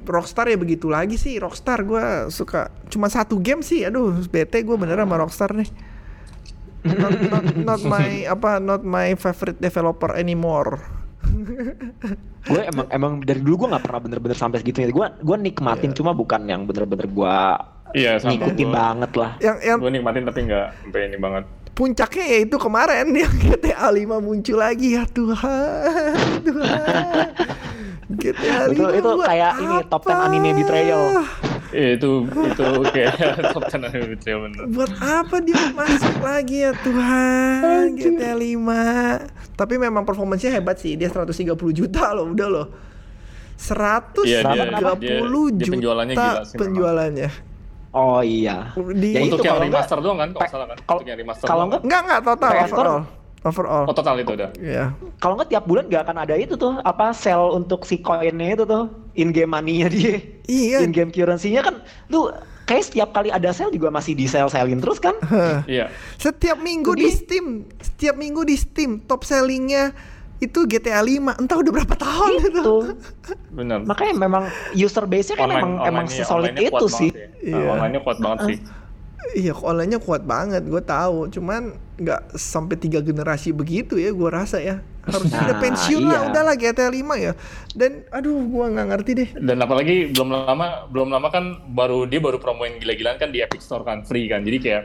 [0.03, 4.75] Rockstar ya begitu lagi sih Rockstar gue suka cuma satu game sih aduh bete gue
[4.75, 5.69] bener sama Rockstar nih
[6.83, 10.83] not, not, not my apa not my favorite developer anymore
[12.43, 16.11] gue emang emang dari dulu gue nggak pernah bener-bener sampai segitunya gue gue nikmatin cuma
[16.11, 17.37] bukan yang bener-bener gue
[17.93, 18.33] Iya, sama.
[18.33, 18.73] ngikutin gua.
[18.73, 19.31] banget lah.
[19.37, 21.43] Yang yang Gue nikmatin tapi nggak sampai ini banget.
[21.73, 24.87] puncaknya ya itu kemarin yang GTA 5 muncul lagi.
[24.93, 26.13] Ya Tuhan
[26.47, 27.27] Tuhan.
[28.09, 30.57] GTA 5 itu itu buat kayak ini top 10 anime apa?
[30.59, 31.01] betrayal
[31.73, 33.13] Iya, itu itu kayak
[33.53, 34.63] top 10 anime betrayal bener.
[34.69, 41.09] Buat apa dia masuk lagi ya Tuhan GTA 5 Tapi memang performanya hebat sih Dia
[41.09, 41.33] 130
[41.73, 42.67] juta loh udah loh
[43.55, 45.21] 130 Iya, dia- juta dia-
[45.51, 46.59] dia penjualannya gila sih memang.
[46.59, 47.29] penjualannya
[47.91, 50.77] oh iya Di Ya Untuk itu yang remaster doang kan, kalau salah kan?
[50.79, 51.81] kalau- Untuk yang remaster kalau enggak?
[51.81, 52.65] Enggak enggak total PS4.
[52.67, 53.01] overall
[53.43, 54.49] Overall Oh total itu udah.
[54.55, 58.53] Iya kalau nggak tiap bulan nggak akan ada itu tuh apa sell untuk si koinnya
[58.53, 62.31] itu tuh in game money-nya dia Iya in game currency-nya kan lu
[62.63, 65.15] kayak setiap kali ada sale juga masih di sell sellin terus kan
[65.67, 65.91] Iya.
[66.15, 67.45] Setiap minggu di Jadi- Steam
[67.77, 69.91] Setiap minggu di Steam Top sellingnya
[70.39, 72.75] Itu GTA 5 Entah udah berapa tahun itu itu
[73.49, 73.83] Benar.
[73.83, 77.11] makanya memang user base-nya kan emang emang online-nya- sesolid online-nya kuat itu sih sih.
[77.45, 77.67] Iya.
[77.69, 78.57] Online-nya kuat banget sih.
[79.31, 84.59] Iya online-nya kuat banget Gue tahu Cuman nggak sampai tiga generasi begitu ya Gue rasa
[84.59, 86.29] ya Harus Nah, udah pensiun lah, iya.
[86.31, 87.33] udahlah GTA 5 ya.
[87.75, 89.29] Dan aduh gua nggak ngerti deh.
[89.35, 93.59] Dan apalagi belum lama belum lama kan baru dia baru promoin gila-gilaan kan di Epic
[93.59, 94.47] Store kan free kan.
[94.47, 94.83] Jadi kayak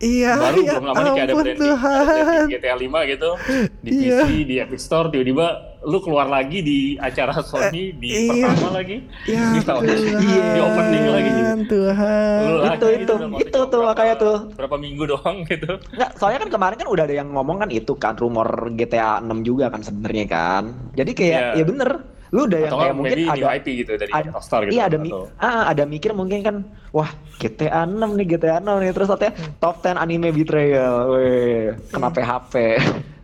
[0.00, 2.04] Iya, baru ya belum lama nih kayak ada branding, ada Tuhan.
[2.08, 3.30] branding GTA 5 gitu
[3.78, 4.16] di Iya.
[4.18, 5.46] PC, di Epic Store tiba-tiba
[5.82, 8.48] lu keluar lagi di acara Sony di iya.
[8.48, 8.96] pertama lagi.
[9.24, 11.52] Ya di tahun Tuhan, di opening lagi gitu.
[11.70, 12.38] Tuhan.
[12.38, 14.36] Lu Itu, lagi itu, waktu itu cuma tuh, berapa- makanya tuh.
[14.50, 15.70] Berapa minggu doang gitu.
[15.90, 19.40] Nggak, soalnya kan kemarin kan udah ada yang ngomong kan itu kan rumor GTA 6
[19.42, 20.62] juga kan sebenarnya kan.
[20.92, 21.60] Jadi kayak Iya.
[21.60, 21.90] ya bener,
[22.30, 24.72] lu udah yang kayak mungkin ada IP gitu dari ada, Rockstar gitu.
[24.72, 26.56] iya ada atau- ah, ada mikir mungkin kan
[26.90, 29.52] wah GTA 6 nih GTA 6 nih terus katanya Hmm.
[29.58, 30.94] top 10 anime betrayal.
[31.10, 32.54] Weh, kena PHP.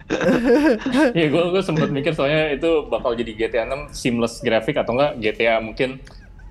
[1.12, 5.18] Iya, gue gue sempat mikir soalnya itu bakal jadi GTA 6 seamless grafik atau enggak
[5.18, 5.98] GTA mungkin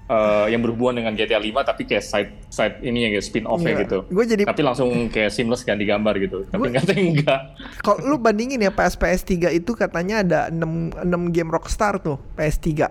[0.05, 3.81] eh, yang berhubungan dengan GTA 5 tapi kayak side side ini ya spin off-nya Iya.
[3.83, 3.97] gitu.
[4.07, 6.45] Gue jadi Tapi langsung kayak seamless ganti gambar gitu.
[6.45, 7.39] Tapi Gua- ternyata enggak.
[7.81, 10.61] kalau lu bandingin ya PS PS3 itu katanya ada 6
[10.99, 11.01] 6
[11.31, 12.85] game Rockstar tuh PS3.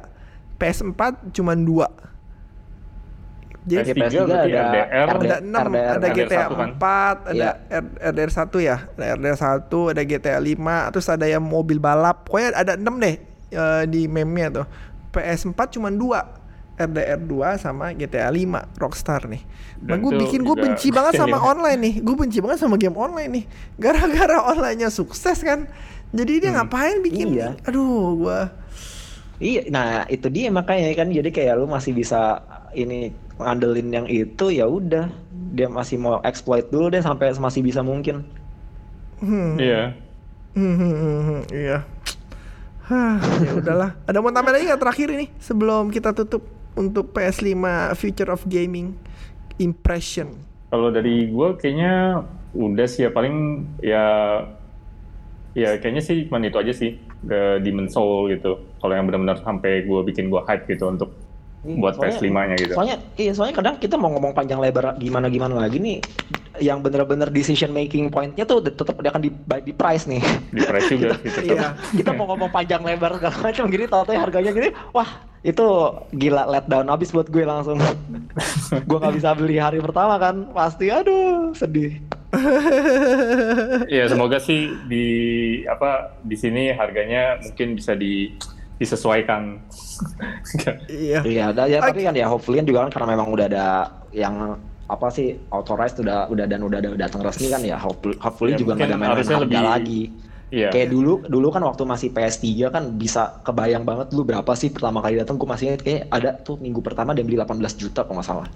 [0.54, 1.00] PS4
[1.32, 1.86] cuman 2.
[3.64, 6.70] Jadi PS3 berarti RDR, ada 6, ada RDR GTA 4, satu kan?
[7.24, 7.48] ada.
[7.72, 8.76] R- RDR 1 ya.
[8.92, 12.28] Ada RDR 1, ada GTA 5, terus ada yang mobil balap.
[12.28, 13.14] Pokoknya ada 6 deh
[13.50, 14.66] eh, di meme-nya tuh.
[15.10, 16.43] PS4 cuma 2.
[16.74, 19.42] RDR 2 sama GTA 5 Rockstar nih.
[19.84, 21.94] Nah, Dan gue itu bikin gue benci banget sama online nih.
[22.02, 23.44] Gue benci banget sama game online nih.
[23.78, 25.70] Gara-gara onlinenya sukses kan.
[26.14, 27.34] Jadi dia ngapain bikin?
[27.34, 27.58] Iya.
[27.66, 28.54] Aduh, gua
[29.42, 32.38] Iya, nah itu dia makanya kan jadi kayak lu masih bisa
[32.70, 35.10] ini ngandelin yang itu ya udah
[35.50, 38.22] dia masih mau exploit dulu deh sampai masih bisa mungkin.
[39.18, 39.82] hmm, Iya.
[40.54, 41.78] hmm, hmm, hmm, hmm, iya.
[42.84, 43.90] Hah, ya udahlah.
[44.06, 47.54] Ada mau tambah lagi nggak terakhir ini sebelum kita tutup untuk PS5
[47.94, 48.94] Future of Gaming
[49.62, 50.34] Impression.
[50.70, 54.04] Kalau dari gue kayaknya udah sih ya paling ya
[55.54, 56.98] ya kayaknya sih cuma itu aja sih
[57.62, 58.58] Demon Soul gitu.
[58.82, 61.14] Kalau yang benar-benar sampai gue bikin gue hype gitu untuk
[61.64, 62.72] buat soalnya- PS5-nya gitu.
[62.76, 65.98] Soalnya iya soalnya kadang kita mau ngomong panjang lebar gimana gimana lagi nih
[66.62, 69.30] yang bener-bener decision making pointnya tuh tetap akan di,
[69.64, 70.22] di price nih.
[70.54, 71.40] Di price juga gitu.
[71.50, 71.74] Iya.
[71.96, 75.08] kita mau ngomong panjang lebar segala macam gini tau harganya gini wah
[75.44, 75.66] itu
[76.16, 77.76] gila let down abis buat gue langsung
[78.88, 82.00] gue nggak bisa beli hari pertama kan pasti aduh sedih
[83.86, 85.06] Iya semoga sih di
[85.70, 88.34] apa di sini harganya mungkin bisa di
[88.76, 89.62] disesuaikan.
[90.86, 91.20] Iya.
[91.22, 93.66] iya ada ya tapi kan ya hopefully kan juga kan karena memang udah ada
[94.10, 98.52] yang apa sih authorized udah udah dan udah ada datang resmi kan ya hopefully, hopefully
[98.52, 100.02] Ya, juga nggak ada harusnya harga lebih- lagi
[100.50, 100.68] Iya.
[100.70, 105.00] kayak dulu dulu kan waktu masih PS3 kan bisa kebayang banget dulu berapa sih pertama
[105.00, 108.18] kali datang gue masih ingat kayak ada tuh minggu pertama dia beli 18 juta kalau
[108.18, 108.46] nggak salah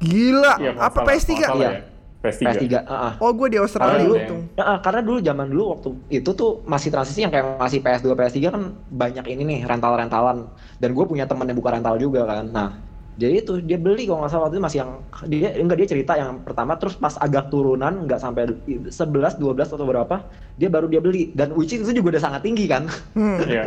[0.00, 0.56] Gila.
[0.56, 1.30] Iya, Apa masalah- PS3?
[1.36, 1.68] masalah Iya.
[1.68, 1.80] ya.
[2.24, 2.40] PS3.
[2.40, 3.12] PS3 ah, ah.
[3.20, 4.08] Oh, gue di Australia iya.
[4.08, 4.40] untung.
[4.56, 8.16] Ya, ah, karena dulu zaman dulu waktu itu tuh masih transisi yang kayak masih PS2
[8.16, 10.48] PS3 kan banyak ini nih rental-rentalan
[10.80, 12.70] dan gue punya temen yang buka rental juga kan nah
[13.14, 14.90] jadi itu dia beli kalau nggak salah waktu itu masih yang
[15.30, 18.90] dia enggak dia cerita yang pertama terus pas agak turunan nggak sampai 11
[19.38, 20.16] 12 atau berapa
[20.58, 23.38] dia baru dia beli dan which itu juga udah sangat tinggi kan Hmm.
[23.46, 23.64] Iya.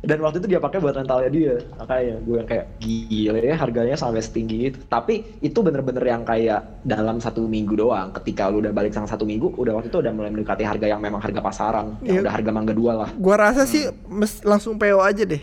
[0.00, 0.06] Hmm.
[0.06, 3.94] dan waktu itu dia pakai buat rentalnya dia makanya gue yang kayak gila ya harganya
[3.94, 8.70] sampai setinggi itu tapi itu bener-bener yang kayak dalam satu minggu doang ketika lu udah
[8.70, 11.86] balik sang satu minggu udah waktu itu udah mulai mendekati harga yang memang harga pasaran
[12.00, 12.22] yang Iya.
[12.24, 15.42] udah harga mangga dua lah Gua rasa sih mes- langsung PO aja deh.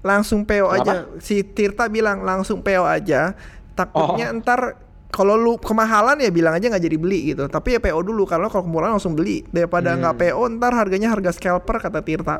[0.00, 0.80] Langsung PO Kenapa?
[0.80, 0.92] aja.
[1.18, 3.36] Si Tirta bilang langsung PO aja.
[3.74, 4.38] Takutnya Oh.
[4.40, 4.80] ntar
[5.10, 7.44] kalau lu kemahalan ya bilang aja nggak jadi beli gitu.
[7.46, 10.00] Tapi ya PO dulu karena kalau kemurahan langsung beli daripada Hmm.
[10.00, 12.36] nggak PO ntar harganya harga scalper kata Tirta.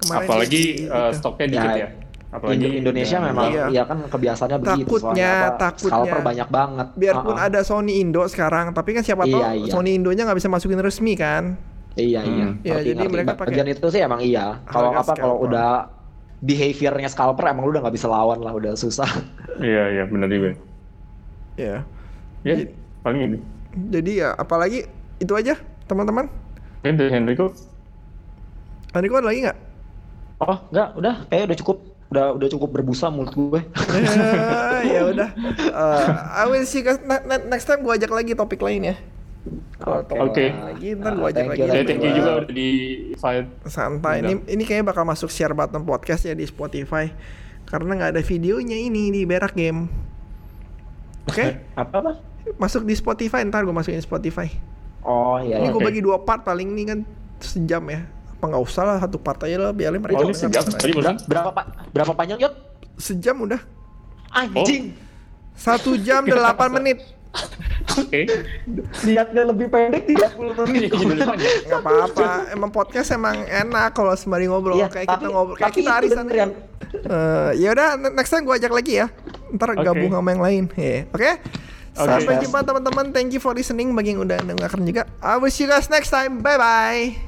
[0.00, 1.12] Kemarin Apalagi gitu.
[1.12, 1.88] stoknya dikit Ya, ya.
[2.30, 3.64] Apalagi Indo- Indonesia dengan- memang Iya.
[3.68, 5.90] ya kan kebiasaannya begitu Takutnya, soalnya apa, takutnya.
[5.90, 7.48] scalper banyak banget biarpun Ah, ah.
[7.48, 9.66] ada Sony Indo sekarang, tapi kan siapa tahu Iya, iya.
[9.68, 11.58] Sony Indonya nggak bisa masukin resmi kan?
[11.92, 12.62] iya iya Hmm.
[12.62, 13.12] Ya, Ngerti, jadi ngerti.
[13.12, 15.90] mereka pakai bagian itu sih emang iya kalau apa kalau udah
[16.40, 19.10] behaviornya scalper emang lu udah nggak bisa lawan lah udah susah
[19.58, 20.54] Iya iya benar juga.
[21.54, 21.82] Ya.
[22.40, 22.70] Ya Jadi-
[23.00, 23.38] paling ini.
[23.90, 24.86] Jadi ya apalagi
[25.18, 26.30] itu aja teman-teman.
[26.80, 27.50] Mungkin dari Henrico
[28.90, 29.58] Enrico ada lagi nggak?
[30.40, 31.76] Oh enggak udah kayak udah cukup
[32.10, 33.60] udah udah cukup berbusa mulut gue
[34.84, 35.30] ya udah.
[35.70, 36.98] Eh, I will see you guys
[37.46, 38.96] next time gua ajak lagi topik lain ya.
[39.78, 40.10] Kalau Oke.
[40.10, 40.46] topik Oke.
[40.50, 41.60] lagi ntar gua Ah, ajak lagi.
[41.60, 42.68] you, Ya, thank you juga udah di
[43.14, 43.48] invite.
[43.64, 44.16] Santai.
[44.20, 47.08] Ini ini kayaknya bakal masuk share button podcast ya di Spotify.
[47.64, 49.86] Karena nggak ada videonya ini di Berak Game.
[51.24, 52.12] Oke, apa apa
[52.58, 54.50] masuk di Spotify ntar gue masukin Spotify.
[55.00, 55.72] oh iya Ini iya.
[55.72, 56.98] gue bagi dua part paling ini kan
[57.38, 58.02] sejam ya.
[58.40, 60.16] Apa nggak usah lah satu part aja lah biarin mereka.
[60.16, 61.20] Oh ini sejam tadi barusan.
[61.28, 62.54] berapa pak berapa panjang yuk
[62.96, 63.60] Sejam udah.
[64.30, 64.96] anjing
[65.52, 67.04] Satu jam delapan menit.
[67.92, 68.24] Oke.
[69.02, 70.88] Niatnya lebih pendek 30 menit.
[70.88, 71.54] Iya, judulnya panjang.
[71.62, 72.26] Gak apa-apa.
[72.48, 76.24] Emang podcast emang enak kalau sembari ngobrol Iya, kayak tapi- kita ngobrol kayak kita arisan.
[76.26, 79.06] Eh, ya udah next time gue ajak lagi ya.
[79.52, 79.84] Ntar Oke.
[79.84, 80.64] gabung sama yang lain.
[80.72, 81.30] Ya, Oke.
[81.92, 82.40] Sampai Sas.
[82.40, 83.04] jumpa teman-teman.
[83.10, 85.04] Thank you for listening bagi yang udah dengarkan juga.
[85.20, 86.40] I will see you guys next time.
[86.40, 87.20] Bye bye.